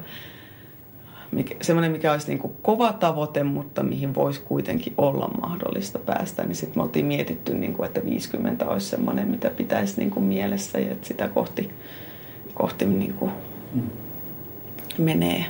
mikä, 1.32 1.54
semmoinen 1.60 1.92
mikä 1.92 2.12
olisi 2.12 2.28
niin 2.28 2.38
kuin 2.38 2.52
kova 2.62 2.92
tavoite, 2.92 3.42
mutta 3.42 3.82
mihin 3.82 4.14
voisi 4.14 4.40
kuitenkin 4.40 4.94
olla 4.96 5.28
mahdollista 5.40 5.98
päästä, 5.98 6.44
niin 6.44 6.56
sitten 6.56 6.78
me 6.78 6.82
oltiin 6.82 7.06
mietitty, 7.06 7.54
niin 7.54 7.72
kuin, 7.72 7.86
että 7.86 8.04
50 8.04 8.68
olisi 8.68 8.86
semmoinen, 8.86 9.28
mitä 9.28 9.50
pitäisi 9.50 10.00
niin 10.00 10.10
kuin 10.10 10.24
mielessä 10.24 10.78
ja 10.78 10.92
että 10.92 11.08
sitä 11.08 11.28
kohti, 11.28 11.70
kohti 12.54 12.84
niin 12.84 13.14
kuin 13.14 13.32
mm. 13.74 13.82
menee. 14.98 15.44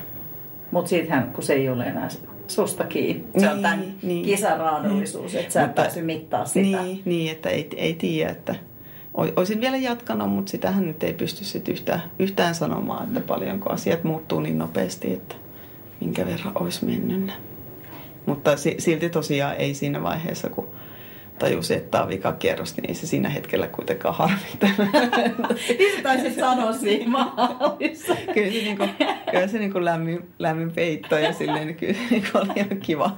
Mutta 0.71 0.89
siitähän, 0.89 1.33
kun 1.33 1.45
se 1.45 1.53
ei 1.53 1.69
ole 1.69 1.85
enää 1.85 2.09
susta 2.51 2.85
kiinni. 2.85 3.25
Se 3.33 3.41
niin, 3.41 3.51
on 3.51 3.63
tämän 3.63 3.95
niin. 4.03 4.25
kisan 4.25 4.59
raadollisuus, 4.59 5.35
että 5.35 5.53
sä 5.53 5.65
et 5.65 5.75
pääsy 5.75 6.03
mittaa 6.03 6.45
sitä. 6.45 6.83
Niin, 6.83 7.03
niin 7.05 7.33
että 7.33 7.49
ei, 7.49 7.69
ei 7.77 7.95
tiedä, 7.95 8.31
että 8.31 8.55
olisin 9.15 9.61
vielä 9.61 9.77
jatkanut, 9.77 10.31
mutta 10.31 10.51
sitähän 10.51 10.87
nyt 10.87 11.03
ei 11.03 11.13
pysty 11.13 11.45
sit 11.45 11.69
yhtään, 11.69 12.03
yhtään 12.19 12.55
sanomaan, 12.55 13.09
että 13.09 13.21
paljonko 13.21 13.71
asiat 13.71 14.05
muuttuu 14.05 14.41
niin 14.41 14.59
nopeasti, 14.59 15.13
että 15.13 15.35
minkä 16.01 16.27
verran 16.27 16.63
olisi 16.63 16.85
mennyt. 16.85 17.33
Mutta 18.27 18.51
silti 18.79 19.11
tosiaan 19.11 19.57
ei 19.57 19.75
siinä 19.75 20.03
vaiheessa, 20.03 20.51
kun 20.51 20.69
tajusi, 21.39 21.75
että 21.75 21.91
tämä 21.91 22.05
on 22.05 22.11
vikakierros, 22.11 22.77
niin 22.77 22.89
ei 22.89 22.95
se 22.95 23.07
siinä 23.07 23.29
hetkellä 23.29 23.69
kuitenkaan 23.69 24.15
harmita. 24.15 24.67
niin 25.79 25.97
sä 25.97 26.03
taisit 26.03 26.35
sanoa 26.35 26.73
siinä 26.73 27.11
maalissa. 27.11 28.17
kyllä 28.35 28.53
se, 28.53 28.59
niinku, 28.59 28.89
kyllä 29.31 29.49
se 29.49 29.59
niinku 29.59 29.85
lämmin, 29.85 30.29
lämmin 30.39 30.73
peitto 30.73 31.19
ja 31.19 31.33
silleen 31.33 31.67
niin 31.67 31.77
kyllä 31.77 31.95
se 31.95 32.01
niinku 32.11 32.39
oli 32.39 32.53
ihan 32.57 32.81
kiva, 32.81 33.17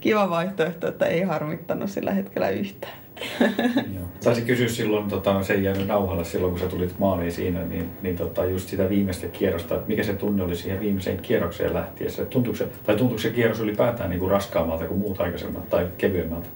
kiva 0.00 0.30
vaihtoehto, 0.30 0.88
että 0.88 1.06
ei 1.06 1.22
harmittanut 1.22 1.90
sillä 1.90 2.10
hetkellä 2.10 2.48
yhtään. 2.48 3.01
Taisin 4.24 4.46
kysyä 4.46 4.68
silloin, 4.68 5.08
tota, 5.08 5.42
se 5.42 5.54
ei 5.54 5.64
jäänyt 5.64 5.86
nauhalle 5.86 6.24
silloin, 6.24 6.50
kun 6.50 6.60
sä 6.60 6.66
tulit 6.66 6.98
maaliin 6.98 7.32
siinä, 7.32 7.64
niin, 7.64 7.90
niin 8.02 8.16
tota, 8.16 8.44
just 8.44 8.68
sitä 8.68 8.88
viimeistä 8.88 9.26
kierrosta, 9.26 9.74
että 9.74 9.88
mikä 9.88 10.02
se 10.02 10.14
tunne 10.14 10.42
oli 10.42 10.56
siihen 10.56 10.80
viimeiseen 10.80 11.18
kierrokseen 11.18 11.74
lähtiessä. 11.74 12.24
Tuntuuko 12.24 12.56
se, 12.56 12.68
tai 12.86 12.96
tuntuuko 12.96 13.22
se 13.22 13.30
kierros 13.30 13.60
ylipäätään 13.60 14.10
niin 14.10 14.20
kuin 14.20 14.30
raskaammalta 14.30 14.84
kuin 14.84 15.00
muut 15.00 15.20
aikaisemmat 15.20 15.70
tai 15.70 15.86
kevyemmältä? 15.98 16.48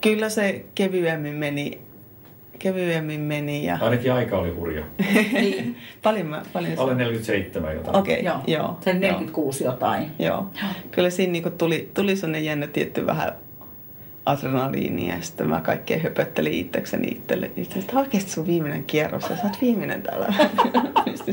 Kyllä 0.00 0.28
se 0.28 0.64
kevyemmin 0.74 1.34
meni. 1.34 1.80
Kevyemmin 2.58 3.20
meni 3.20 3.66
ja... 3.66 3.78
Ainakin 3.80 4.12
aika 4.12 4.38
oli 4.38 4.50
hurja. 4.50 4.84
niin. 5.32 5.76
paljon 6.02 6.26
mä, 6.26 6.42
paljon 6.52 6.72
Alle 6.76 6.94
47 6.94 7.74
jotain. 7.74 7.96
Okei, 7.96 8.20
okay, 8.20 8.24
joo. 8.24 8.40
joo. 8.46 8.78
Se 8.80 8.92
46 8.92 9.64
joo. 9.64 9.72
jotain. 9.72 10.10
Joo. 10.18 10.46
Kyllä 10.90 11.10
siinä 11.10 11.32
niinku 11.32 11.50
tuli, 11.50 11.90
tuli 11.94 12.16
sellainen 12.16 12.44
jännä 12.44 12.66
tietty 12.66 13.06
vähän 13.06 13.32
adrenaliinia 14.26 15.16
ja 15.16 15.22
sitten 15.22 15.48
mä 15.48 15.60
kaikkea 15.60 15.98
höpöttelin 15.98 16.52
itsekseni 16.52 17.08
itselle. 17.08 17.50
Että 17.76 17.98
oikeasti 17.98 18.30
sun 18.30 18.46
viimeinen 18.46 18.84
kierros 18.84 19.30
ja 19.30 19.36
sä 19.36 19.42
oot 19.44 19.60
viimeinen 19.60 20.02
täällä. 20.02 20.34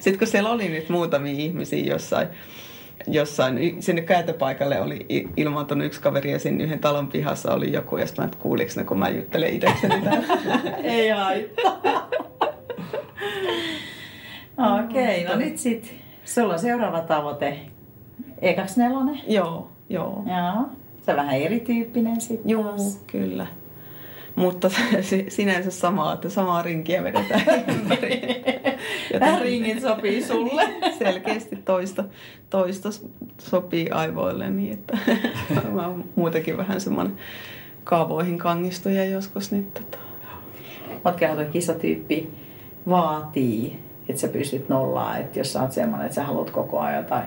sitten 0.00 0.18
kun 0.18 0.26
siellä 0.26 0.50
oli 0.50 0.68
nyt 0.68 0.88
muutamia 0.88 1.32
ihmisiä 1.32 1.84
jossain, 1.84 2.28
jossain, 3.06 3.82
sinne 3.82 4.02
käytöpaikalle 4.02 4.80
oli 4.80 5.06
ilmoittanut 5.36 5.86
yksi 5.86 6.00
kaveri 6.00 6.32
ja 6.32 6.38
sinne 6.38 6.64
yhden 6.64 6.78
talon 6.78 7.08
pihassa 7.08 7.54
oli 7.54 7.72
joku 7.72 7.96
ja 7.96 8.06
sitten 8.06 8.24
mä, 8.24 8.30
kuuliks 8.38 8.76
ne, 8.76 8.84
kun 8.84 8.98
mä 8.98 9.08
juttelen 9.08 9.54
itsekseni 9.54 10.02
täällä. 10.02 10.26
Ei 10.82 11.08
haittaa. 11.08 11.80
Okei, 14.84 15.24
okay, 15.24 15.34
no 15.34 15.40
nyt 15.40 15.58
sitten 15.58 15.90
sulla 16.24 16.52
on 16.52 16.58
seuraava 16.58 17.00
tavoite. 17.00 17.58
Ekaks 18.40 18.76
nelonen? 18.76 19.20
Joo, 19.26 19.70
joo. 19.88 20.24
Joo. 20.26 20.68
Se 21.08 21.12
on 21.12 21.16
vähän 21.16 21.34
erityyppinen 21.34 22.20
sitten 22.20 22.50
Joo, 22.50 22.62
taas. 22.62 23.02
kyllä. 23.06 23.46
Mutta 24.36 24.70
sinänsä 25.28 25.70
samaa, 25.70 26.14
että 26.14 26.28
samaa 26.28 26.62
rinkiä 26.62 27.04
vedetään 27.04 27.64
ympäri. 27.74 28.42
Tämä 29.18 29.38
ringit 29.38 29.82
sopii 29.82 30.22
sulle. 30.28 30.62
Selkeästi 30.98 31.56
toista, 31.56 32.04
toista 32.50 32.88
sopii 33.38 33.90
aivoille 33.90 34.50
niin, 34.50 34.72
että 34.72 34.98
mä 35.72 35.86
oon 35.86 36.04
muutenkin 36.16 36.56
vähän 36.56 36.80
semmoinen 36.80 37.16
kaavoihin 37.84 38.38
kangistuja 38.38 39.04
joskus. 39.04 39.52
Niin 39.52 39.72
tota. 39.72 39.98
Matkahan 41.04 41.46
kisatyyppi 41.52 42.30
vaatii, 42.88 43.78
että 44.08 44.20
sä 44.20 44.28
pystyt 44.28 44.68
nollaan, 44.68 45.20
että 45.20 45.38
jos 45.38 45.52
sä 45.52 45.62
oot 45.62 45.72
semmoinen, 45.72 46.06
että 46.06 46.14
sä 46.14 46.24
haluat 46.24 46.50
koko 46.50 46.80
ajan 46.80 47.02
jotain 47.02 47.24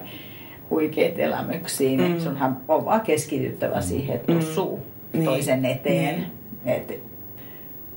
huikeat 0.72 1.20
elämyksiä, 1.20 1.98
niin 1.98 2.12
mm. 2.12 2.20
sunhan 2.20 2.58
on 2.68 2.86
vaan 2.86 3.02
keskityttävä 3.02 3.76
mm. 3.76 3.82
siihen, 3.82 4.16
että 4.16 4.34
tussuu 4.34 4.80
mm. 5.14 5.24
toisen 5.24 5.66
eteen. 5.66 6.16
Niin. 6.16 6.76
Et, 6.76 7.00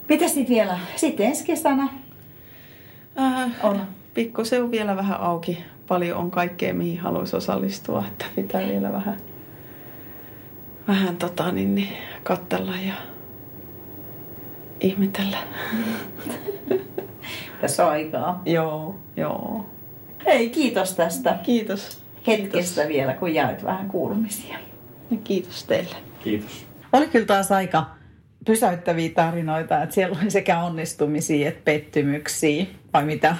mitä 0.08 0.28
sitten 0.28 0.54
vielä? 0.54 0.78
Sitten 0.96 1.26
ensi 1.26 1.44
kesänä 1.44 1.88
äh, 3.18 3.50
on. 3.62 3.80
se 4.42 4.62
on 4.62 4.70
vielä 4.70 4.96
vähän 4.96 5.20
auki. 5.20 5.64
Paljon 5.88 6.18
on 6.18 6.30
kaikkea, 6.30 6.74
mihin 6.74 7.00
haluaisi 7.00 7.36
osallistua, 7.36 8.04
että 8.08 8.24
pitää 8.36 8.68
vielä 8.68 8.92
vähän, 8.92 9.16
vähän 10.88 11.16
tota, 11.16 11.52
niin, 11.52 11.74
niin, 11.74 11.96
katsella 12.22 12.74
ja 12.86 12.94
ihmetellä. 14.80 15.38
Tässä 17.60 17.86
on 17.86 17.90
aikaa. 17.90 18.42
Joo, 18.46 18.96
joo. 19.16 19.66
Hei, 20.26 20.50
kiitos 20.50 20.94
tästä. 20.94 21.38
Kiitos 21.42 22.03
hetkestä 22.26 22.80
Kiitos. 22.80 22.88
vielä, 22.88 23.14
kun 23.14 23.34
jaet 23.34 23.64
vähän 23.64 23.88
kuulumisia. 23.88 24.58
Ja 25.10 25.16
kiitos 25.24 25.64
teille. 25.64 25.96
Kiitos. 26.24 26.66
Oli 26.92 27.08
kyllä 27.08 27.26
taas 27.26 27.52
aika 27.52 27.86
pysäyttäviä 28.46 29.10
tarinoita, 29.14 29.82
että 29.82 29.94
siellä 29.94 30.18
oli 30.22 30.30
sekä 30.30 30.60
onnistumisia 30.60 31.48
että 31.48 31.60
pettymyksiä, 31.64 32.66
vai 32.92 33.04
mitä? 33.04 33.36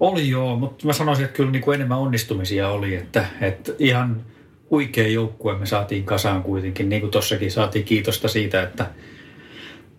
Oli 0.00 0.28
joo, 0.28 0.56
mutta 0.56 0.86
mä 0.86 0.92
sanoisin, 0.92 1.24
että 1.24 1.36
kyllä 1.36 1.50
niin 1.50 1.62
kuin 1.62 1.74
enemmän 1.74 1.98
onnistumisia 1.98 2.68
oli, 2.68 2.94
että, 2.94 3.26
että 3.40 3.72
ihan 3.78 4.24
huikea 4.70 5.08
joukkue 5.08 5.58
me 5.58 5.66
saatiin 5.66 6.04
kasaan 6.04 6.42
kuitenkin, 6.42 6.88
niin 6.88 7.00
kuin 7.00 7.10
tossakin 7.10 7.50
saatiin 7.50 7.84
kiitosta 7.84 8.28
siitä, 8.28 8.62
että, 8.62 8.86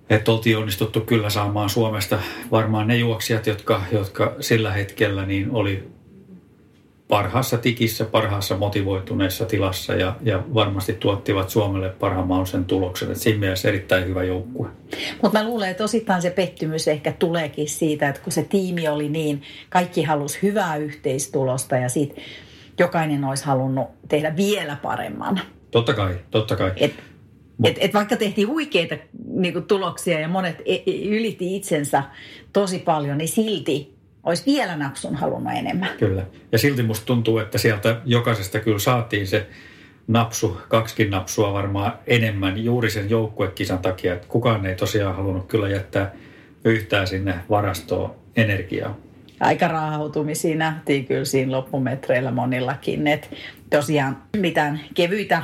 että 0.09 0.32
oltiin 0.32 0.57
onnistuttu 0.57 1.01
kyllä 1.01 1.30
saamaan 1.30 1.70
Suomesta 1.70 2.20
varmaan 2.51 2.88
ne 2.88 2.95
juoksijat, 2.95 3.47
jotka, 3.47 3.82
jotka 3.91 4.36
sillä 4.39 4.72
hetkellä 4.72 5.26
niin 5.26 5.51
oli 5.51 5.98
parhaassa 7.10 7.57
tikissä, 7.57 8.05
parhaassa 8.05 8.57
motivoituneessa 8.57 9.45
tilassa 9.45 9.95
ja, 9.95 10.16
ja 10.22 10.43
varmasti 10.53 10.93
tuottivat 10.93 11.49
Suomelle 11.49 11.89
parhaan 11.89 12.28
mahdollisen 12.28 12.66
tuloksen. 12.66 13.12
Et 13.12 13.18
siinä 13.18 13.39
mielessä 13.39 13.68
erittäin 13.70 14.05
hyvä 14.05 14.24
joukkue. 14.24 14.70
Mutta 15.22 15.39
mä 15.39 15.47
luulen, 15.47 15.70
että 15.70 15.84
osittain 15.84 16.22
se 16.22 16.30
pettymys 16.30 16.88
ehkä 16.88 17.12
tuleekin 17.12 17.70
siitä, 17.70 18.10
että 18.10 18.22
kun 18.22 18.32
se 18.32 18.43
tiimi 18.43 18.88
oli 18.88 19.10
niin, 19.10 19.41
kaikki 19.70 20.03
halusi 20.03 20.39
hyvää 20.41 20.78
yhteistulosta 20.78 21.78
ja 21.78 21.89
siitä 21.89 22.22
jokainen 22.80 23.24
olisi 23.24 23.45
halunnut 23.45 23.88
tehdä 24.07 24.36
vielä 24.36 24.78
paremman. 24.82 25.39
Totta 25.72 25.93
kai, 25.93 26.20
totta 26.32 26.55
kai. 26.55 26.72
Et, 26.78 26.93
et, 27.64 27.78
et 27.80 27.93
vaikka 27.93 28.16
tehtiin 28.16 28.47
huikeita 28.47 28.95
niin 29.28 29.64
tuloksia 29.64 30.20
ja 30.20 30.28
monet 30.28 30.62
e, 30.66 30.76
e, 30.76 31.05
ylitti 31.05 31.55
itsensä 31.55 32.03
tosi 32.53 32.80
paljon, 32.80 33.18
niin 33.18 33.28
silti 33.28 33.98
olisi 34.30 34.45
vielä 34.45 34.77
napsun 34.77 35.15
halunnut 35.15 35.53
enemmän. 35.53 35.89
Kyllä. 35.97 36.25
Ja 36.51 36.57
silti 36.57 36.84
musta 36.84 37.05
tuntuu, 37.05 37.38
että 37.38 37.57
sieltä 37.57 38.01
jokaisesta 38.05 38.59
kyllä 38.59 38.80
saatiin 38.80 39.27
se 39.27 39.47
napsu, 40.07 40.57
kaksikin 40.67 41.09
napsua 41.09 41.53
varmaan 41.53 41.93
enemmän 42.07 42.63
juuri 42.63 42.89
sen 42.89 43.09
joukkuekisan 43.09 43.80
takia, 43.80 44.13
että 44.13 44.27
kukaan 44.27 44.65
ei 44.65 44.75
tosiaan 44.75 45.15
halunnut 45.15 45.47
kyllä 45.47 45.69
jättää 45.69 46.11
yhtään 46.63 47.07
sinne 47.07 47.36
varastoon 47.49 48.15
energiaa. 48.36 48.97
Aika 49.39 49.67
raahautumisia 49.67 50.55
nähtiin 50.55 51.05
kyllä 51.05 51.25
siinä 51.25 51.51
loppumetreillä 51.51 52.32
monillakin, 52.32 53.07
että 53.07 53.27
tosiaan 53.69 54.17
mitään 54.38 54.80
kevyitä 54.93 55.43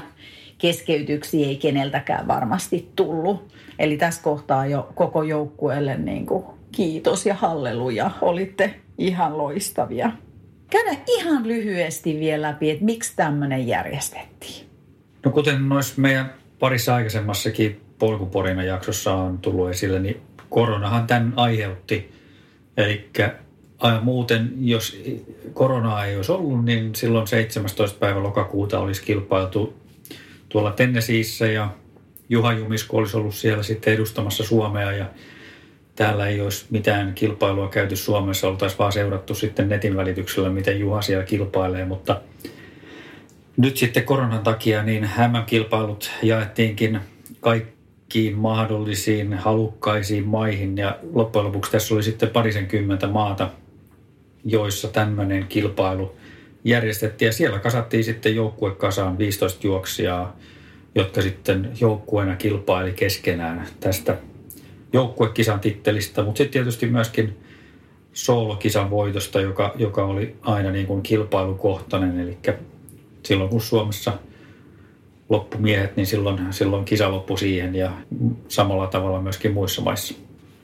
keskeytyksiä 0.58 1.48
ei 1.48 1.56
keneltäkään 1.56 2.28
varmasti 2.28 2.92
tullut. 2.96 3.54
Eli 3.80 3.98
tässä 3.98 4.24
kohtaa 4.24 4.66
jo 4.66 4.90
koko 4.96 5.24
joukkueelle 5.24 5.98
niin 5.98 6.26
kuin 6.26 6.46
kiitos 6.76 7.26
ja 7.26 7.34
halleluja. 7.34 8.12
Olitte 8.22 8.76
ihan 8.98 9.38
loistavia. 9.38 10.12
Käydä 10.70 10.98
ihan 11.08 11.48
lyhyesti 11.48 12.20
vielä 12.20 12.48
läpi, 12.48 12.70
että 12.70 12.86
miksi 12.86 13.14
tämmöinen 13.16 13.68
järjestettiin. 13.68 14.66
No 15.26 15.32
kuten 15.32 15.70
noissa 15.70 16.02
meidän 16.02 16.34
parissa 16.60 16.96
aikaisemmassakin 16.96 17.82
polkuporina 18.00 18.64
jaksossa 18.64 19.14
on 19.14 19.38
tullut 19.38 19.70
esille, 19.70 20.00
niin 20.00 20.22
koronahan 20.50 21.08
tämän 21.08 21.34
aiheutti. 21.36 22.12
Eli 22.78 23.10
muuten, 24.02 24.54
jos 24.58 25.04
koronaa 25.54 26.06
ei 26.06 26.16
olisi 26.16 26.32
ollut, 26.32 26.66
niin 26.66 26.96
silloin 26.96 27.28
17. 27.28 28.00
päivä 28.00 28.24
lokakuuta 28.24 28.80
olisi 28.80 29.04
kilpailtu 29.04 29.74
tuolla 30.50 30.72
Tennesiissä 30.72 31.48
ja 31.48 31.70
Juha 32.30 32.54
Jumisko 32.54 32.98
olisi 32.98 33.18
ollut 33.18 33.36
siellä 33.36 33.64
sitten 33.64 33.94
edustamassa 33.94 34.44
Suomea 34.44 34.92
ja 34.92 35.06
täällä 35.96 36.28
ei 36.28 36.42
olisi 36.42 36.66
mitään 36.70 37.14
kilpailua 37.14 37.70
käyty 37.70 37.96
Suomessa, 37.96 38.48
oltaisiin 38.48 38.80
vaan 38.80 38.92
seurattu 38.92 39.36
sitten 39.36 39.70
netin 39.70 39.96
välityksellä, 39.96 40.50
miten 40.50 40.80
Juha 40.80 41.02
siellä 41.02 41.26
kilpailee, 41.26 41.86
mutta 41.86 42.22
nyt 43.58 43.78
sitten 43.78 44.04
koronan 44.04 44.44
takia 44.44 44.84
niin 44.84 45.04
MM-kilpailut 45.04 46.12
jaettiinkin 46.22 47.00
kaikkiin 47.40 48.38
mahdollisiin 48.38 49.34
halukkaisiin 49.34 50.28
maihin 50.28 50.78
ja 50.78 51.00
loppujen 51.14 51.46
lopuksi 51.46 51.72
tässä 51.72 51.94
oli 51.94 52.04
sitten 52.04 52.30
parisenkymmentä 52.30 53.08
maata, 53.08 53.50
joissa 54.46 54.88
tämmöinen 54.88 55.46
kilpailu 55.48 56.16
järjestettiin. 56.64 57.28
Ja 57.28 57.34
siellä 57.34 57.60
kasattiin 57.60 58.04
sitten 58.04 58.36
joukkue 58.36 58.72
kasaan 58.72 59.18
15 59.18 59.68
juoksijaa, 59.68 60.36
jotka 60.96 61.22
sitten 61.22 61.72
joukkueena 61.82 62.36
kilpaili 62.36 62.92
keskenään 62.92 63.68
tästä 63.80 64.18
joukkuekisan 64.96 65.60
tittelistä, 65.60 66.24
mutta 66.24 66.38
sitten 66.38 66.54
tietysti 66.54 66.88
myöskin 66.88 67.38
soolokisan 68.14 68.90
voitosta, 68.90 69.42
joka, 69.42 69.74
joka 69.78 70.06
oli 70.06 70.36
aina 70.42 70.72
niin 70.72 70.88
kuin 70.88 71.04
kilpailukohtainen. 71.04 72.20
Eli 72.20 72.38
silloin 73.24 73.50
kun 73.50 73.62
Suomessa 73.62 74.14
loppumiehet, 75.30 75.96
niin 75.96 76.08
silloin, 76.08 76.54
silloin 76.54 76.86
kisa 76.86 77.12
loppui 77.12 77.38
siihen 77.38 77.76
ja 77.76 77.92
samalla 78.48 78.88
tavalla 78.88 79.22
myöskin 79.22 79.54
muissa 79.54 79.82
maissa. 79.82 80.16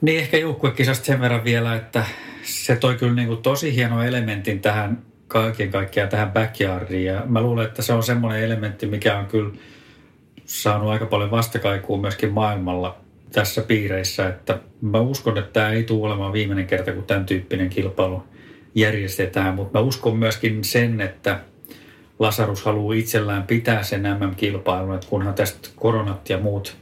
Niin 0.02 0.20
ehkä 0.20 0.38
joukkuekisasta 0.38 1.06
sen 1.06 1.22
verran 1.22 1.44
vielä, 1.44 1.76
että 1.76 2.06
se 2.44 2.76
toi 2.76 2.96
kyllä 2.96 3.14
niin 3.14 3.28
kuin 3.28 3.42
tosi 3.42 3.76
hieno 3.76 4.04
elementin 4.04 4.60
tähän 4.60 5.02
kaiken 5.28 5.72
kaikkiaan 5.72 6.10
tähän 6.10 6.32
backyardiin. 6.32 7.06
Ja 7.06 7.24
mä 7.26 7.42
luulen, 7.42 7.66
että 7.66 7.82
se 7.82 7.94
on 7.94 8.04
semmoinen 8.04 8.44
elementti, 8.44 8.86
mikä 8.86 9.18
on 9.18 9.26
kyllä 9.26 9.52
saanut 10.46 10.90
aika 10.90 11.06
paljon 11.06 11.32
vastakaikua 11.32 11.98
myöskin 11.98 12.34
maailmalla 12.34 12.98
tässä 13.32 13.62
piireissä, 13.62 14.28
että 14.28 14.60
mä 14.82 15.00
uskon, 15.00 15.38
että 15.38 15.54
tämä 15.54 15.70
ei 15.70 15.84
tule 15.84 16.08
olemaan 16.08 16.34
viimeinen 16.34 16.68
kerta, 16.68 16.92
kun 16.92 17.04
tämän 17.04 17.26
tyyppinen 17.26 17.70
kilpailu 17.70 18.24
järjestetään, 18.76 19.56
mutta 19.56 19.80
mä 19.80 19.86
uskon 19.86 20.18
myöskin 20.18 20.64
sen, 20.64 21.02
että 21.02 21.40
Lasarus 22.20 22.66
haluaa 22.66 22.96
itsellään 22.96 23.44
pitää 23.44 23.84
sen 23.84 24.02
MM-kilpailun, 24.02 24.96
että 24.96 25.08
kunhan 25.08 25.34
tästä 25.34 25.70
koronat 25.76 26.30
ja 26.30 26.38
muut 26.38 26.76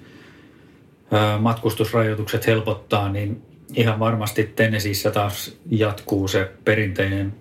matkustusrajoitukset 1.39 2.47
helpottaa, 2.47 3.12
niin 3.12 3.41
ihan 3.74 4.00
varmasti 4.00 4.43
Tennesissä 4.56 5.12
taas 5.12 5.58
jatkuu 5.70 6.28
se 6.28 6.52
perinteinen 6.66 7.34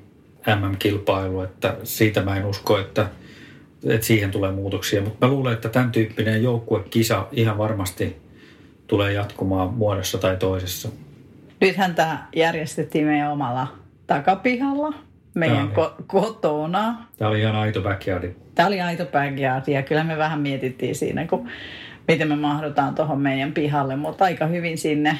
MM-kilpailu, 0.47 1.41
että 1.41 1.77
siitä 1.85 2.23
mä 2.23 2.37
en 2.37 2.47
usko, 2.47 2.79
että, 2.79 3.09
että 3.85 4.07
siihen 4.07 4.31
tulee 4.31 4.53
muutoksia, 4.53 5.03
mutta 5.03 5.27
mä 5.27 5.33
luulen, 5.33 5.53
että 5.53 5.69
tämän 5.69 5.93
tyyppinen 5.93 6.43
joukkuekisa 6.43 7.27
ihan 7.33 7.59
varmasti 7.59 8.17
tulee 8.89 9.13
jatkumaan 9.13 9.75
muodossa 9.75 10.19
tai 10.19 10.37
toisessa. 10.37 10.89
Nythän 11.61 11.95
tämä 11.95 12.27
järjestettiin 12.37 13.07
meidän 13.07 13.33
omalla 13.33 13.67
takapihalla, 14.07 14.93
meidän 15.35 15.69
ko- 15.69 16.03
kotona. 16.07 16.95
Tämä 17.17 17.31
oli 17.31 17.41
ihan 17.41 17.57
aito 17.57 17.81
backyard. 17.81 18.35
Tämä 18.55 18.67
oli 18.67 18.81
aito 18.81 19.07
backyard 19.07 19.65
ja 19.67 19.83
kyllä 19.83 20.05
me 20.05 20.19
vähän 20.19 20.41
mietittiin 20.41 20.95
siinä, 20.95 21.27
kun 21.27 21.49
miten 22.09 22.29
me 22.29 22.37
mahdutaan 22.37 22.95
tuohon 22.95 23.21
meidän 23.21 23.53
pihalle, 23.53 23.97
mutta 23.97 24.25
aika 24.25 24.47
hyvin 24.47 24.79
sinne 24.79 25.19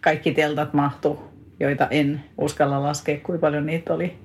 kaikki 0.00 0.32
teltat 0.32 0.72
mahtu, 0.74 1.20
joita 1.60 1.86
en 1.90 2.24
uskalla 2.38 2.82
laskea, 2.82 3.18
kuinka 3.22 3.40
paljon 3.40 3.66
niitä 3.66 3.94
oli. 3.94 4.16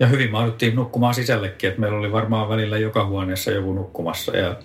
Ja 0.00 0.06
hyvin 0.06 0.30
mahduttiin 0.30 0.74
nukkumaan 0.76 1.14
sisällekin, 1.14 1.68
että 1.68 1.80
meillä 1.80 1.98
oli 1.98 2.12
varmaan 2.12 2.48
välillä 2.48 2.78
joka 2.78 3.06
huoneessa 3.06 3.50
joku 3.50 3.72
nukkumassa 3.72 4.36
ja, 4.36 4.56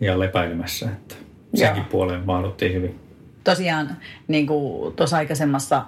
ja 0.00 0.18
lepäilemässä. 0.18 0.86
Että 0.86 1.14
senkin 1.56 1.80
Joo. 1.80 1.90
puoleen 1.90 2.22
mahduttiin 2.24 2.72
hyvin. 2.72 3.00
Tosiaan, 3.44 3.96
niin 4.28 4.46
kuin 4.46 4.96
tuossa 4.96 5.16
aikaisemmassa 5.16 5.82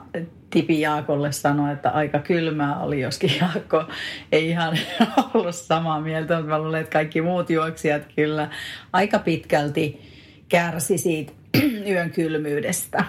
Tipi 0.51 0.81
Jaakolle 0.81 1.33
sanoi, 1.33 1.73
että 1.73 1.91
aika 1.91 2.19
kylmää 2.19 2.81
oli, 2.81 3.01
joskin 3.01 3.31
Jaakko 3.41 3.85
ei 4.33 4.49
ihan 4.49 4.79
ollut 5.35 5.55
samaa 5.55 6.01
mieltä, 6.01 6.35
mutta 6.37 6.51
mä 6.51 6.59
luulen, 6.59 6.81
että 6.81 6.93
kaikki 6.93 7.23
muut 7.23 7.51
juoksijat 7.51 8.03
kyllä 8.17 8.51
aika 8.93 9.19
pitkälti 9.19 10.01
kärsi 10.49 10.99
siitä 10.99 11.33
yön 11.91 12.11
kylmyydestä. 12.11 13.05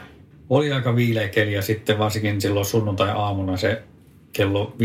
Oli 0.49 0.71
aika 0.71 0.95
viileä 0.95 1.27
keli 1.27 1.53
ja 1.53 1.61
sitten 1.61 1.99
varsinkin 1.99 2.41
silloin 2.41 2.65
sunnuntai-aamuna 2.65 3.57
se 3.57 3.83
kello 4.33 4.75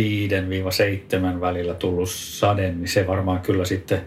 5-7 1.36 1.40
välillä 1.40 1.74
tullut 1.74 2.10
sade, 2.10 2.72
niin 2.72 2.88
se 2.88 3.06
varmaan 3.06 3.40
kyllä 3.40 3.64
sitten 3.64 4.00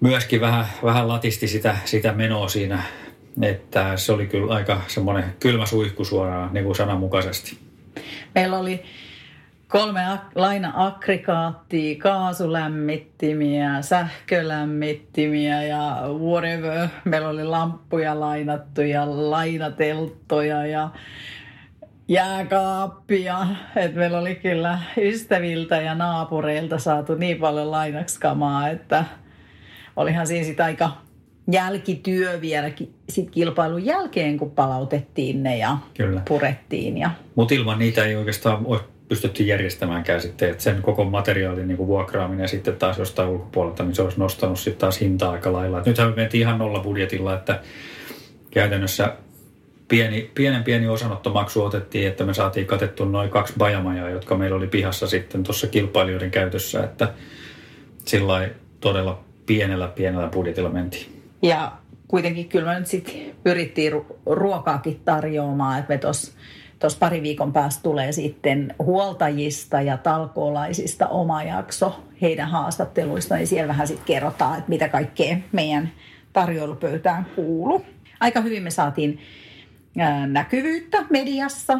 myöskin 0.00 0.40
vähän, 0.40 0.66
vähän 0.84 1.08
latisti 1.08 1.48
sitä, 1.48 1.76
sitä 1.84 2.12
menoa 2.12 2.48
siinä, 2.48 2.82
että 3.42 3.96
se 3.96 4.12
oli 4.12 4.26
kyllä 4.26 4.54
aika 4.54 4.80
semmoinen 4.86 5.24
kylmä 5.40 5.66
suihku 5.66 6.04
suoraan 6.04 6.50
niin 6.52 6.64
kuin 6.64 6.76
sananmukaisesti. 6.76 7.58
Meillä 8.34 8.58
oli 8.58 8.82
kolme 9.68 10.00
laina-aggregaattia, 10.34 11.98
kaasulämmittimiä, 11.98 13.82
sähkölämmittimiä 13.82 15.62
ja 15.62 16.02
whatever. 16.18 16.88
Meillä 17.04 17.28
oli 17.28 17.44
lamppuja 17.44 18.20
lainattu 18.20 18.80
ja 18.80 19.30
lainatelttoja 19.30 20.66
ja 20.66 20.90
jääkaappia. 22.08 23.46
Et 23.76 23.94
meillä 23.94 24.18
oli 24.18 24.34
kyllä 24.34 24.78
ystäviltä 24.96 25.76
ja 25.76 25.94
naapureilta 25.94 26.78
saatu 26.78 27.14
niin 27.14 27.38
paljon 27.38 27.70
lainaksi 27.70 28.20
kamaa, 28.20 28.68
että 28.68 29.04
olihan 29.98 30.26
siinä 30.26 30.44
sitten 30.44 30.66
aika 30.66 30.90
jälkityö 31.52 32.40
vielä 32.40 32.70
sit 33.08 33.30
kilpailun 33.30 33.84
jälkeen, 33.84 34.38
kun 34.38 34.50
palautettiin 34.50 35.42
ne 35.42 35.58
ja 35.58 35.76
Kyllä. 35.96 36.22
purettiin. 36.28 36.98
Ja... 36.98 37.10
Mutta 37.34 37.54
ilman 37.54 37.78
niitä 37.78 38.04
ei 38.04 38.16
oikeastaan 38.16 38.66
ole 38.66 38.80
pystytty 39.08 39.42
järjestämäänkään 39.42 40.20
sitten, 40.20 40.50
että 40.50 40.62
sen 40.62 40.82
koko 40.82 41.04
materiaalin 41.04 41.68
niin 41.68 41.78
vuokraaminen 41.78 42.48
sitten 42.48 42.76
taas 42.76 42.98
jostain 42.98 43.28
ulkopuolelta, 43.28 43.84
niin 43.84 43.94
se 43.94 44.02
olisi 44.02 44.18
nostanut 44.18 44.58
sitten 44.58 44.80
taas 44.80 45.00
hintaa 45.00 45.32
aika 45.32 45.52
lailla. 45.52 45.78
Et 45.78 45.86
nythän 45.86 46.08
me 46.08 46.16
mentiin 46.16 46.40
ihan 46.40 46.58
nolla 46.58 46.80
budjetilla, 46.80 47.34
että 47.34 47.60
käytännössä 48.50 49.16
pieni, 49.88 50.30
pienen 50.34 50.64
pieni 50.64 50.88
osanottomaksu 50.88 51.64
otettiin, 51.64 52.08
että 52.08 52.24
me 52.24 52.34
saatiin 52.34 52.66
katettu 52.66 53.04
noin 53.04 53.30
kaksi 53.30 53.54
bajamajaa, 53.58 54.10
jotka 54.10 54.36
meillä 54.36 54.56
oli 54.56 54.66
pihassa 54.66 55.06
sitten 55.06 55.42
tuossa 55.42 55.66
kilpailijoiden 55.66 56.30
käytössä, 56.30 56.84
että 56.84 57.14
sillä 58.04 58.48
todella 58.80 59.27
pienellä 59.48 59.88
pienellä 59.88 60.28
budjetilla 60.28 60.68
mentiin. 60.68 61.22
Ja 61.42 61.72
kuitenkin 62.08 62.48
kyllä 62.48 62.72
me 62.72 62.78
nyt 62.78 62.88
sitten 62.88 63.14
pyrittiin 63.44 63.92
ru- 63.92 64.16
ruokaakin 64.26 65.00
tarjoamaan, 65.04 65.78
että 65.78 65.94
me 65.94 65.98
tuossa 65.98 66.32
tos 66.78 66.96
pari 66.96 67.22
viikon 67.22 67.52
päästä 67.52 67.82
tulee 67.82 68.12
sitten 68.12 68.74
huoltajista 68.78 69.80
ja 69.80 69.96
talkoolaisista 69.96 71.08
oma 71.08 71.42
jakso 71.42 72.04
heidän 72.22 72.48
haastatteluista, 72.48 73.34
niin 73.34 73.46
siellä 73.46 73.68
vähän 73.68 73.86
sitten 73.86 74.06
kerrotaan, 74.06 74.58
että 74.58 74.68
mitä 74.70 74.88
kaikkea 74.88 75.36
meidän 75.52 75.92
tarjoilupöytään 76.32 77.26
kuuluu. 77.36 77.84
Aika 78.20 78.40
hyvin 78.40 78.62
me 78.62 78.70
saatiin 78.70 79.18
näkyvyyttä 80.26 81.04
mediassa. 81.10 81.78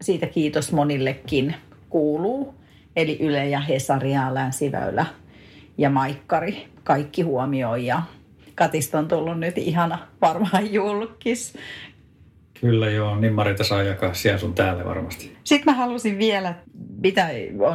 Siitä 0.00 0.26
kiitos 0.26 0.72
monillekin 0.72 1.54
kuuluu. 1.88 2.54
Eli 2.96 3.16
Yle 3.20 3.48
ja 3.48 3.60
Hesari 3.60 4.12
ja 4.12 4.34
Länsiväylä 4.34 5.06
ja 5.80 5.90
Maikkari 5.90 6.68
kaikki 6.84 7.22
huomioi 7.22 7.86
ja 7.86 8.02
Katista 8.54 8.98
on 8.98 9.08
tullut 9.08 9.38
nyt 9.38 9.58
ihana 9.58 9.98
varmaan 10.20 10.72
julkis. 10.72 11.54
Kyllä 12.60 12.90
joo, 12.90 13.16
niin 13.16 13.32
Marita 13.32 13.64
saa 13.64 13.82
jakaa 13.82 14.14
siellä 14.14 14.38
sun 14.38 14.54
täällä 14.54 14.84
varmasti. 14.84 15.36
Sitten 15.44 15.74
mä 15.74 15.78
halusin 15.78 16.18
vielä, 16.18 16.54
mitä, 17.02 17.28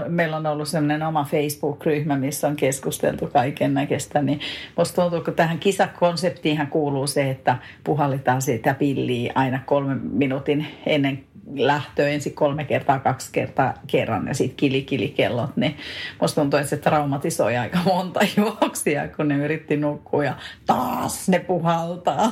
meillä 0.08 0.38
on 0.38 0.46
ollut 0.46 0.68
sellainen 0.68 1.08
oma 1.08 1.24
Facebook-ryhmä, 1.32 2.18
missä 2.18 2.48
on 2.48 2.56
keskusteltu 2.56 3.28
kaiken 3.28 3.74
näköistä, 3.74 4.22
niin 4.22 4.40
musta 4.78 5.02
tuntuu, 5.02 5.22
kun 5.22 5.34
tähän 5.34 5.60
kisakonseptiin 5.60 6.68
kuuluu 6.68 7.08
se, 7.08 7.30
että 7.30 7.58
puhallitaan 7.84 8.42
sitä 8.42 8.74
pilliä 8.74 9.32
aina 9.36 9.60
kolmen 9.66 10.02
minuutin 10.04 10.68
ennen 10.86 11.24
lähtöä 11.54 12.08
ensin 12.08 12.34
kolme 12.34 12.64
kertaa, 12.64 13.00
kaksi 13.00 13.30
kertaa 13.32 13.74
kerran 13.88 14.28
ja 14.28 14.34
sitten 14.34 14.58
kili-kili-kellot, 14.58 15.58
niin 15.58 15.78
musta 16.22 16.42
tuntuu, 16.42 16.60
että 16.60 16.70
se 16.70 16.78
traumatisoi 16.78 17.58
aika 17.58 17.80
monta 17.86 18.20
juoksia, 18.38 19.08
kun 19.08 19.28
ne 19.28 19.38
yritti 19.38 19.78
nukkua 19.78 20.24
ja 20.24 20.36
taas 20.66 21.30
ne 21.30 21.40
puhaltaa. 21.40 22.32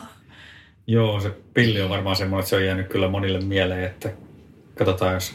Joo, 0.88 1.20
se 1.20 1.32
pilli 1.54 1.82
on 1.82 1.90
varmaan 1.90 2.16
semmoinen, 2.16 2.40
että 2.40 2.50
se 2.50 2.56
on 2.56 2.66
jäänyt 2.66 2.88
kyllä 2.88 3.08
monille 3.08 3.40
mieleen, 3.40 3.84
että 3.84 4.10
katsotaan, 4.76 5.14
jos, 5.14 5.34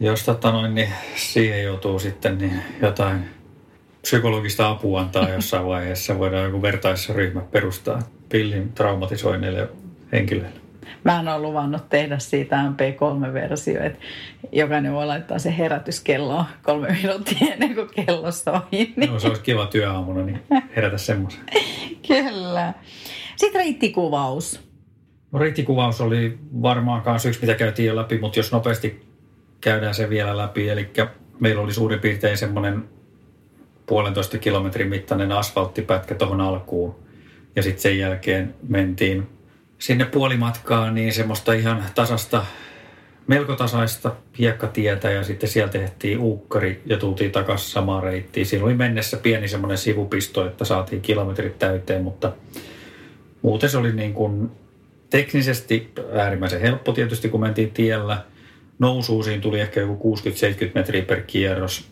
jos 0.00 0.24
tota 0.24 0.52
noin, 0.52 0.74
niin 0.74 0.88
siihen 1.16 1.64
joutuu 1.64 1.98
sitten 1.98 2.38
niin 2.38 2.62
jotain 2.82 3.24
psykologista 4.02 4.70
apua 4.70 5.00
antaa 5.00 5.28
jossain 5.34 5.66
vaiheessa. 5.66 6.18
Voidaan 6.18 6.44
joku 6.44 6.62
vertaisryhmä 6.62 7.40
perustaa 7.40 7.98
pillin 8.28 8.72
traumatisoineille 8.72 9.68
henkilöille. 10.12 10.64
Mä 11.04 11.32
oon 11.32 11.42
luvannut 11.42 11.88
tehdä 11.88 12.18
siitä 12.18 12.56
MP3-versio, 12.56 13.82
että 13.82 13.98
jokainen 14.52 14.92
voi 14.92 15.06
laittaa 15.06 15.38
se 15.38 15.58
herätyskello 15.58 16.44
kolme 16.62 16.98
minuuttia 17.02 17.52
ennen 17.52 17.74
kuin 17.74 17.88
kello 17.94 18.32
soi. 18.32 18.60
Niin. 18.70 19.10
No, 19.10 19.18
se 19.18 19.28
olisi 19.28 19.42
kiva 19.42 19.66
työaamuna, 19.66 20.22
niin 20.22 20.40
herätä 20.76 20.98
semmoisen. 20.98 21.40
Kyllä. 22.08 22.74
Sitten 23.36 23.60
reittikuvaus. 23.60 24.60
No, 25.32 25.38
reittikuvaus 25.38 26.00
oli 26.00 26.38
varmaan 26.62 27.02
myös 27.06 27.26
yksi, 27.26 27.40
mitä 27.40 27.54
käytiin 27.54 27.86
jo 27.86 27.96
läpi, 27.96 28.18
mutta 28.18 28.38
jos 28.38 28.52
nopeasti 28.52 29.04
käydään 29.60 29.94
se 29.94 30.10
vielä 30.10 30.36
läpi. 30.36 30.68
Eli 30.68 30.90
meillä 31.40 31.62
oli 31.62 31.72
suurin 31.72 32.00
piirtein 32.00 32.38
semmoinen 32.38 32.84
puolentoista 33.86 34.38
kilometrin 34.38 34.88
mittainen 34.88 35.32
asfalttipätkä 35.32 36.14
tuohon 36.14 36.40
alkuun. 36.40 36.96
Ja 37.56 37.62
sitten 37.62 37.82
sen 37.82 37.98
jälkeen 37.98 38.54
mentiin 38.68 39.28
sinne 39.78 40.04
puolimatkaan 40.04 40.94
niin 40.94 41.12
semmoista 41.12 41.52
ihan 41.52 41.84
tasasta, 41.94 42.44
melko 43.26 43.56
tasaista 43.56 44.12
hiekkatietä 44.38 45.10
ja 45.10 45.24
sitten 45.24 45.48
siellä 45.48 45.72
tehtiin 45.72 46.18
uukkari 46.18 46.82
ja 46.86 46.96
tultiin 46.96 47.32
takaisin 47.32 47.70
samaan 47.70 48.02
reittiin. 48.02 48.46
Siinä 48.46 48.64
oli 48.64 48.74
mennessä 48.74 49.16
pieni 49.16 49.48
semmoinen 49.48 49.78
sivupisto, 49.78 50.46
että 50.46 50.64
saatiin 50.64 51.02
kilometrit 51.02 51.58
täyteen, 51.58 52.02
mutta 52.02 52.32
muuten 53.44 53.70
se 53.70 53.78
oli 53.78 53.92
niin 53.92 54.14
kuin 54.14 54.50
teknisesti 55.10 55.92
äärimmäisen 56.12 56.60
helppo 56.60 56.92
tietysti, 56.92 57.28
kun 57.28 57.40
mentiin 57.40 57.70
tiellä. 57.70 58.22
Nousuusiin 58.78 59.40
tuli 59.40 59.60
ehkä 59.60 59.80
joku 59.80 60.16
60-70 60.16 60.20
metriä 60.74 61.02
per 61.02 61.20
kierros, 61.20 61.88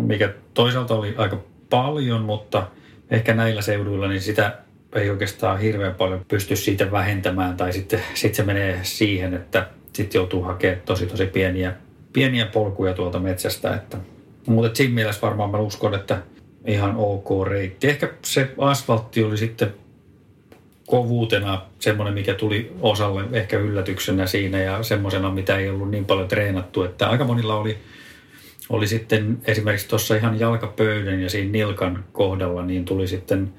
mikä 0.00 0.32
toisaalta 0.54 0.94
oli 0.94 1.14
aika 1.16 1.40
paljon, 1.70 2.22
mutta 2.22 2.66
ehkä 3.10 3.34
näillä 3.34 3.62
seuduilla 3.62 4.08
niin 4.08 4.20
sitä 4.20 4.58
ei 4.92 5.10
oikeastaan 5.10 5.60
hirveän 5.60 5.94
paljon 5.94 6.24
pysty 6.28 6.56
siitä 6.56 6.90
vähentämään 6.90 7.56
tai 7.56 7.72
sitten 7.72 8.00
sit 8.14 8.34
se 8.34 8.42
menee 8.42 8.80
siihen, 8.82 9.34
että 9.34 9.68
sitten 9.92 10.18
joutuu 10.18 10.42
hakemaan 10.42 10.80
tosi 10.84 11.06
tosi 11.06 11.26
pieniä, 11.26 11.74
pieniä 12.12 12.46
polkuja 12.46 12.94
tuolta 12.94 13.18
metsästä. 13.18 13.74
Että, 13.74 13.96
mutta 14.46 14.76
siinä 14.76 14.94
mielessä 14.94 15.22
varmaan 15.22 15.50
mä 15.50 15.58
uskon, 15.58 15.94
että 15.94 16.22
ihan 16.66 16.96
ok 16.96 17.46
reitti. 17.46 17.88
Ehkä 17.88 18.12
se 18.22 18.50
asfaltti 18.58 19.24
oli 19.24 19.36
sitten 19.36 19.74
kovuutena 20.86 21.62
semmoinen, 21.78 22.14
mikä 22.14 22.34
tuli 22.34 22.72
osalle 22.80 23.24
ehkä 23.32 23.58
yllätyksenä 23.58 24.26
siinä 24.26 24.58
ja 24.58 24.82
semmoisena, 24.82 25.30
mitä 25.30 25.56
ei 25.56 25.70
ollut 25.70 25.90
niin 25.90 26.04
paljon 26.04 26.28
treenattu, 26.28 26.82
että 26.82 27.08
aika 27.08 27.24
monilla 27.24 27.56
oli, 27.56 27.78
oli 28.68 28.86
sitten 28.86 29.38
esimerkiksi 29.44 29.88
tuossa 29.88 30.16
ihan 30.16 30.40
jalkapöydän 30.40 31.20
ja 31.22 31.30
siinä 31.30 31.52
nilkan 31.52 32.04
kohdalla, 32.12 32.64
niin 32.64 32.84
tuli 32.84 33.06
sitten 33.06 33.52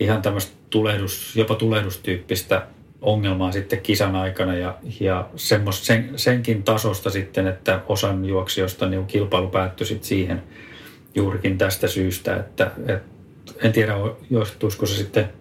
ihan 0.00 0.22
tämmöistä 0.22 0.52
tulehdus, 0.70 1.36
jopa 1.36 1.54
tulehdustyyppistä 1.54 2.66
ongelmaa 3.00 3.52
sitten 3.52 3.80
kisan 3.80 4.16
aikana 4.16 4.54
ja, 4.54 4.78
ja 5.00 5.28
semmos, 5.36 5.86
sen, 5.86 6.10
senkin 6.16 6.62
tasosta 6.62 7.10
sitten, 7.10 7.46
että 7.46 7.80
osan 7.88 8.24
juoksijoista 8.24 8.88
niin 8.88 9.06
kilpailu 9.06 9.48
päättyi 9.48 9.86
sitten 9.86 10.08
siihen 10.08 10.42
juurikin 11.14 11.58
tästä 11.58 11.88
syystä, 11.88 12.36
että, 12.36 12.70
että 12.88 13.10
en 13.62 13.72
tiedä 13.72 13.94
johtuisiko 14.30 14.86
se 14.86 14.96
sitten 14.96 15.39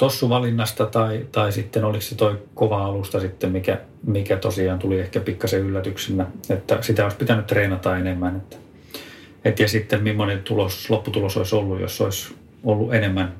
tossuvalinnasta 0.00 0.86
tai, 0.86 1.26
tai 1.32 1.52
sitten 1.52 1.84
oliko 1.84 2.00
se 2.00 2.14
toi 2.14 2.42
kova 2.54 2.84
alusta 2.84 3.20
sitten, 3.20 3.52
mikä, 3.52 3.80
mikä 4.06 4.36
tosiaan 4.36 4.78
tuli 4.78 5.00
ehkä 5.00 5.20
pikkasen 5.20 5.60
yllätyksenä, 5.60 6.26
että 6.50 6.78
sitä 6.82 7.02
olisi 7.02 7.16
pitänyt 7.16 7.46
treenata 7.46 7.96
enemmän. 7.96 8.36
Että, 8.36 8.56
et 9.44 9.60
ja 9.60 9.68
sitten 9.68 10.02
millainen 10.02 10.42
tulos, 10.42 10.90
lopputulos 10.90 11.36
olisi 11.36 11.56
ollut, 11.56 11.80
jos 11.80 12.00
olisi 12.00 12.34
ollut 12.64 12.94
enemmän 12.94 13.34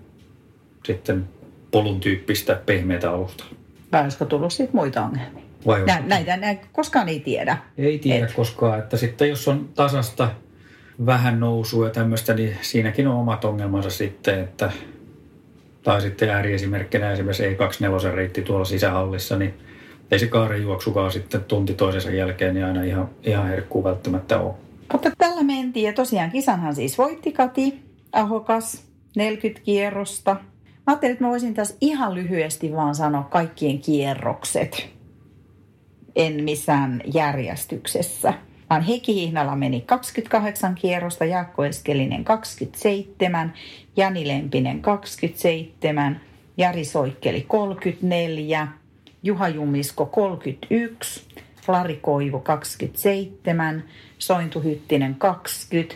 sitten 0.84 1.28
polun 1.70 2.00
tyyppistä 2.00 2.60
pehmeätä 2.66 3.10
alusta. 3.10 3.44
Vai 3.92 4.02
olisiko 4.02 4.24
tullut 4.24 4.52
siitä 4.52 4.72
muita 4.72 5.02
ongelmia? 5.04 5.42
Vai 5.66 5.84
Nä, 5.86 6.02
näitä, 6.06 6.36
näitä 6.36 6.66
koskaan 6.72 7.08
ei 7.08 7.20
tiedä. 7.20 7.58
Ei 7.78 7.98
tiedä 7.98 8.26
Et. 8.26 8.32
koskaan, 8.32 8.78
että 8.78 8.96
sitten 8.96 9.28
jos 9.28 9.48
on 9.48 9.68
tasasta 9.74 10.30
vähän 11.06 11.40
nousua 11.40 11.86
ja 11.86 11.90
tämmöistä, 11.90 12.34
niin 12.34 12.56
siinäkin 12.60 13.08
on 13.08 13.16
omat 13.16 13.44
ongelmansa 13.44 13.90
sitten, 13.90 14.40
että 14.40 14.72
tai 15.82 16.00
sitten 16.00 16.30
ääriesimerkkinä 16.30 17.12
esimerkiksi 17.12 17.56
E24 17.56 18.14
reitti 18.14 18.42
tuolla 18.42 18.64
sisähallissa, 18.64 19.38
niin 19.38 19.54
ei 20.10 20.18
se 20.18 20.30
juoksukaan 20.62 21.12
sitten 21.12 21.44
tunti 21.44 21.74
toisensa 21.74 22.10
jälkeen 22.10 22.54
niin 22.54 22.66
aina 22.66 22.82
ihan, 22.82 23.08
ihan 23.22 23.48
herkkuu 23.48 23.84
välttämättä 23.84 24.38
ole. 24.38 24.54
Mutta 24.92 25.10
tällä 25.18 25.42
mentiin 25.42 25.86
ja 25.86 25.92
tosiaan 25.92 26.30
kisanhan 26.30 26.74
siis 26.74 26.98
voitti 26.98 27.32
Kati 27.32 27.82
Ahokas 28.12 28.84
40 29.16 29.64
kierrosta– 29.64 30.36
Mä 30.90 30.92
ajattelin, 30.92 31.12
että 31.12 31.24
mä 31.24 31.30
voisin 31.30 31.54
tässä 31.54 31.76
ihan 31.80 32.14
lyhyesti 32.14 32.72
vaan 32.72 32.94
sanoa 32.94 33.22
kaikkien 33.22 33.78
kierrokset. 33.78 34.88
En 36.16 36.44
missään 36.44 37.02
järjestyksessä. 37.14 38.34
Vaan 38.70 38.82
Heikki 38.82 39.14
Hihnala 39.14 39.56
meni 39.56 39.80
28 39.80 40.74
kierrosta, 40.74 41.24
Jaakko 41.24 41.64
Eskelinen 41.64 42.24
27, 42.24 43.52
Jani 43.96 44.28
Lempinen 44.28 44.82
27, 44.82 46.20
Jari 46.56 46.84
Soikkeli 46.84 47.40
34, 47.40 48.68
Juha 49.22 49.48
Jumisko 49.48 50.06
31, 50.06 51.26
Lari 51.68 51.96
Koivu 51.96 52.40
27, 52.40 53.84
Sointu 54.18 54.60
Hyttinen 54.60 55.14
20, 55.14 55.94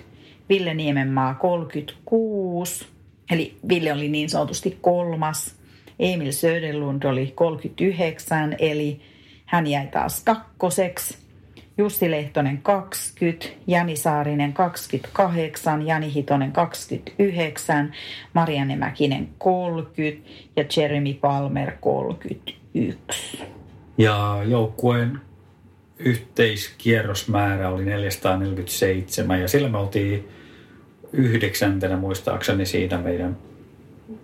Ville 0.48 0.74
Niemenmaa 0.74 1.34
36, 1.34 2.86
Eli 3.30 3.56
Ville 3.68 3.92
oli 3.92 4.08
niin 4.08 4.28
sanotusti 4.28 4.78
kolmas. 4.80 5.54
Emil 5.98 6.32
Söderlund 6.32 7.02
oli 7.02 7.32
39, 7.34 8.56
eli 8.58 9.00
hän 9.44 9.66
jäi 9.66 9.86
taas 9.86 10.24
kakkoseksi. 10.24 11.23
Jussi 11.78 12.10
Lehtonen 12.10 12.58
20, 12.62 13.46
Jani 13.66 13.96
Saarinen 13.96 14.52
28, 14.52 15.86
Jani 15.86 16.14
Hitonen 16.14 16.52
29, 16.52 17.92
Marianne 18.32 18.76
Mäkinen 18.76 19.28
30 19.38 20.28
ja 20.56 20.64
Jeremy 20.76 21.14
Palmer 21.14 21.72
31. 21.80 23.44
Ja 23.98 24.40
joukkueen 24.46 25.20
yhteiskierrosmäärä 25.98 27.68
oli 27.68 27.84
447 27.84 29.40
ja 29.40 29.48
sillä 29.48 29.68
me 29.68 29.78
oltiin 29.78 30.28
yhdeksäntenä 31.12 31.96
muistaakseni 31.96 32.66
siinä 32.66 32.98
meidän 32.98 33.36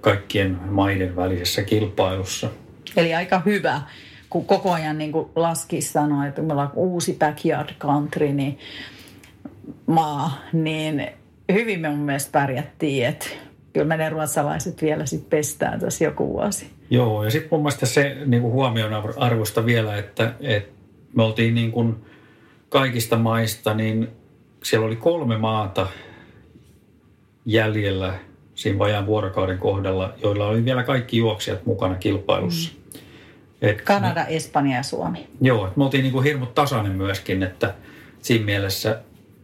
kaikkien 0.00 0.58
maiden 0.68 1.16
välisessä 1.16 1.62
kilpailussa. 1.62 2.50
Eli 2.96 3.14
aika 3.14 3.42
hyvä, 3.46 3.80
kun 4.30 4.44
koko 4.44 4.72
ajan 4.72 4.98
niin 4.98 5.12
kuin 5.12 5.28
Laski 5.36 5.80
sanoi, 5.80 6.28
että 6.28 6.42
meillä 6.42 6.62
on 6.62 6.70
uusi 6.74 7.16
backyard 7.18 7.68
country, 7.78 8.32
niin 8.32 8.58
maa, 9.86 10.38
niin 10.52 11.06
hyvin 11.52 11.80
me 11.80 11.88
mun 11.88 11.98
mielestä 11.98 12.32
pärjättiin, 12.32 13.06
että 13.06 13.26
kyllä 13.72 13.86
me 13.86 13.96
ne 13.96 14.08
ruotsalaiset 14.08 14.82
vielä 14.82 15.06
sitten 15.06 15.30
pestään 15.30 15.80
tässä 15.80 16.04
joku 16.04 16.28
vuosi. 16.28 16.70
Joo, 16.90 17.24
ja 17.24 17.30
sitten 17.30 17.48
mun 17.50 17.60
mielestä 17.60 17.86
se 17.86 18.16
niin 18.26 18.42
kuin 18.42 18.52
huomion 18.52 18.92
arvosta 19.16 19.66
vielä, 19.66 19.96
että, 19.96 20.34
että 20.40 20.72
me 21.16 21.22
oltiin 21.22 21.54
niin 21.54 21.72
kuin 21.72 21.96
kaikista 22.68 23.16
maista, 23.16 23.74
niin 23.74 24.08
siellä 24.64 24.86
oli 24.86 24.96
kolme 24.96 25.38
maata 25.38 25.86
jäljellä 27.46 28.14
siinä 28.54 28.78
vajaan 28.78 29.06
vuorokauden 29.06 29.58
kohdalla, 29.58 30.14
joilla 30.22 30.46
oli 30.46 30.64
vielä 30.64 30.82
kaikki 30.82 31.16
juoksijat 31.16 31.66
mukana 31.66 31.94
kilpailussa. 31.94 32.72
Mm. 32.72 32.80
Et 33.62 33.82
Kanada, 33.82 34.24
me, 34.28 34.36
Espanja 34.36 34.76
ja 34.76 34.82
Suomi. 34.82 35.28
Joo, 35.40 35.66
että 35.66 35.78
me 35.78 35.84
oltiin 35.84 36.02
niin 36.02 36.12
kuin 36.12 36.24
hirmut 36.24 36.54
tasainen 36.54 36.92
myöskin, 36.92 37.42
että 37.42 37.74
siinä 38.22 38.44
mielessä 38.44 39.00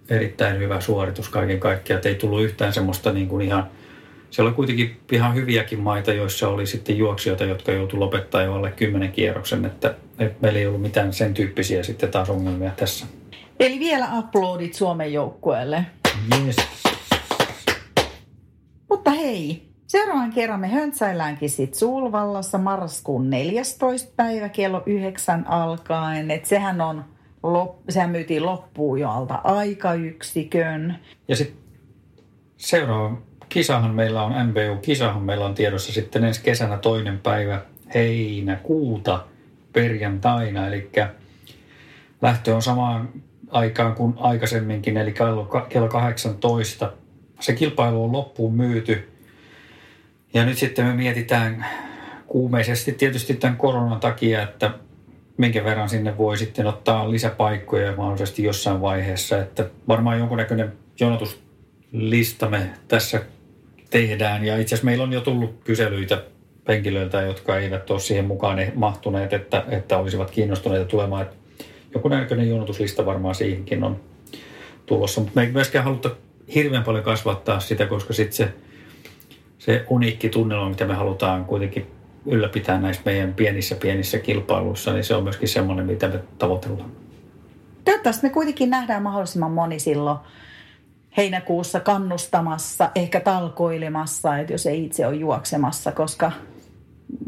erittäin 0.08 0.58
hyvä 0.58 0.80
suoritus 0.80 1.28
kaiken 1.28 1.60
kaikkiaan, 1.60 1.98
että 1.98 2.08
ei 2.08 2.14
tullut 2.14 2.42
yhtään 2.42 2.72
semmoista 2.72 3.12
niin 3.12 3.28
kuin 3.28 3.46
ihan, 3.46 3.66
siellä 4.30 4.48
oli 4.48 4.56
kuitenkin 4.56 5.00
ihan 5.12 5.34
hyviäkin 5.34 5.80
maita, 5.80 6.12
joissa 6.12 6.48
oli 6.48 6.66
sitten 6.66 6.98
juoksijoita, 6.98 7.44
jotka 7.44 7.72
joutui 7.72 7.98
lopettaa 7.98 8.42
jo 8.42 8.54
alle 8.54 8.70
kymmenen 8.70 9.12
kierroksen, 9.12 9.64
että, 9.64 9.94
että 10.18 10.38
meillä 10.40 10.58
ei 10.58 10.66
ollut 10.66 10.82
mitään 10.82 11.12
sen 11.12 11.34
tyyppisiä 11.34 11.82
sitten 11.82 12.10
taas 12.10 12.30
ongelmia 12.30 12.70
tässä. 12.70 13.06
Eli 13.60 13.78
vielä 13.78 14.08
uploadit 14.18 14.74
Suomen 14.74 15.12
joukkueelle. 15.12 15.86
Yes. 16.46 16.56
Mutta 18.90 19.10
hei, 19.10 19.65
seuraavan 19.86 20.32
kerran 20.32 20.60
me 20.60 20.68
höntsäilläänkin 20.68 21.50
sit 21.50 21.74
Sulvallassa 21.74 22.58
marraskuun 22.58 23.30
14. 23.30 24.12
päivä 24.16 24.48
kello 24.48 24.82
9 24.86 25.46
alkaen. 25.48 26.30
Et 26.30 26.44
sehän 26.44 26.80
on 26.80 27.04
lop, 27.42 27.76
sehän 27.88 28.10
myytiin 28.10 28.46
loppuun 28.46 29.00
jo 29.00 29.10
alta 29.10 29.40
aikayksikön. 29.44 30.98
Ja 31.28 31.36
sitten 31.36 31.62
seuraava 32.56 33.18
kisahan 33.48 33.94
meillä 33.94 34.22
on, 34.22 34.32
MBU-kisahan 34.46 35.22
meillä 35.22 35.46
on 35.46 35.54
tiedossa 35.54 35.92
sitten 35.92 36.24
ensi 36.24 36.42
kesänä 36.42 36.78
toinen 36.78 37.18
päivä 37.18 37.62
heinäkuuta 37.94 39.24
perjantaina. 39.72 40.66
Eli 40.66 40.90
lähtö 42.22 42.54
on 42.54 42.62
samaan 42.62 43.08
aikaan 43.50 43.94
kuin 43.94 44.14
aikaisemminkin, 44.16 44.96
eli 44.96 45.14
kello 45.68 45.88
18. 45.88 46.92
Se 47.40 47.52
kilpailu 47.52 48.04
on 48.04 48.12
loppuun 48.12 48.54
myyty. 48.54 49.15
Ja 50.34 50.44
nyt 50.44 50.58
sitten 50.58 50.86
me 50.86 50.94
mietitään 50.94 51.66
kuumeisesti 52.26 52.92
tietysti 52.92 53.34
tämän 53.34 53.56
koronan 53.56 54.00
takia, 54.00 54.42
että 54.42 54.70
minkä 55.36 55.64
verran 55.64 55.88
sinne 55.88 56.18
voi 56.18 56.38
sitten 56.38 56.66
ottaa 56.66 57.10
lisäpaikkoja 57.10 57.96
mahdollisesti 57.96 58.42
jossain 58.42 58.80
vaiheessa. 58.80 59.38
Että 59.38 59.70
varmaan 59.88 60.18
jonkunnäköinen 60.18 60.72
jonotuslista 61.00 62.48
me 62.48 62.70
tässä 62.88 63.22
tehdään. 63.90 64.44
Ja 64.44 64.58
itse 64.58 64.74
asiassa 64.74 64.84
meillä 64.84 65.04
on 65.04 65.12
jo 65.12 65.20
tullut 65.20 65.60
kyselyitä 65.64 66.22
henkilöiltä, 66.68 67.22
jotka 67.22 67.58
eivät 67.58 67.90
ole 67.90 68.00
siihen 68.00 68.24
mukaan 68.24 68.58
mahtuneet, 68.74 69.32
että, 69.32 69.64
että 69.68 69.98
olisivat 69.98 70.30
kiinnostuneita 70.30 70.84
tulemaan. 70.84 71.22
Että 71.22 71.36
jonkunnäköinen 71.94 72.48
jonotuslista 72.48 73.06
varmaan 73.06 73.34
siihenkin 73.34 73.84
on 73.84 74.00
tulossa. 74.86 75.20
Mutta 75.20 75.40
me 75.40 75.46
ei 75.46 75.52
myöskään 75.52 75.84
haluta 75.84 76.10
hirveän 76.54 76.84
paljon 76.84 77.04
kasvattaa 77.04 77.60
sitä, 77.60 77.86
koska 77.86 78.12
sitten 78.12 78.36
se, 78.36 78.52
se 79.66 79.84
uniikki 79.88 80.28
tunnelma, 80.28 80.68
mitä 80.68 80.84
me 80.84 80.94
halutaan 80.94 81.44
kuitenkin 81.44 81.86
ylläpitää 82.26 82.80
näissä 82.80 83.02
meidän 83.04 83.34
pienissä 83.34 83.74
pienissä 83.74 84.18
kilpailuissa, 84.18 84.92
niin 84.92 85.04
se 85.04 85.14
on 85.14 85.22
myöskin 85.22 85.48
semmoinen, 85.48 85.86
mitä 85.86 86.08
me 86.08 86.20
tavoitellaan. 86.38 86.90
Toivottavasti 87.84 88.26
me 88.26 88.32
kuitenkin 88.32 88.70
nähdään 88.70 89.02
mahdollisimman 89.02 89.50
moni 89.50 89.78
silloin 89.78 90.18
heinäkuussa 91.16 91.80
kannustamassa, 91.80 92.90
ehkä 92.94 93.20
talkoilemassa, 93.20 94.38
että 94.38 94.52
jos 94.52 94.66
ei 94.66 94.84
itse 94.84 95.06
ole 95.06 95.16
juoksemassa, 95.16 95.92
koska 95.92 96.32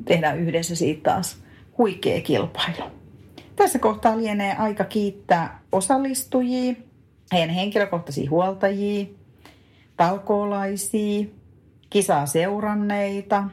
tehdään 0.05 0.39
yhdessä 0.39 0.77
siitä 0.77 1.11
taas 1.11 1.43
huikea 1.79 2.21
kilpailu. 2.21 2.91
Tässä 3.57 3.79
kohtaa 3.79 4.17
lienee 4.17 4.57
aika 4.57 4.85
kiittää 4.85 5.61
osallistujia, 5.73 6.75
heidän 7.33 7.51
henkilökohtaisia 7.51 8.31
huoltajia, 8.31 9.07
talkoolaisia, 9.97 11.27
kisaa 11.91 12.27
seuranneita, 12.27 13.45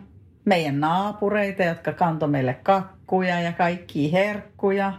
meidän 0.46 0.80
naapureita, 0.80 1.64
jotka 1.64 1.94
kantoi 1.94 2.30
meille 2.30 2.54
kakkuja 2.64 3.40
ja 3.40 3.52
kaikki 3.52 4.12
herkkuja. 4.12 4.94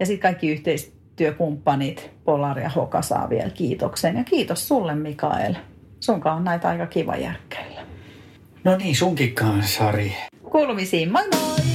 Ja 0.00 0.06
sitten 0.06 0.22
kaikki 0.22 0.50
yhteistyökumppanit, 0.50 2.10
Polar 2.24 2.58
ja 2.58 2.68
Hoka 2.68 3.02
saa 3.02 3.30
vielä 3.30 3.50
kiitoksen. 3.50 4.16
Ja 4.16 4.24
kiitos 4.24 4.68
sulle 4.68 4.94
Mikael. 4.94 5.54
Sunkaan 6.00 6.36
on 6.36 6.44
näitä 6.44 6.68
aika 6.68 6.86
kiva 6.86 7.16
järkkäillä. 7.16 7.80
No 8.64 8.76
niin, 8.76 8.96
sunkin 8.96 9.34
kanssa, 9.34 9.78
Sari. 9.78 10.16
Kuulumisiin, 10.50 11.12
moi 11.12 11.28
moi! 11.28 11.71